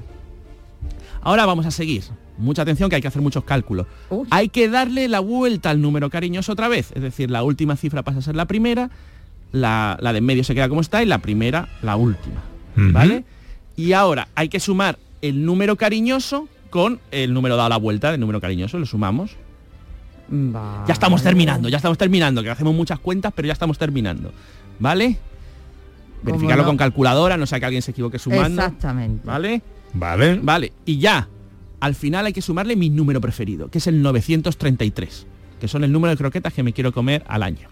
Ahora 1.22 1.46
vamos 1.46 1.66
a 1.66 1.72
seguir. 1.72 2.04
Mucha 2.38 2.64
atención 2.64 2.90
que 2.90 2.98
hay 2.98 3.02
que 3.02 3.08
hacer 3.08 3.22
muchos 3.22 3.44
cálculos. 3.44 3.88
Hay 4.30 4.50
que 4.50 4.70
darle 4.70 5.08
la 5.08 5.20
vuelta 5.20 5.70
al 5.70 5.82
número 5.82 6.10
cariñoso 6.10 6.52
otra 6.52 6.68
vez. 6.68 6.92
Es 6.94 7.02
decir, 7.02 7.32
la 7.32 7.44
última 7.44 7.76
cifra 7.78 8.04
pasa 8.04 8.20
a 8.20 8.22
ser 8.22 8.36
la 8.36 8.46
primera, 8.46 8.90
la, 9.52 9.98
la 10.02 10.12
de 10.12 10.20
en 10.20 10.26
medio 10.26 10.44
se 10.44 10.54
queda 10.54 10.68
como 10.68 10.82
está 10.82 11.02
y 11.02 11.06
la 11.06 11.20
primera 11.20 11.70
la 11.82 11.96
última. 11.96 12.42
¿Vale? 12.76 13.24
Y 13.78 13.94
ahora 13.94 14.28
hay 14.36 14.50
que 14.50 14.60
sumar 14.60 15.00
el 15.22 15.46
número 15.46 15.78
cariñoso 15.78 16.50
con 16.70 17.00
el 17.12 17.34
número 17.34 17.56
dado 17.56 17.70
la 17.70 17.78
vuelta 17.78 18.12
del 18.12 18.20
número 18.20 18.42
cariñoso. 18.42 18.78
Lo 18.78 18.86
sumamos. 18.86 19.38
Ya 20.30 20.94
estamos 20.94 21.22
terminando, 21.22 21.70
ya 21.70 21.78
estamos 21.78 21.98
terminando, 21.98 22.42
que 22.42 22.50
hacemos 22.50 22.74
muchas 22.74 23.00
cuentas, 23.00 23.32
pero 23.36 23.48
ya 23.48 23.54
estamos 23.54 23.78
terminando. 23.78 24.32
¿Vale? 24.80 25.18
Verificarlo 26.24 26.64
no? 26.64 26.70
con 26.70 26.78
calculadora, 26.78 27.38
no 27.38 27.46
sea 27.46 27.60
que 27.60 27.66
alguien 27.66 27.82
se 27.82 27.92
equivoque 27.92 28.18
sumando. 28.18 28.62
Exactamente. 28.62 29.26
¿Vale? 29.26 29.62
Vale. 29.94 30.40
Vale, 30.42 30.74
y 30.86 30.98
ya. 30.98 31.28
Al 31.80 31.96
final 31.96 32.26
hay 32.26 32.34
que 32.34 32.42
sumarle 32.42 32.76
mi 32.76 32.90
número 32.90 33.22
preferido, 33.22 33.70
que 33.70 33.78
es 33.80 33.88
el 33.88 34.02
933, 34.02 35.28
que 35.60 35.68
son 35.68 35.84
el 35.84 35.92
número 35.92 36.12
de 36.12 36.18
croquetas 36.18 36.54
que 36.54 36.64
me 36.64 36.74
quiero 36.74 36.92
comer 36.92 37.24
al 37.28 37.44
año. 37.44 37.70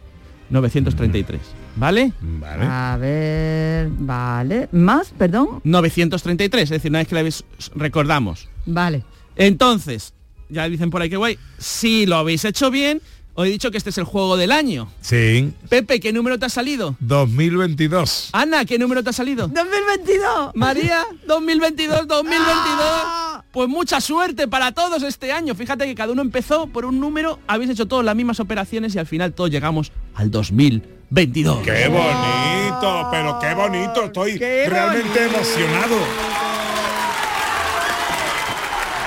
933, 0.49 1.41
¿vale? 1.77 2.13
Vale. 2.21 2.65
A 2.65 2.97
ver, 2.99 3.89
vale. 3.89 4.69
¿Más? 4.71 5.13
Perdón. 5.17 5.61
933, 5.63 6.63
es 6.63 6.69
decir, 6.69 6.91
una 6.91 6.99
vez 6.99 7.07
que 7.07 7.15
la 7.15 7.21
habéis 7.21 7.43
recordamos. 7.75 8.49
Vale. 8.65 9.03
Entonces, 9.35 10.13
ya 10.49 10.69
dicen 10.69 10.89
por 10.89 11.01
ahí 11.01 11.09
que 11.09 11.17
guay, 11.17 11.39
si 11.57 12.05
lo 12.05 12.17
habéis 12.17 12.45
hecho 12.45 12.69
bien, 12.69 13.01
os 13.35 13.47
he 13.47 13.49
dicho 13.49 13.71
que 13.71 13.77
este 13.77 13.89
es 13.89 13.97
el 13.97 14.03
juego 14.03 14.37
del 14.37 14.51
año. 14.51 14.91
Sí. 15.01 15.51
Pepe, 15.69 15.99
¿qué 15.99 16.13
número 16.13 16.37
te 16.37 16.45
ha 16.45 16.49
salido? 16.49 16.95
2022. 16.99 18.29
Ana, 18.31 18.63
¿qué 18.65 18.77
número 18.77 19.03
te 19.03 19.09
ha 19.09 19.13
salido? 19.13 19.47
2022. 19.47 20.51
María, 20.53 21.03
2022, 21.25 22.07
2022. 22.07 23.32
Pues 23.53 23.69
mucha 23.69 24.01
suerte 24.01 24.47
para 24.47 24.71
todos 24.71 25.03
este 25.03 25.31
año. 25.31 25.53
Fíjate 25.53 25.85
que 25.85 25.93
cada 25.93 26.11
uno 26.11 26.23
empezó 26.23 26.65
por 26.65 26.85
un 26.85 26.99
número, 26.99 27.39
habéis 27.45 27.69
hecho 27.69 27.85
todas 27.87 28.03
las 28.03 28.15
mismas 28.15 28.39
operaciones 28.39 28.95
y 28.95 28.99
al 28.99 29.05
final 29.05 29.31
todos 29.31 29.51
llegamos 29.51 29.91
al 30.15 30.31
2022. 30.31 31.59
¡Qué 31.59 31.87
bonito! 31.87 33.07
Pero 33.11 33.39
qué 33.39 33.53
bonito. 33.53 34.03
Estoy 34.05 34.37
realmente 34.39 35.25
emocionado. 35.25 35.95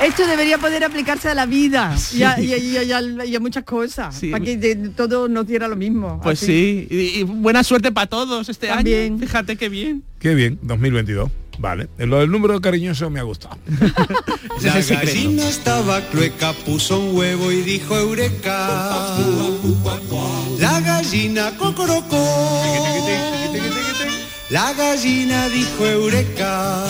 Esto 0.05 0.27
debería 0.27 0.59
poder 0.59 0.85
aplicarse 0.85 1.29
a 1.31 1.35
la 1.35 1.47
vida 1.47 1.97
y, 2.15 2.23
a, 2.23 2.39
y 2.39 2.53
a- 2.53 2.57
y 2.59 2.77
a- 2.77 2.83
y 2.85 2.93
a- 2.93 3.25
y 3.25 3.35
a 3.35 3.41
muchas 3.41 3.65
cosas. 3.65 4.15
Sí. 4.15 4.31
Para 4.31 4.45
que 4.45 4.57
de- 4.59 4.91
todo 4.91 5.27
nos 5.27 5.47
diera 5.47 5.67
lo 5.69 5.75
mismo. 5.75 6.21
Pues 6.23 6.41
así. 6.43 6.87
sí, 6.89 6.95
y, 6.95 7.21
y 7.21 7.23
buena 7.23 7.65
suerte 7.65 7.91
para 7.91 8.07
todos 8.07 8.49
este 8.49 8.69
También. 8.69 9.15
año. 9.15 9.19
Fíjate 9.19 9.57
qué 9.57 9.69
bien. 9.71 10.05
Qué 10.21 10.35
bien, 10.35 10.59
2022. 10.63 11.31
Vale. 11.59 11.89
Lo 11.99 12.21
del 12.21 12.31
número 12.31 12.61
cariñoso 12.61 13.11
me 13.11 13.21
ha 13.21 13.23
gustado. 13.23 13.57
La 14.63 14.81
gallina 14.81 15.49
estaba 15.49 16.01
clueca, 16.03 16.53
puso 16.65 17.01
un 17.01 17.17
huevo 17.17 17.51
y 17.51 17.63
dijo 17.63 17.97
eureka. 17.97 19.09
La 20.59 20.81
gallina 20.81 21.53
cocorocó. 21.59 22.63
La 24.51 24.73
gallina 24.75 25.49
dijo 25.49 25.87
eureka. 25.87 26.85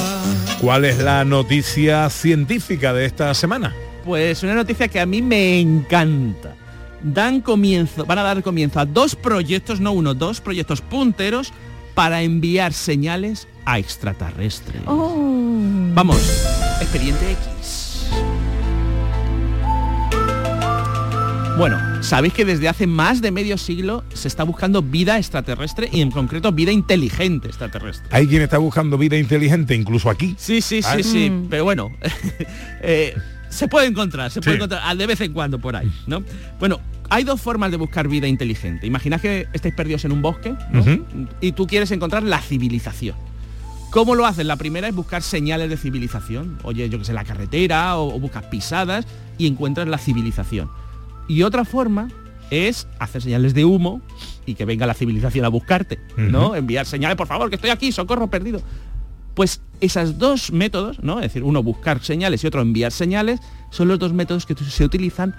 ¿Cuál 0.60 0.84
es 0.84 0.98
la 0.98 1.24
noticia 1.24 2.08
científica 2.10 2.92
de 2.92 3.06
esta 3.06 3.32
semana? 3.34 3.74
Pues 4.04 4.42
una 4.42 4.54
noticia 4.54 4.88
que 4.88 5.00
a 5.00 5.06
mí 5.06 5.22
me 5.22 5.60
encanta. 5.60 6.54
Dan 7.02 7.40
comienzo, 7.40 8.04
van 8.04 8.18
a 8.18 8.22
dar 8.22 8.42
comienzo 8.42 8.80
a 8.80 8.86
dos 8.86 9.14
proyectos, 9.14 9.80
no 9.80 9.92
uno, 9.92 10.14
dos 10.14 10.40
proyectos 10.40 10.80
punteros 10.80 11.52
para 11.94 12.22
enviar 12.22 12.72
señales 12.72 13.48
a 13.66 13.78
extraterrestres. 13.78 14.80
Oh. 14.86 15.90
Vamos, 15.94 16.16
expediente 16.80 17.32
X. 17.32 18.06
Bueno, 21.58 21.78
sabéis 22.02 22.34
que 22.34 22.44
desde 22.44 22.68
hace 22.68 22.86
más 22.86 23.22
de 23.22 23.30
medio 23.30 23.56
siglo 23.56 24.04
se 24.12 24.28
está 24.28 24.44
buscando 24.44 24.82
vida 24.82 25.16
extraterrestre 25.16 25.88
y 25.90 26.02
en 26.02 26.10
concreto 26.10 26.52
vida 26.52 26.70
inteligente 26.70 27.48
extraterrestre. 27.48 28.06
Hay 28.10 28.26
quien 28.26 28.42
está 28.42 28.58
buscando 28.58 28.98
vida 28.98 29.16
inteligente, 29.16 29.74
incluso 29.74 30.10
aquí. 30.10 30.34
Sí, 30.38 30.60
sí, 30.60 30.82
sí, 30.82 30.88
Ah. 30.88 31.02
sí. 31.02 31.30
Mm. 31.30 31.46
Pero 31.48 31.64
bueno, 31.64 31.90
eh, 32.82 33.14
se 33.48 33.68
puede 33.68 33.86
encontrar, 33.86 34.30
se 34.30 34.40
puede 34.42 34.58
Sí. 34.58 34.64
encontrar 34.64 34.96
de 34.96 35.06
vez 35.06 35.20
en 35.22 35.32
cuando 35.32 35.58
por 35.58 35.76
ahí, 35.76 35.90
¿no? 36.06 36.22
Bueno, 36.58 36.78
hay 37.08 37.24
dos 37.24 37.40
formas 37.40 37.70
de 37.70 37.78
buscar 37.78 38.06
vida 38.06 38.26
inteligente. 38.26 38.86
Imaginad 38.86 39.22
que 39.22 39.48
estáis 39.54 39.74
perdidos 39.74 40.04
en 40.04 40.12
un 40.12 40.20
bosque 40.20 40.54
y 41.40 41.52
tú 41.52 41.66
quieres 41.66 41.90
encontrar 41.90 42.22
la 42.22 42.40
civilización. 42.42 43.16
¿Cómo 43.97 44.14
lo 44.14 44.26
haces? 44.26 44.44
La 44.44 44.57
primera 44.57 44.88
es 44.88 44.94
buscar 44.94 45.22
señales 45.22 45.70
de 45.70 45.78
civilización. 45.78 46.59
Oye, 46.64 46.86
yo 46.90 46.99
que 46.99 47.07
sé, 47.07 47.14
la 47.14 47.24
carretera 47.24 47.97
o, 47.97 48.14
o 48.14 48.20
buscas 48.20 48.44
pisadas 48.44 49.07
y 49.38 49.47
encuentras 49.47 49.88
la 49.88 49.97
civilización. 49.97 50.68
Y 51.28 51.44
otra 51.44 51.64
forma 51.64 52.09
es 52.51 52.86
hacer 52.99 53.22
señales 53.22 53.55
de 53.55 53.64
humo 53.64 54.03
y 54.44 54.55
que 54.55 54.66
venga 54.66 54.86
la 54.86 54.92
civilización 54.92 55.47
a 55.47 55.49
buscarte, 55.49 55.99
¿no? 56.18 56.55
Enviar 56.55 56.84
señales, 56.84 57.16
por 57.16 57.26
favor, 57.26 57.49
que 57.49 57.55
estoy 57.55 57.70
aquí, 57.70 57.90
socorro 57.90 58.28
perdido. 58.28 58.61
Pues 59.32 59.62
esos 59.80 60.18
dos 60.18 60.53
métodos, 60.53 61.03
¿no? 61.03 61.20
Es 61.20 61.32
decir, 61.32 61.42
uno 61.42 61.62
buscar 61.62 62.03
señales 62.05 62.44
y 62.44 62.49
otro 62.49 62.61
enviar 62.61 62.92
señales, 62.92 63.40
son 63.70 63.88
los 63.88 63.99
dos 63.99 64.12
métodos 64.12 64.44
que 64.44 64.55
se 64.57 64.84
utilizan 64.84 65.34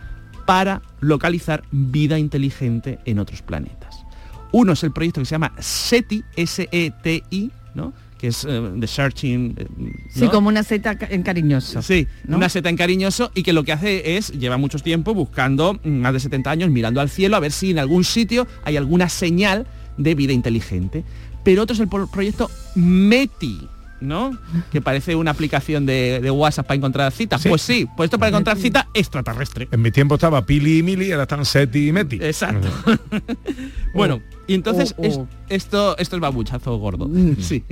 para 0.48 0.82
localizar 1.00 1.64
vida 1.70 2.18
inteligente 2.18 2.98
en 3.06 3.20
otros 3.20 3.44
planetas. 3.44 4.04
Uno 4.52 4.72
es 4.72 4.84
el 4.84 4.94
proyecto 4.94 5.22
que 5.22 5.26
se 5.26 5.36
llama 5.36 5.54
SETI, 5.60 6.24
S-E-T-I, 6.36 7.52
¿no? 7.76 7.94
Que 8.18 8.28
es 8.28 8.46
eh, 8.50 8.72
The 8.80 8.88
Searching. 8.88 9.56
eh, 9.58 9.68
Sí, 10.10 10.28
como 10.30 10.48
una 10.50 10.64
seta 10.64 10.98
en 11.10 11.24
cariñoso. 11.24 11.82
Sí, 11.82 12.08
¿no? 12.26 12.38
una 12.38 12.50
seta 12.50 12.70
en 12.70 12.76
cariñoso 12.78 13.32
y 13.36 13.44
que 13.44 13.54
lo 13.54 13.64
que 13.64 13.72
hace 13.74 14.18
es, 14.18 14.32
lleva 14.32 14.58
mucho 14.58 14.80
tiempo 14.80 15.14
buscando, 15.14 15.80
mm, 15.84 15.90
más 15.90 16.14
de 16.14 16.20
70 16.20 16.50
años, 16.52 16.70
mirando 16.72 17.00
al 17.02 17.10
cielo 17.10 17.36
a 17.38 17.40
ver 17.40 17.52
si 17.52 17.72
en 17.72 17.80
algún 17.80 18.04
sitio 18.04 18.48
hay 18.64 18.78
alguna 18.78 19.10
señal 19.10 19.68
de 19.98 20.16
vida 20.16 20.34
inteligente. 20.34 21.04
Pero 21.44 21.64
otro 21.64 21.74
es 21.76 21.80
el 21.80 21.88
pro- 21.88 22.08
proyecto 22.08 22.50
METI, 22.76 23.68
¿no? 24.02 24.38
Que 24.72 24.82
parece 24.82 25.16
una 25.16 25.32
aplicación 25.32 25.86
de, 25.86 26.20
de 26.22 26.32
WhatsApp 26.32 26.68
para 26.68 26.78
encontrar 26.78 27.12
citas. 27.12 27.42
Sí. 27.42 27.50
Pues 27.50 27.62
sí, 27.62 27.88
pues 27.98 28.08
esto 28.08 28.20
para 28.20 28.30
encontrar 28.30 28.58
cita 28.58 28.88
extraterrestre. 28.94 29.68
En 29.72 29.82
mi 29.82 29.92
tiempo 29.92 30.16
estaba 30.16 30.46
Pili 30.46 30.80
y 30.80 30.84
Mili, 30.84 31.12
ahora 31.12 31.24
están 31.24 31.44
Seti 31.46 31.88
y 31.88 31.92
Meti. 31.92 32.18
Exacto. 32.22 32.68
bueno, 33.94 34.22
y 34.48 34.54
entonces 34.54 34.94
Oh, 34.98 35.04
es- 35.04 35.18
oh. 35.18 35.28
esto, 35.50 35.98
esto 35.98 36.16
es 36.16 36.20
babuchazo 36.22 36.78
gordo. 36.78 37.10
Sí. 37.40 37.64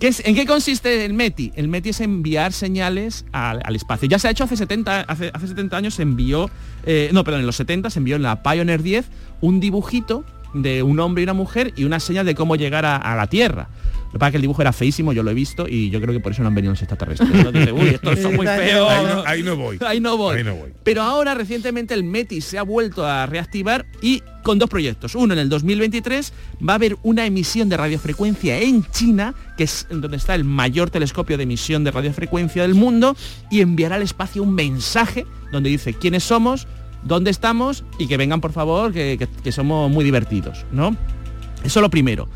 ¿Qué 0.00 0.08
es, 0.08 0.22
¿En 0.26 0.34
qué 0.34 0.46
consiste 0.46 1.04
el 1.04 1.14
METI? 1.14 1.52
El 1.56 1.68
METI 1.68 1.90
es 1.90 2.00
enviar 2.00 2.52
señales 2.52 3.24
al, 3.32 3.60
al 3.64 3.76
espacio. 3.76 4.08
Ya 4.08 4.18
se 4.18 4.28
ha 4.28 4.30
hecho 4.30 4.44
hace 4.44 4.56
70, 4.56 5.02
hace, 5.02 5.30
hace 5.32 5.48
70 5.48 5.76
años 5.76 5.94
se 5.94 6.02
envió, 6.02 6.50
eh, 6.84 7.10
no, 7.12 7.24
perdón, 7.24 7.40
en 7.40 7.46
los 7.46 7.56
70 7.56 7.90
se 7.90 7.98
envió 7.98 8.16
en 8.16 8.22
la 8.22 8.42
Pioneer 8.42 8.82
10 8.82 9.06
un 9.40 9.60
dibujito 9.60 10.24
de 10.54 10.82
un 10.82 10.98
hombre 11.00 11.22
y 11.22 11.24
una 11.24 11.34
mujer 11.34 11.72
y 11.76 11.84
una 11.84 12.00
señal 12.00 12.24
de 12.24 12.34
cómo 12.34 12.56
llegar 12.56 12.84
a, 12.86 12.96
a 12.96 13.14
la 13.16 13.26
Tierra. 13.26 13.68
Lo 14.06 14.12
que 14.12 14.18
pasa 14.18 14.28
es 14.28 14.32
que 14.32 14.36
el 14.38 14.42
dibujo 14.42 14.62
era 14.62 14.72
feísimo, 14.72 15.12
yo 15.12 15.22
lo 15.22 15.30
he 15.30 15.34
visto 15.34 15.66
y 15.68 15.90
yo 15.90 16.00
creo 16.00 16.14
que 16.14 16.20
por 16.20 16.32
eso 16.32 16.40
no 16.42 16.48
han 16.48 16.54
venido 16.54 16.72
los 16.72 16.80
extraterrestres. 16.80 17.28
Dice, 17.52 17.72
Uy, 17.72 17.88
estos 17.88 18.18
son 18.20 18.34
muy 18.36 18.46
feos. 18.46 18.88
Ahí 18.90 19.04
no, 19.06 19.22
ahí 19.26 19.42
no 19.42 19.56
voy. 19.56 19.78
Ahí 19.86 20.00
no 20.00 20.16
voy. 20.16 20.36
Ahí 20.38 20.44
no 20.44 20.54
voy. 20.54 20.72
Pero 20.84 21.02
ahora 21.02 21.34
recientemente 21.34 21.92
el 21.94 22.04
METI 22.04 22.40
se 22.40 22.56
ha 22.58 22.62
vuelto 22.62 23.04
a 23.04 23.26
reactivar 23.26 23.84
y 24.00 24.22
con 24.42 24.58
dos 24.58 24.70
proyectos. 24.70 25.14
Uno 25.16 25.34
en 25.34 25.40
el 25.40 25.48
2023 25.48 26.32
va 26.66 26.72
a 26.74 26.76
haber 26.76 26.96
una 27.02 27.26
emisión 27.26 27.68
de 27.68 27.76
radiofrecuencia 27.76 28.58
en 28.60 28.84
China, 28.90 29.34
que 29.58 29.64
es 29.64 29.86
donde 29.90 30.16
está 30.16 30.34
el 30.34 30.44
mayor 30.44 30.88
telescopio 30.90 31.36
de 31.36 31.42
emisión 31.42 31.84
de 31.84 31.90
radiofrecuencia 31.90 32.62
del 32.62 32.74
mundo, 32.74 33.16
y 33.50 33.60
enviará 33.60 33.96
al 33.96 34.02
espacio 34.02 34.42
un 34.42 34.54
mensaje 34.54 35.26
donde 35.52 35.68
dice 35.68 35.92
quiénes 35.94 36.22
somos, 36.24 36.66
dónde 37.02 37.30
estamos 37.30 37.84
y 37.98 38.06
que 38.06 38.16
vengan 38.16 38.40
por 38.40 38.52
favor, 38.52 38.92
que, 38.92 39.16
que- 39.18 39.28
que 39.42 39.52
somos 39.52 39.90
muy 39.90 40.04
divertidos, 40.04 40.64
¿no? 40.72 40.96
Eso 41.64 41.80
lo 41.80 41.90
primero. 41.90 42.28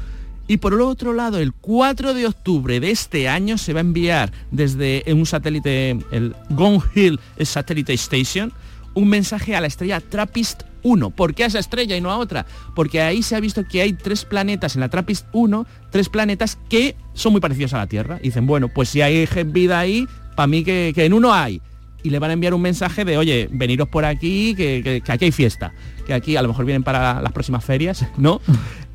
Y 0.50 0.56
por 0.56 0.72
el 0.72 0.80
otro 0.80 1.12
lado, 1.12 1.38
el 1.38 1.52
4 1.52 2.12
de 2.12 2.26
octubre 2.26 2.80
de 2.80 2.90
este 2.90 3.28
año 3.28 3.56
se 3.56 3.72
va 3.72 3.78
a 3.78 3.82
enviar 3.82 4.32
desde 4.50 5.04
un 5.06 5.24
satélite, 5.24 5.90
el 6.10 6.34
Gone 6.48 6.80
Hill 6.92 7.20
Satellite 7.40 7.92
Station, 7.92 8.52
un 8.94 9.08
mensaje 9.08 9.54
a 9.54 9.60
la 9.60 9.68
estrella 9.68 10.00
TRAPPIST 10.00 10.62
1. 10.82 11.10
¿Por 11.10 11.36
qué 11.36 11.44
a 11.44 11.46
esa 11.46 11.60
estrella 11.60 11.96
y 11.96 12.00
no 12.00 12.10
a 12.10 12.16
otra? 12.16 12.46
Porque 12.74 13.00
ahí 13.00 13.22
se 13.22 13.36
ha 13.36 13.40
visto 13.40 13.64
que 13.64 13.80
hay 13.80 13.92
tres 13.92 14.24
planetas 14.24 14.74
en 14.74 14.80
la 14.80 14.88
TRAPPIST 14.88 15.26
1, 15.30 15.66
tres 15.92 16.08
planetas 16.08 16.58
que 16.68 16.96
son 17.14 17.30
muy 17.30 17.40
parecidos 17.40 17.72
a 17.74 17.78
la 17.78 17.86
Tierra. 17.86 18.18
Dicen, 18.20 18.48
bueno, 18.48 18.66
pues 18.74 18.88
si 18.88 19.02
hay 19.02 19.28
vida 19.44 19.78
ahí, 19.78 20.08
para 20.34 20.48
mí 20.48 20.64
que, 20.64 20.92
en 20.96 21.12
uno 21.12 21.32
hay. 21.32 21.62
Y 22.02 22.10
le 22.10 22.18
van 22.18 22.30
a 22.30 22.32
enviar 22.32 22.54
un 22.54 22.62
mensaje 22.62 23.04
de, 23.04 23.16
oye, 23.18 23.48
veniros 23.52 23.88
por 23.88 24.04
aquí, 24.04 24.56
que 24.56 25.00
aquí 25.06 25.26
hay 25.26 25.32
fiesta. 25.32 25.72
Que 26.08 26.14
aquí 26.14 26.34
a 26.34 26.42
lo 26.42 26.48
mejor 26.48 26.64
vienen 26.64 26.82
para 26.82 27.22
las 27.22 27.30
próximas 27.30 27.64
ferias, 27.64 28.04
¿no? 28.16 28.40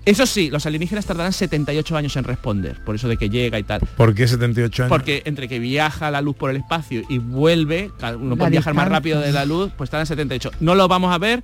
Eso 0.06 0.28
sí, 0.28 0.52
los 0.52 0.66
alienígenas 0.68 1.06
tardarán 1.06 1.34
78 1.34 1.98
años 1.98 2.16
en 2.16 2.24
responder, 2.26 2.78
por 2.86 2.94
eso 2.94 3.08
de 3.08 3.18
que 3.18 3.30
llega 3.30 3.58
y 3.58 3.64
tal. 3.64 3.82
¿Por 3.98 4.14
qué 4.14 4.28
78 4.28 4.84
años? 4.84 4.90
Porque 4.90 5.24
entre 5.26 5.48
que 5.48 5.58
viaja 5.58 6.12
la 6.12 6.22
luz 6.22 6.36
por 6.36 6.52
el 6.52 6.58
espacio 6.58 7.02
y 7.10 7.18
vuelve, 7.18 7.90
cada 8.00 8.16
uno 8.16 8.38
puede 8.38 8.52
viajar 8.52 8.76
más 8.76 8.88
rápido 8.88 9.20
de 9.20 9.32
la 9.32 9.46
luz, 9.46 9.72
pues 9.76 9.90
tardan 9.90 10.06
78. 10.06 10.52
No 10.60 10.76
lo 10.76 10.88
vamos 10.88 11.12
a 11.12 11.18
ver, 11.18 11.44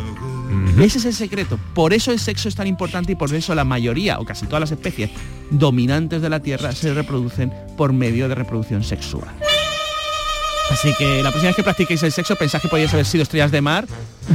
Ese 0.79 0.97
es 0.97 1.05
el 1.05 1.13
secreto. 1.13 1.59
Por 1.73 1.93
eso 1.93 2.11
el 2.11 2.19
sexo 2.19 2.49
es 2.49 2.55
tan 2.55 2.67
importante 2.67 3.11
y 3.11 3.15
por 3.15 3.33
eso 3.33 3.53
la 3.55 3.63
mayoría 3.63 4.19
o 4.19 4.25
casi 4.25 4.45
todas 4.45 4.61
las 4.61 4.71
especies 4.71 5.11
dominantes 5.49 6.21
de 6.21 6.29
la 6.29 6.39
Tierra 6.41 6.71
se 6.71 6.93
reproducen 6.93 7.53
por 7.77 7.93
medio 7.93 8.27
de 8.27 8.35
reproducción 8.35 8.83
sexual. 8.83 9.29
Así 10.73 10.91
que 10.97 11.21
la 11.21 11.29
próxima 11.29 11.49
vez 11.49 11.55
que 11.55 11.63
practiquéis 11.63 12.01
el 12.03 12.11
sexo 12.11 12.35
pensad 12.35 12.59
que 12.59 12.67
podíais 12.67 12.91
haber 12.93 13.05
sido 13.05 13.21
estrellas 13.23 13.51
de 13.51 13.61
mar 13.61 13.85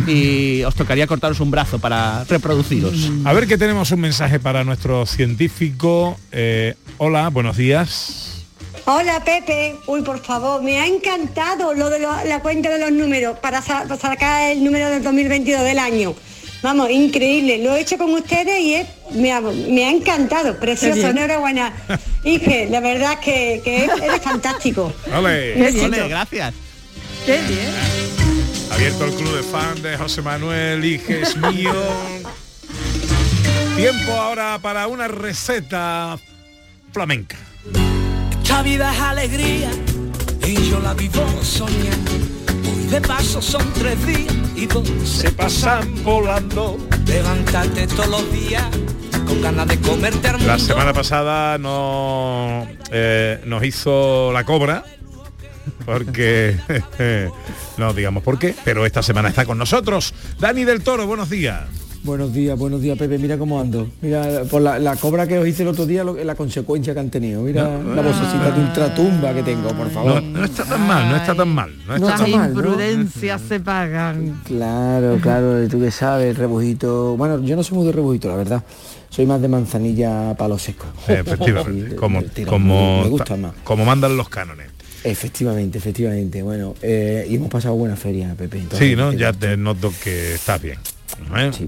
y 0.06 0.62
os 0.62 0.74
tocaría 0.74 1.06
cortaros 1.08 1.40
un 1.40 1.50
brazo 1.50 1.78
para 1.80 2.22
reproduciros. 2.24 3.10
A 3.24 3.32
ver 3.32 3.46
que 3.48 3.58
tenemos 3.58 3.90
un 3.90 4.00
mensaje 4.00 4.38
para 4.38 4.62
nuestro 4.62 5.04
científico. 5.04 6.16
Eh, 6.30 6.74
hola, 6.98 7.28
buenos 7.30 7.56
días. 7.56 8.44
Hola 8.86 9.22
Pepe, 9.24 9.76
uy 9.86 10.02
por 10.02 10.20
favor, 10.24 10.62
me 10.62 10.78
ha 10.78 10.86
encantado 10.86 11.74
lo 11.74 11.90
de 11.90 11.98
lo- 11.98 12.24
la 12.24 12.40
cuenta 12.40 12.70
de 12.70 12.78
los 12.78 12.92
números 12.92 13.38
para, 13.40 13.60
sa- 13.60 13.82
para 13.82 13.96
sacar 14.00 14.52
el 14.52 14.64
número 14.64 14.88
del 14.88 15.02
2022 15.02 15.62
del 15.62 15.78
año. 15.78 16.14
Vamos, 16.62 16.90
increíble, 16.90 17.58
lo 17.62 17.74
he 17.76 17.80
hecho 17.82 17.96
con 17.98 18.12
ustedes 18.14 18.60
y 18.60 18.74
es- 18.74 18.86
me, 19.12 19.32
ha, 19.32 19.40
me 19.40 19.84
ha 19.86 19.90
encantado, 19.90 20.58
precioso, 20.58 21.08
enhorabuena. 21.08 21.72
Ige, 22.24 22.66
la 22.70 22.80
verdad 22.80 23.12
es 23.14 23.18
que, 23.20 23.60
que 23.64 23.84
eres 23.84 24.20
fantástico. 24.22 24.92
Ole. 25.16 25.84
Ole, 25.84 26.08
gracias. 26.08 26.54
Qué 27.24 27.38
bien. 27.48 27.70
Abierto 28.72 29.04
el 29.06 29.12
club 29.14 29.36
de 29.36 29.42
fan 29.44 29.80
de 29.82 29.96
José 29.96 30.20
Manuel, 30.20 30.84
hije 30.84 31.22
es 31.22 31.36
mío. 31.36 31.72
Tiempo 33.76 34.12
ahora 34.12 34.58
para 34.60 34.88
una 34.88 35.06
receta 35.08 36.18
flamenca. 36.92 37.36
Esta 38.42 38.62
vida 38.62 38.92
es 38.92 39.00
alegría 39.00 39.70
y 40.46 40.54
yo 40.68 40.80
la 40.80 40.94
vivo 40.94 41.24
soñando. 41.42 42.10
De 42.90 43.02
paso 43.02 43.42
son 43.42 43.70
tres 43.74 44.06
días 44.06 44.34
y 44.56 44.66
dos 44.66 44.88
se 45.04 45.30
pasan 45.30 46.02
volando. 46.02 46.78
Levantarte 47.06 47.86
todos 47.86 48.08
los 48.08 48.32
días 48.32 48.64
con 49.26 49.42
ganas 49.42 49.68
de 49.68 49.78
comerte 49.78 50.28
al 50.28 50.38
mundo. 50.38 50.46
La 50.48 50.58
semana 50.58 50.94
pasada 50.94 51.58
no, 51.58 52.66
eh, 52.90 53.42
nos 53.44 53.62
hizo 53.64 54.32
la 54.32 54.44
cobra, 54.44 54.84
porque 55.84 56.56
no 57.76 57.92
digamos 57.92 58.22
por 58.22 58.38
qué, 58.38 58.54
pero 58.64 58.86
esta 58.86 59.02
semana 59.02 59.28
está 59.28 59.44
con 59.44 59.58
nosotros. 59.58 60.14
Dani 60.38 60.64
del 60.64 60.82
Toro, 60.82 61.06
buenos 61.06 61.28
días. 61.28 61.87
Buenos 62.08 62.32
días, 62.32 62.58
buenos 62.58 62.80
días, 62.80 62.96
Pepe. 62.96 63.18
Mira 63.18 63.36
cómo 63.36 63.60
ando. 63.60 63.86
Mira, 64.00 64.44
por 64.50 64.62
la, 64.62 64.78
la 64.78 64.96
cobra 64.96 65.26
que 65.28 65.38
os 65.38 65.46
hice 65.46 65.62
el 65.62 65.68
otro 65.68 65.84
día, 65.84 66.02
lo- 66.02 66.14
la 66.24 66.34
consecuencia 66.34 66.94
que 66.94 67.00
han 67.00 67.10
tenido. 67.10 67.42
Mira 67.42 67.64
la 67.68 68.00
vocecita 68.00 68.50
de 68.50 68.60
ultratumba 68.62 69.34
que 69.34 69.42
tengo, 69.42 69.68
por 69.76 69.90
favor. 69.90 70.22
No, 70.22 70.38
no 70.38 70.44
está 70.46 70.64
tan 70.64 70.86
mal, 70.86 71.06
no 71.10 71.16
está 71.16 71.34
tan 71.34 71.48
mal. 71.50 71.70
No 71.86 71.96
está 71.96 72.08
Las 72.08 72.20
tan 72.22 72.30
mal. 72.30 72.50
imprudencias 72.50 73.42
se 73.42 73.60
pagan. 73.60 74.40
Claro, 74.46 75.18
claro, 75.20 75.68
tú 75.68 75.78
que 75.80 75.90
sabes, 75.90 76.30
el 76.30 76.36
rebujito. 76.36 77.14
Bueno, 77.18 77.42
yo 77.44 77.56
no 77.56 77.62
soy 77.62 77.76
muy 77.76 77.86
de 77.86 77.92
rebujito, 77.92 78.28
la 78.28 78.36
verdad. 78.36 78.64
Soy 79.10 79.26
más 79.26 79.42
de 79.42 79.48
manzanilla 79.48 80.34
palo 80.34 80.58
seco. 80.58 80.86
Efectivamente, 81.06 81.94
como, 81.94 82.22
como, 82.48 83.02
me, 83.02 83.08
gusta 83.10 83.36
más. 83.36 83.52
como 83.64 83.84
mandan 83.84 84.16
los 84.16 84.30
cánones. 84.30 84.68
Efectivamente, 85.04 85.76
efectivamente. 85.76 86.42
Bueno, 86.42 86.74
eh, 86.80 87.26
y 87.28 87.34
hemos 87.36 87.50
pasado 87.50 87.74
buena 87.74 87.96
feria, 87.96 88.34
Pepe. 88.34 88.60
entonces, 88.60 88.88
Sí, 88.88 88.96
¿no? 88.96 89.12
Ya 89.12 89.34
te 89.34 89.58
noto 89.58 89.92
que 90.02 90.32
estás 90.34 90.62
bien. 90.62 90.78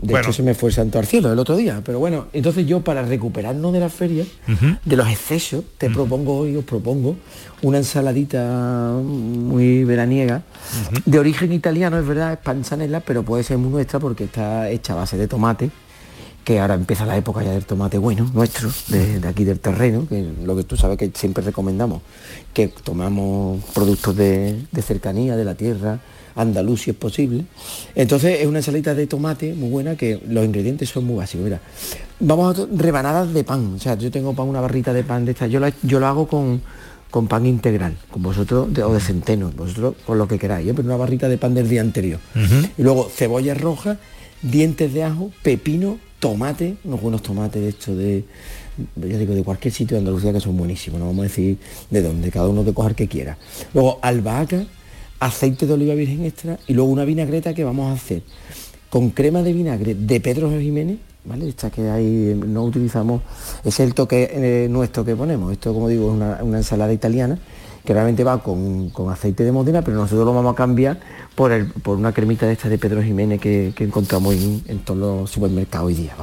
De 0.01 0.19
hecho 0.19 0.33
se 0.33 0.43
me 0.43 0.55
fue 0.55 0.71
santo 0.71 0.99
al 0.99 1.07
cielo 1.07 1.33
el 1.33 1.39
otro 1.39 1.57
día, 1.57 1.83
pero 1.85 1.99
bueno, 1.99 2.27
entonces 2.33 2.67
yo 2.67 2.81
para 2.81 3.03
recuperarnos 3.03 3.73
de 3.73 3.81
la 3.81 3.89
feria, 3.89 4.25
de 4.85 4.97
los 4.97 5.09
excesos, 5.09 5.65
te 5.79 5.91
propongo 5.91 6.39
hoy, 6.39 6.57
os 6.57 6.65
propongo 6.65 7.17
una 7.63 7.79
ensaladita 7.79 8.93
muy 9.03 9.85
veraniega, 9.85 10.43
de 11.05 11.19
origen 11.19 11.53
italiano, 11.53 11.99
es 11.99 12.07
verdad, 12.07 12.33
es 12.33 12.39
panzanella, 12.39 13.01
pero 13.01 13.23
puede 13.23 13.43
ser 13.43 13.59
muy 13.59 13.71
nuestra 13.71 13.99
porque 13.99 14.25
está 14.25 14.69
hecha 14.71 14.93
a 14.93 14.97
base 14.97 15.17
de 15.17 15.27
tomate, 15.27 15.71
que 16.45 16.59
ahora 16.59 16.75
empieza 16.75 17.05
la 17.05 17.17
época 17.17 17.43
ya 17.43 17.51
del 17.51 17.65
tomate 17.65 17.99
bueno, 17.99 18.31
nuestro, 18.33 18.71
de, 18.89 19.21
aquí 19.27 19.45
del 19.45 19.61
terreno, 19.61 20.07
que 20.09 20.33
lo 20.43 20.57
que 20.57 20.65
tú 20.65 20.77
sabes 20.77 20.97
que 20.97 21.11
siempre 21.15 21.43
recomendamos, 21.43 22.03
que 22.55 22.69
tomamos 22.69 23.63
productos 23.75 24.17
de 24.17 24.83
cercanía, 24.83 25.37
de 25.37 25.45
la 25.45 25.55
tierra, 25.55 26.01
andaluz 26.41 26.83
si 26.83 26.91
es 26.91 26.97
posible. 26.97 27.45
Entonces 27.95 28.41
es 28.41 28.47
una 28.47 28.59
ensalita 28.59 28.95
de 28.95 29.07
tomate 29.07 29.55
muy 29.55 29.71
buena 29.71 29.97
que 29.97 30.21
los 30.29 30.45
ingredientes 30.45 30.89
son 30.89 31.05
muy 31.05 31.17
básicos. 31.17 31.45
Mira, 31.45 31.61
vamos 32.21 32.59
a 32.59 32.67
rebanadas 32.75 33.33
de 33.33 33.45
pan. 33.45 33.75
O 33.75 33.79
sea, 33.79 33.97
yo 33.97 34.11
tengo 34.11 34.35
pan, 34.35 34.49
una 34.49 34.61
barrita 34.61 34.93
de 34.93 35.05
pan 35.05 35.25
de 35.25 35.33
esta. 35.33 35.47
Yo 35.47 35.61
lo, 35.61 36.07
hago 36.07 36.27
con, 36.27 36.63
con 37.11 37.27
pan 37.29 37.47
integral, 37.47 37.97
con 38.11 38.23
vosotros 38.23 38.69
o 38.79 38.93
de 38.93 39.01
centeno, 39.01 39.51
vosotros 39.57 39.95
con 40.07 40.19
lo 40.19 40.27
que 40.29 40.39
queráis, 40.39 40.69
¿eh? 40.69 40.75
pero 40.75 40.87
una 40.87 40.97
barrita 40.97 41.29
de 41.29 41.39
pan 41.39 41.55
del 41.55 41.69
día 41.69 41.81
anterior. 41.81 42.21
Y 42.77 42.83
luego 42.83 43.09
cebolla 43.09 43.55
roja, 43.55 43.99
dientes 44.43 44.93
de 44.95 45.05
ajo, 45.05 45.31
pepino, 45.43 45.99
tomate, 46.21 46.77
unos 46.85 47.01
buenos 47.01 47.23
tomates 47.23 47.61
de 47.61 47.69
hecho 47.69 47.97
de, 47.97 48.25
yo 48.97 49.19
digo, 49.19 49.35
de 49.35 49.43
cualquier 49.43 49.73
sitio 49.73 49.97
de 49.97 50.01
Andalucía 50.01 50.33
que 50.33 50.41
son 50.41 50.57
buenísimos, 50.57 51.01
no 51.01 51.07
vamos 51.07 51.21
a 51.21 51.29
decir 51.29 51.59
de 51.91 52.03
dónde, 52.03 52.31
cada 52.31 52.49
uno 52.49 52.65
que 52.65 52.73
coja 52.73 52.95
que 52.95 53.09
quiera. 53.09 53.37
Luego 53.75 53.99
albahaca, 54.03 54.65
aceite 55.21 55.67
de 55.67 55.75
oliva 55.75 55.95
virgen 55.95 56.25
extra 56.25 56.59
y 56.67 56.75
luego 56.75 56.91
una 56.91 57.05
vinagreta 57.05 57.55
que 57.55 57.63
vamos 57.63 57.91
a 57.91 57.93
hacer 57.93 58.23
con 58.89 59.11
crema 59.11 59.43
de 59.43 59.53
vinagre 59.53 59.95
de 59.95 60.21
Pedro 60.21 60.51
Jiménez, 60.51 60.99
¿vale? 61.25 61.49
Esta 61.49 61.71
que 61.71 61.89
ahí 61.89 62.39
no 62.45 62.65
utilizamos, 62.65 63.23
es 63.65 63.79
el 63.79 63.95
toque 63.95 64.31
eh, 64.33 64.69
nuestro 64.69 65.05
que 65.05 65.15
ponemos. 65.15 65.53
Esto, 65.53 65.73
como 65.73 65.89
digo, 65.89 66.09
es 66.09 66.15
una, 66.15 66.59
ensalada 66.59 66.93
italiana 66.93 67.39
que 67.85 67.95
realmente 67.95 68.25
va 68.25 68.43
con, 68.43 68.93
aceite 69.09 69.45
de 69.45 69.53
modena, 69.53 69.83
pero 69.83 69.97
nosotros 69.97 70.27
lo 70.27 70.35
vamos 70.35 70.53
a 70.53 70.57
cambiar 70.57 71.01
por, 71.35 71.53
el, 71.53 71.69
por 71.69 71.97
una 71.97 72.13
cremita 72.13 72.47
de 72.47 72.53
esta 72.53 72.69
de 72.69 72.79
Pedro 72.79 73.03
Jiménez 73.03 73.41
que, 73.41 73.73
encontramos 73.79 74.35
en, 74.35 74.81
todos 74.81 74.99
los 74.99 75.31
supermercados 75.31 75.87
hoy 75.87 75.95
día. 75.95 76.15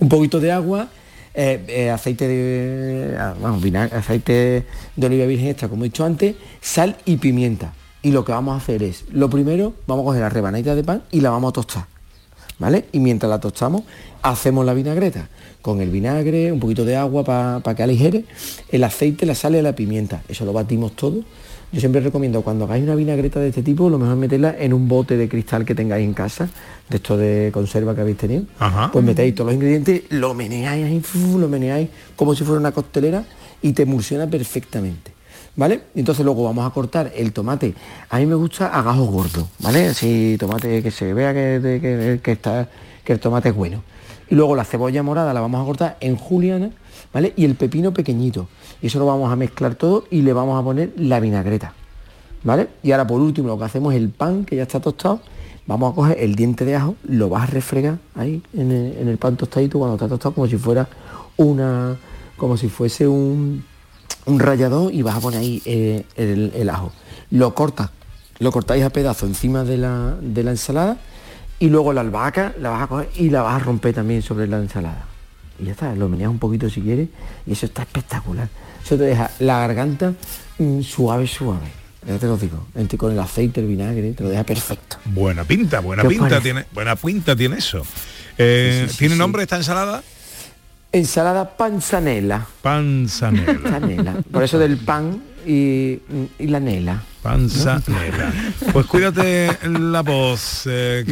Un 0.00 0.08
poquito 0.08 0.40
de 0.40 0.50
agua, 0.50 0.88
eh, 1.32 1.64
eh, 1.68 1.90
aceite 1.90 2.26
de 2.26 3.16
ah, 3.16 3.34
vamos, 3.40 3.62
vinagre, 3.62 3.96
aceite 3.96 4.66
de 4.96 5.06
oliva 5.06 5.26
virgen 5.26 5.48
extra, 5.48 5.68
como 5.68 5.84
he 5.84 5.88
dicho 5.88 6.04
antes, 6.04 6.34
sal 6.60 6.96
y 7.04 7.16
pimienta. 7.18 7.72
Y 8.02 8.12
lo 8.12 8.24
que 8.24 8.32
vamos 8.32 8.54
a 8.54 8.56
hacer 8.56 8.82
es, 8.82 9.04
lo 9.10 9.28
primero, 9.28 9.74
vamos 9.86 10.04
a 10.04 10.06
coger 10.06 10.22
la 10.22 10.28
rebanadita 10.28 10.74
de 10.74 10.84
pan 10.84 11.02
y 11.10 11.20
la 11.20 11.30
vamos 11.30 11.50
a 11.50 11.52
tostar. 11.52 11.86
¿Vale? 12.58 12.86
Y 12.92 13.00
mientras 13.00 13.30
la 13.30 13.40
tostamos, 13.40 13.82
hacemos 14.22 14.66
la 14.66 14.74
vinagreta. 14.74 15.28
Con 15.62 15.80
el 15.80 15.90
vinagre, 15.90 16.52
un 16.52 16.60
poquito 16.60 16.84
de 16.84 16.96
agua 16.96 17.24
para 17.24 17.60
pa 17.60 17.74
que 17.74 17.82
aligere, 17.82 18.24
el 18.70 18.84
aceite, 18.84 19.24
la 19.24 19.34
sal 19.34 19.56
y 19.56 19.62
la 19.62 19.74
pimienta. 19.74 20.22
Eso 20.28 20.44
lo 20.44 20.52
batimos 20.52 20.92
todo. 20.92 21.22
Yo 21.72 21.78
siempre 21.78 22.00
recomiendo 22.00 22.42
cuando 22.42 22.64
hagáis 22.64 22.82
una 22.82 22.96
vinagreta 22.96 23.38
de 23.38 23.48
este 23.48 23.62
tipo, 23.62 23.88
lo 23.88 23.98
mejor 23.98 24.14
es 24.14 24.20
meterla 24.20 24.56
en 24.58 24.72
un 24.72 24.88
bote 24.88 25.16
de 25.16 25.28
cristal 25.28 25.64
que 25.64 25.74
tengáis 25.74 26.04
en 26.04 26.14
casa, 26.14 26.48
de 26.88 26.96
esto 26.96 27.16
de 27.16 27.50
conserva 27.52 27.94
que 27.94 28.00
habéis 28.00 28.16
tenido. 28.16 28.44
Pues 28.92 29.04
metéis 29.04 29.34
todos 29.34 29.46
los 29.46 29.54
ingredientes, 29.54 30.02
lo 30.08 30.34
meneáis 30.34 30.84
ahí, 30.84 31.02
lo 31.38 31.48
meneáis 31.48 31.88
como 32.16 32.34
si 32.34 32.42
fuera 32.44 32.58
una 32.58 32.72
costelera 32.72 33.24
y 33.62 33.72
te 33.72 33.82
emulsiona 33.82 34.26
perfectamente. 34.26 35.12
¿vale? 35.56 35.82
Entonces 35.94 36.24
luego 36.24 36.44
vamos 36.44 36.66
a 36.66 36.70
cortar 36.70 37.12
el 37.14 37.32
tomate. 37.32 37.74
A 38.08 38.18
mí 38.18 38.26
me 38.26 38.34
gusta 38.34 38.68
agajo 38.68 39.04
gordo 39.06 39.48
¿vale? 39.60 39.88
Así 39.88 40.36
tomate 40.38 40.82
que 40.82 40.90
se 40.90 41.12
vea 41.12 41.32
que, 41.32 41.60
que, 41.80 42.20
que, 42.22 42.32
está, 42.32 42.68
que 43.04 43.12
el 43.12 43.20
tomate 43.20 43.50
es 43.50 43.54
bueno. 43.54 43.82
Y 44.28 44.36
luego 44.36 44.54
la 44.54 44.64
cebolla 44.64 45.02
morada 45.02 45.34
la 45.34 45.40
vamos 45.40 45.60
a 45.60 45.64
cortar 45.64 45.96
en 46.00 46.16
juliana, 46.16 46.70
¿vale? 47.12 47.32
Y 47.36 47.44
el 47.44 47.56
pepino 47.56 47.92
pequeñito. 47.92 48.48
Y 48.80 48.86
eso 48.86 48.98
lo 48.98 49.06
vamos 49.06 49.32
a 49.32 49.36
mezclar 49.36 49.74
todo 49.74 50.04
y 50.10 50.22
le 50.22 50.32
vamos 50.32 50.60
a 50.60 50.64
poner 50.64 50.92
la 50.96 51.18
vinagreta, 51.18 51.74
¿vale? 52.44 52.68
Y 52.82 52.92
ahora 52.92 53.06
por 53.06 53.20
último 53.20 53.48
lo 53.48 53.58
que 53.58 53.64
hacemos 53.64 53.92
es 53.92 54.00
el 54.00 54.10
pan 54.10 54.44
que 54.44 54.56
ya 54.56 54.62
está 54.62 54.80
tostado. 54.80 55.20
Vamos 55.66 55.92
a 55.92 55.94
coger 55.94 56.18
el 56.20 56.34
diente 56.36 56.64
de 56.64 56.76
ajo, 56.76 56.96
lo 57.04 57.28
vas 57.28 57.44
a 57.44 57.46
refregar 57.46 57.98
ahí 58.14 58.42
en 58.54 58.72
el, 58.72 58.96
en 58.98 59.08
el 59.08 59.18
pan 59.18 59.36
tostadito 59.36 59.78
cuando 59.78 59.96
está 59.96 60.08
tostado 60.08 60.34
como 60.34 60.46
si 60.46 60.56
fuera 60.56 60.88
una, 61.36 61.96
como 62.36 62.56
si 62.56 62.68
fuese 62.68 63.06
un, 63.06 63.64
un 64.26 64.38
rallador 64.38 64.92
y 64.92 65.02
vas 65.02 65.16
a 65.16 65.20
poner 65.20 65.40
ahí 65.40 65.62
eh, 65.64 66.04
el, 66.16 66.70
ajo. 66.70 66.92
Lo 67.30 67.54
cortas, 67.54 67.90
lo 68.38 68.52
cortáis 68.52 68.84
a 68.84 68.90
pedazos 68.90 69.28
encima 69.28 69.64
de 69.64 69.78
la, 69.78 70.16
de 70.20 70.42
la 70.42 70.50
ensalada 70.52 70.98
y 71.58 71.68
luego 71.68 71.92
la 71.92 72.00
albahaca 72.00 72.54
la 72.58 72.70
vas 72.70 72.82
a 72.82 72.86
coger 72.86 73.10
y 73.16 73.30
la 73.30 73.42
vas 73.42 73.56
a 73.56 73.64
romper 73.64 73.94
también 73.94 74.22
sobre 74.22 74.46
la 74.46 74.58
ensalada. 74.58 75.06
Y 75.58 75.66
ya 75.66 75.72
está, 75.72 75.94
lo 75.94 76.08
meneas 76.08 76.30
un 76.30 76.38
poquito 76.38 76.70
si 76.70 76.80
quieres 76.80 77.08
y 77.46 77.52
eso 77.52 77.66
está 77.66 77.82
espectacular. 77.82 78.48
Eso 78.84 78.96
te 78.96 79.04
deja 79.04 79.30
la 79.40 79.58
garganta 79.58 80.14
mm, 80.58 80.80
suave, 80.80 81.26
suave. 81.26 81.80
Ya 82.06 82.18
te 82.18 82.26
lo 82.26 82.38
digo, 82.38 82.66
con 82.96 83.12
el 83.12 83.18
aceite, 83.18 83.60
el 83.60 83.66
vinagre, 83.66 84.12
te 84.12 84.22
lo 84.22 84.30
deja 84.30 84.42
perfecto. 84.42 84.96
Buena 85.04 85.44
pinta, 85.44 85.80
buena 85.80 86.02
pinta 86.02 86.40
tiene, 86.40 86.64
buena 86.72 86.96
pinta 86.96 87.36
tiene 87.36 87.58
eso. 87.58 87.82
Eh, 88.38 88.88
¿Tiene 88.96 89.16
nombre 89.16 89.42
esta 89.42 89.56
ensalada? 89.56 90.02
Ensalada 90.92 91.56
panzanela. 91.56 92.46
Panzanela. 92.62 93.54
panzanela. 93.62 94.14
Por 94.30 94.42
eso 94.42 94.58
del 94.58 94.76
pan 94.78 95.22
y, 95.46 95.98
y 96.38 96.46
la 96.48 96.58
nela. 96.60 97.02
Panzanela. 97.22 98.32
Pues 98.72 98.86
cuídate 98.86 99.56
la 99.68 100.02
voz, 100.02 100.62
eh, 100.66 101.04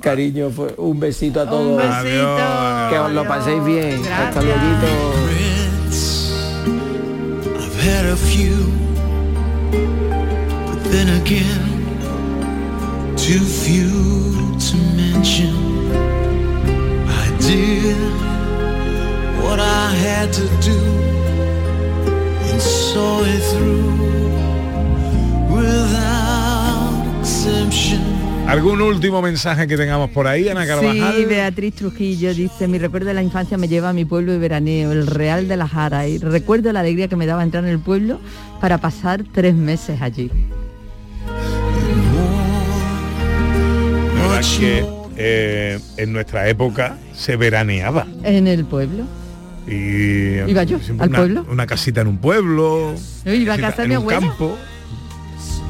cariño, 0.00 0.50
un 0.78 0.98
besito 0.98 1.40
a 1.40 1.46
todos. 1.46 1.72
Un 1.72 1.76
besito. 1.76 2.36
Que 2.90 2.98
os 2.98 3.12
lo 3.12 3.26
paséis 3.26 3.64
bien. 3.64 4.02
Gracias. 4.02 4.28
Hasta 4.28 4.42
luego 4.42 4.60
what 19.50 19.58
I 19.58 19.92
had 19.96 20.32
to 20.32 20.46
do 20.62 20.78
and 22.50 22.60
saw 22.62 23.24
it 23.24 23.42
through 23.50 23.90
without 25.50 27.20
exemption. 27.20 28.00
¿Algún 28.46 28.80
último 28.80 29.20
mensaje 29.22 29.66
que 29.66 29.76
tengamos 29.76 30.10
por 30.10 30.26
ahí, 30.26 30.48
Ana 30.48 30.66
Carvajal? 30.66 31.14
Sí, 31.16 31.24
Beatriz 31.24 31.74
Trujillo 31.74 32.32
dice, 32.34 32.68
mi 32.68 32.78
recuerdo 32.78 33.08
de 33.08 33.14
la 33.14 33.22
infancia 33.22 33.56
me 33.58 33.68
lleva 33.68 33.90
a 33.90 33.92
mi 33.92 34.04
pueblo 34.04 34.32
y 34.32 34.38
veraneo, 34.38 34.92
el 34.92 35.06
Real 35.06 35.46
de 35.46 35.56
la 35.56 35.68
Jara, 35.68 36.08
y 36.08 36.18
recuerdo 36.18 36.72
la 36.72 36.80
alegría 36.80 37.08
que 37.08 37.16
me 37.16 37.26
daba 37.26 37.42
entrar 37.42 37.64
en 37.64 37.70
el 37.70 37.78
pueblo 37.78 38.20
para 38.60 38.78
pasar 38.78 39.24
tres 39.32 39.54
meses 39.54 40.00
allí. 40.00 40.30
Que, 44.58 44.84
eh, 45.16 45.78
en 45.96 46.12
nuestra 46.12 46.48
época 46.48 46.96
se 47.14 47.36
veraneaba. 47.36 48.06
En 48.24 48.46
el 48.46 48.64
pueblo. 48.64 49.04
Y, 49.70 50.50
¿Iba 50.50 50.64
yo? 50.64 50.78
¿Al 50.98 51.08
una, 51.08 51.18
pueblo? 51.18 51.46
Una 51.48 51.66
casita 51.66 52.00
en 52.00 52.08
un 52.08 52.18
pueblo. 52.18 52.94
Yo 53.24 53.32
iba 53.32 53.54
a 53.54 53.58
casa 53.58 53.82
de 53.82 53.88
mi 53.88 53.94
abuela. 53.94 54.20
campo. 54.20 54.58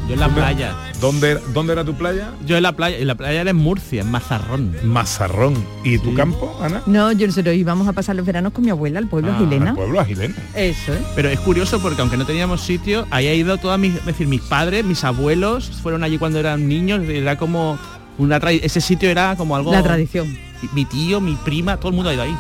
Yo 0.08 0.14
en 0.14 0.20
la 0.20 0.28
playa. 0.28 0.74
¿Dónde, 1.00 1.38
¿Dónde 1.54 1.72
era 1.72 1.84
tu 1.84 1.94
playa? 1.94 2.32
Yo 2.44 2.56
en 2.56 2.62
la 2.62 2.72
playa, 2.72 2.98
y 2.98 3.04
la 3.04 3.14
playa 3.14 3.42
era 3.42 3.50
en 3.50 3.56
Murcia, 3.56 4.02
en 4.02 4.10
Mazarrón. 4.10 4.74
Mazarrón. 4.82 5.54
¿Y 5.84 5.98
tu 5.98 6.14
campo, 6.14 6.58
Ana? 6.60 6.82
No, 6.86 7.12
yo 7.12 7.26
nosotros 7.26 7.54
íbamos 7.54 7.86
a 7.86 7.92
pasar 7.92 8.16
los 8.16 8.26
veranos 8.26 8.52
con 8.52 8.64
mi 8.64 8.70
abuela 8.70 8.98
al 8.98 9.06
pueblo 9.06 9.32
ah, 9.32 9.38
Gilena. 9.38 9.70
Al 9.70 9.76
pueblo 9.76 10.04
Gilena. 10.04 10.34
Eso, 10.54 10.94
¿eh? 10.94 11.02
Pero 11.14 11.28
es 11.28 11.38
curioso 11.40 11.80
porque 11.80 12.00
aunque 12.00 12.16
no 12.16 12.26
teníamos 12.26 12.62
sitio, 12.62 13.06
ahí 13.10 13.28
ha 13.28 13.34
ido 13.34 13.56
todas 13.58 13.78
mis, 13.78 13.94
es 13.94 14.04
decir, 14.04 14.26
mis 14.26 14.40
padres, 14.40 14.84
mis 14.84 15.04
abuelos, 15.04 15.70
fueron 15.82 16.02
allí 16.02 16.18
cuando 16.18 16.38
eran 16.40 16.66
niños, 16.68 17.08
era 17.08 17.38
como 17.38 17.78
una 18.18 18.36
ese 18.36 18.80
sitio 18.80 19.10
era 19.10 19.36
como 19.36 19.56
algo. 19.56 19.72
La 19.72 19.82
tradición. 19.82 20.36
Mi 20.74 20.84
tío, 20.84 21.20
mi 21.20 21.36
prima, 21.36 21.76
todo 21.78 21.88
el 21.88 21.94
mundo 21.94 22.10
ha 22.10 22.14
ido 22.14 22.22
ahí. 22.22 22.36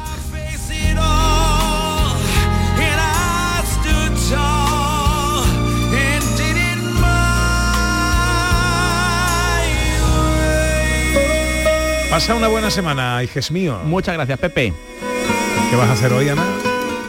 Pasa 12.10 12.34
una 12.34 12.48
buena 12.48 12.70
semana, 12.72 13.22
hijes 13.22 13.52
mío. 13.52 13.78
Muchas 13.84 14.14
gracias, 14.14 14.36
Pepe. 14.40 14.74
¿Qué 15.70 15.76
vas 15.76 15.88
a 15.88 15.92
hacer 15.92 16.12
hoy, 16.12 16.28
Ana? 16.28 16.42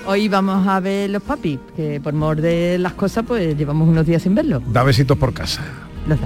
Hoy 0.05 0.27
vamos 0.27 0.67
a 0.67 0.79
ver 0.79 1.09
los 1.09 1.23
papis, 1.23 1.57
que 1.75 1.99
por 1.99 2.13
mor 2.13 2.39
de 2.39 2.77
las 2.77 2.93
cosas, 2.93 3.25
pues 3.27 3.57
llevamos 3.57 3.89
unos 3.89 4.05
días 4.05 4.21
sin 4.21 4.35
verlos. 4.35 4.61
Da 4.67 4.83
besitos 4.83 5.17
por 5.17 5.33
casa. 5.33 5.63
Los. 6.05 6.19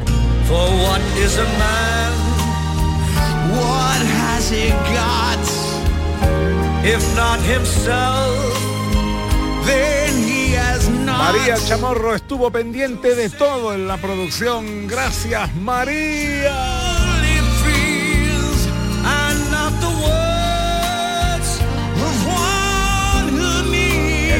María 11.17 11.55
Chamorro 11.55 12.13
estuvo 12.13 12.51
pendiente 12.51 13.15
de 13.15 13.29
todo 13.29 13.73
en 13.73 13.87
la 13.87 13.95
producción. 13.97 14.85
Gracias, 14.87 15.55
María. 15.55 16.84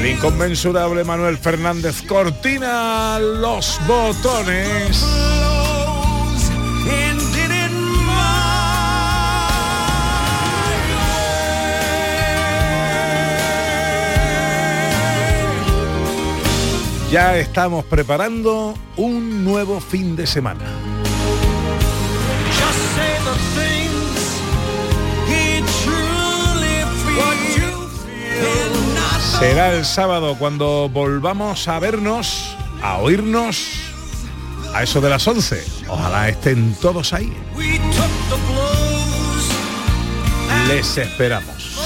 Inconmensurable 0.06 1.04
Manuel 1.04 1.38
Fernández 1.38 2.04
Cortina, 2.04 3.18
los 3.20 3.80
botones. 3.88 5.04
Ya 17.12 17.38
estamos 17.38 17.86
preparando 17.86 18.76
un 18.98 19.44
nuevo 19.44 19.80
fin 19.80 20.16
de 20.16 20.28
semana. 20.28 20.95
Será 29.40 29.74
el 29.74 29.84
sábado 29.84 30.36
cuando 30.40 30.90
volvamos 30.90 31.68
a 31.68 31.78
vernos, 31.80 32.56
a 32.82 32.98
oírnos, 33.00 33.68
a 34.74 34.82
eso 34.82 35.02
de 35.02 35.10
las 35.10 35.28
11. 35.28 35.62
Ojalá 35.90 36.30
estén 36.30 36.74
todos 36.76 37.12
ahí. 37.12 37.34
Les 40.68 40.98
esperamos. 40.98 41.78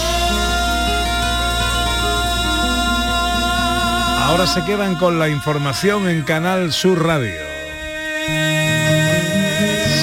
Ahora 4.22 4.46
se 4.46 4.64
quedan 4.64 4.96
con 4.96 5.18
la 5.18 5.28
información 5.28 6.08
en 6.08 6.22
Canal 6.22 6.72
Sur 6.72 7.04
Radio. 7.04 7.42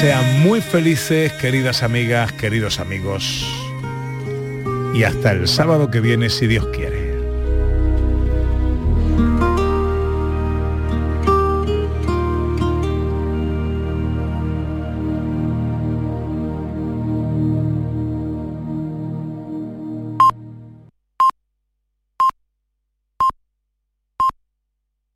Sean 0.01 0.41
muy 0.41 0.61
felices, 0.61 1.33
queridas 1.35 1.85
amigas, 1.85 2.33
queridos 2.33 2.81
amigos. 2.81 3.47
Y 4.95 5.05
hasta 5.05 5.31
el 5.31 5.47
sábado 5.47 5.91
que 5.93 6.01
viene, 6.01 6.29
si 6.29 6.49
Dios 6.49 6.67
quiere. 6.73 7.06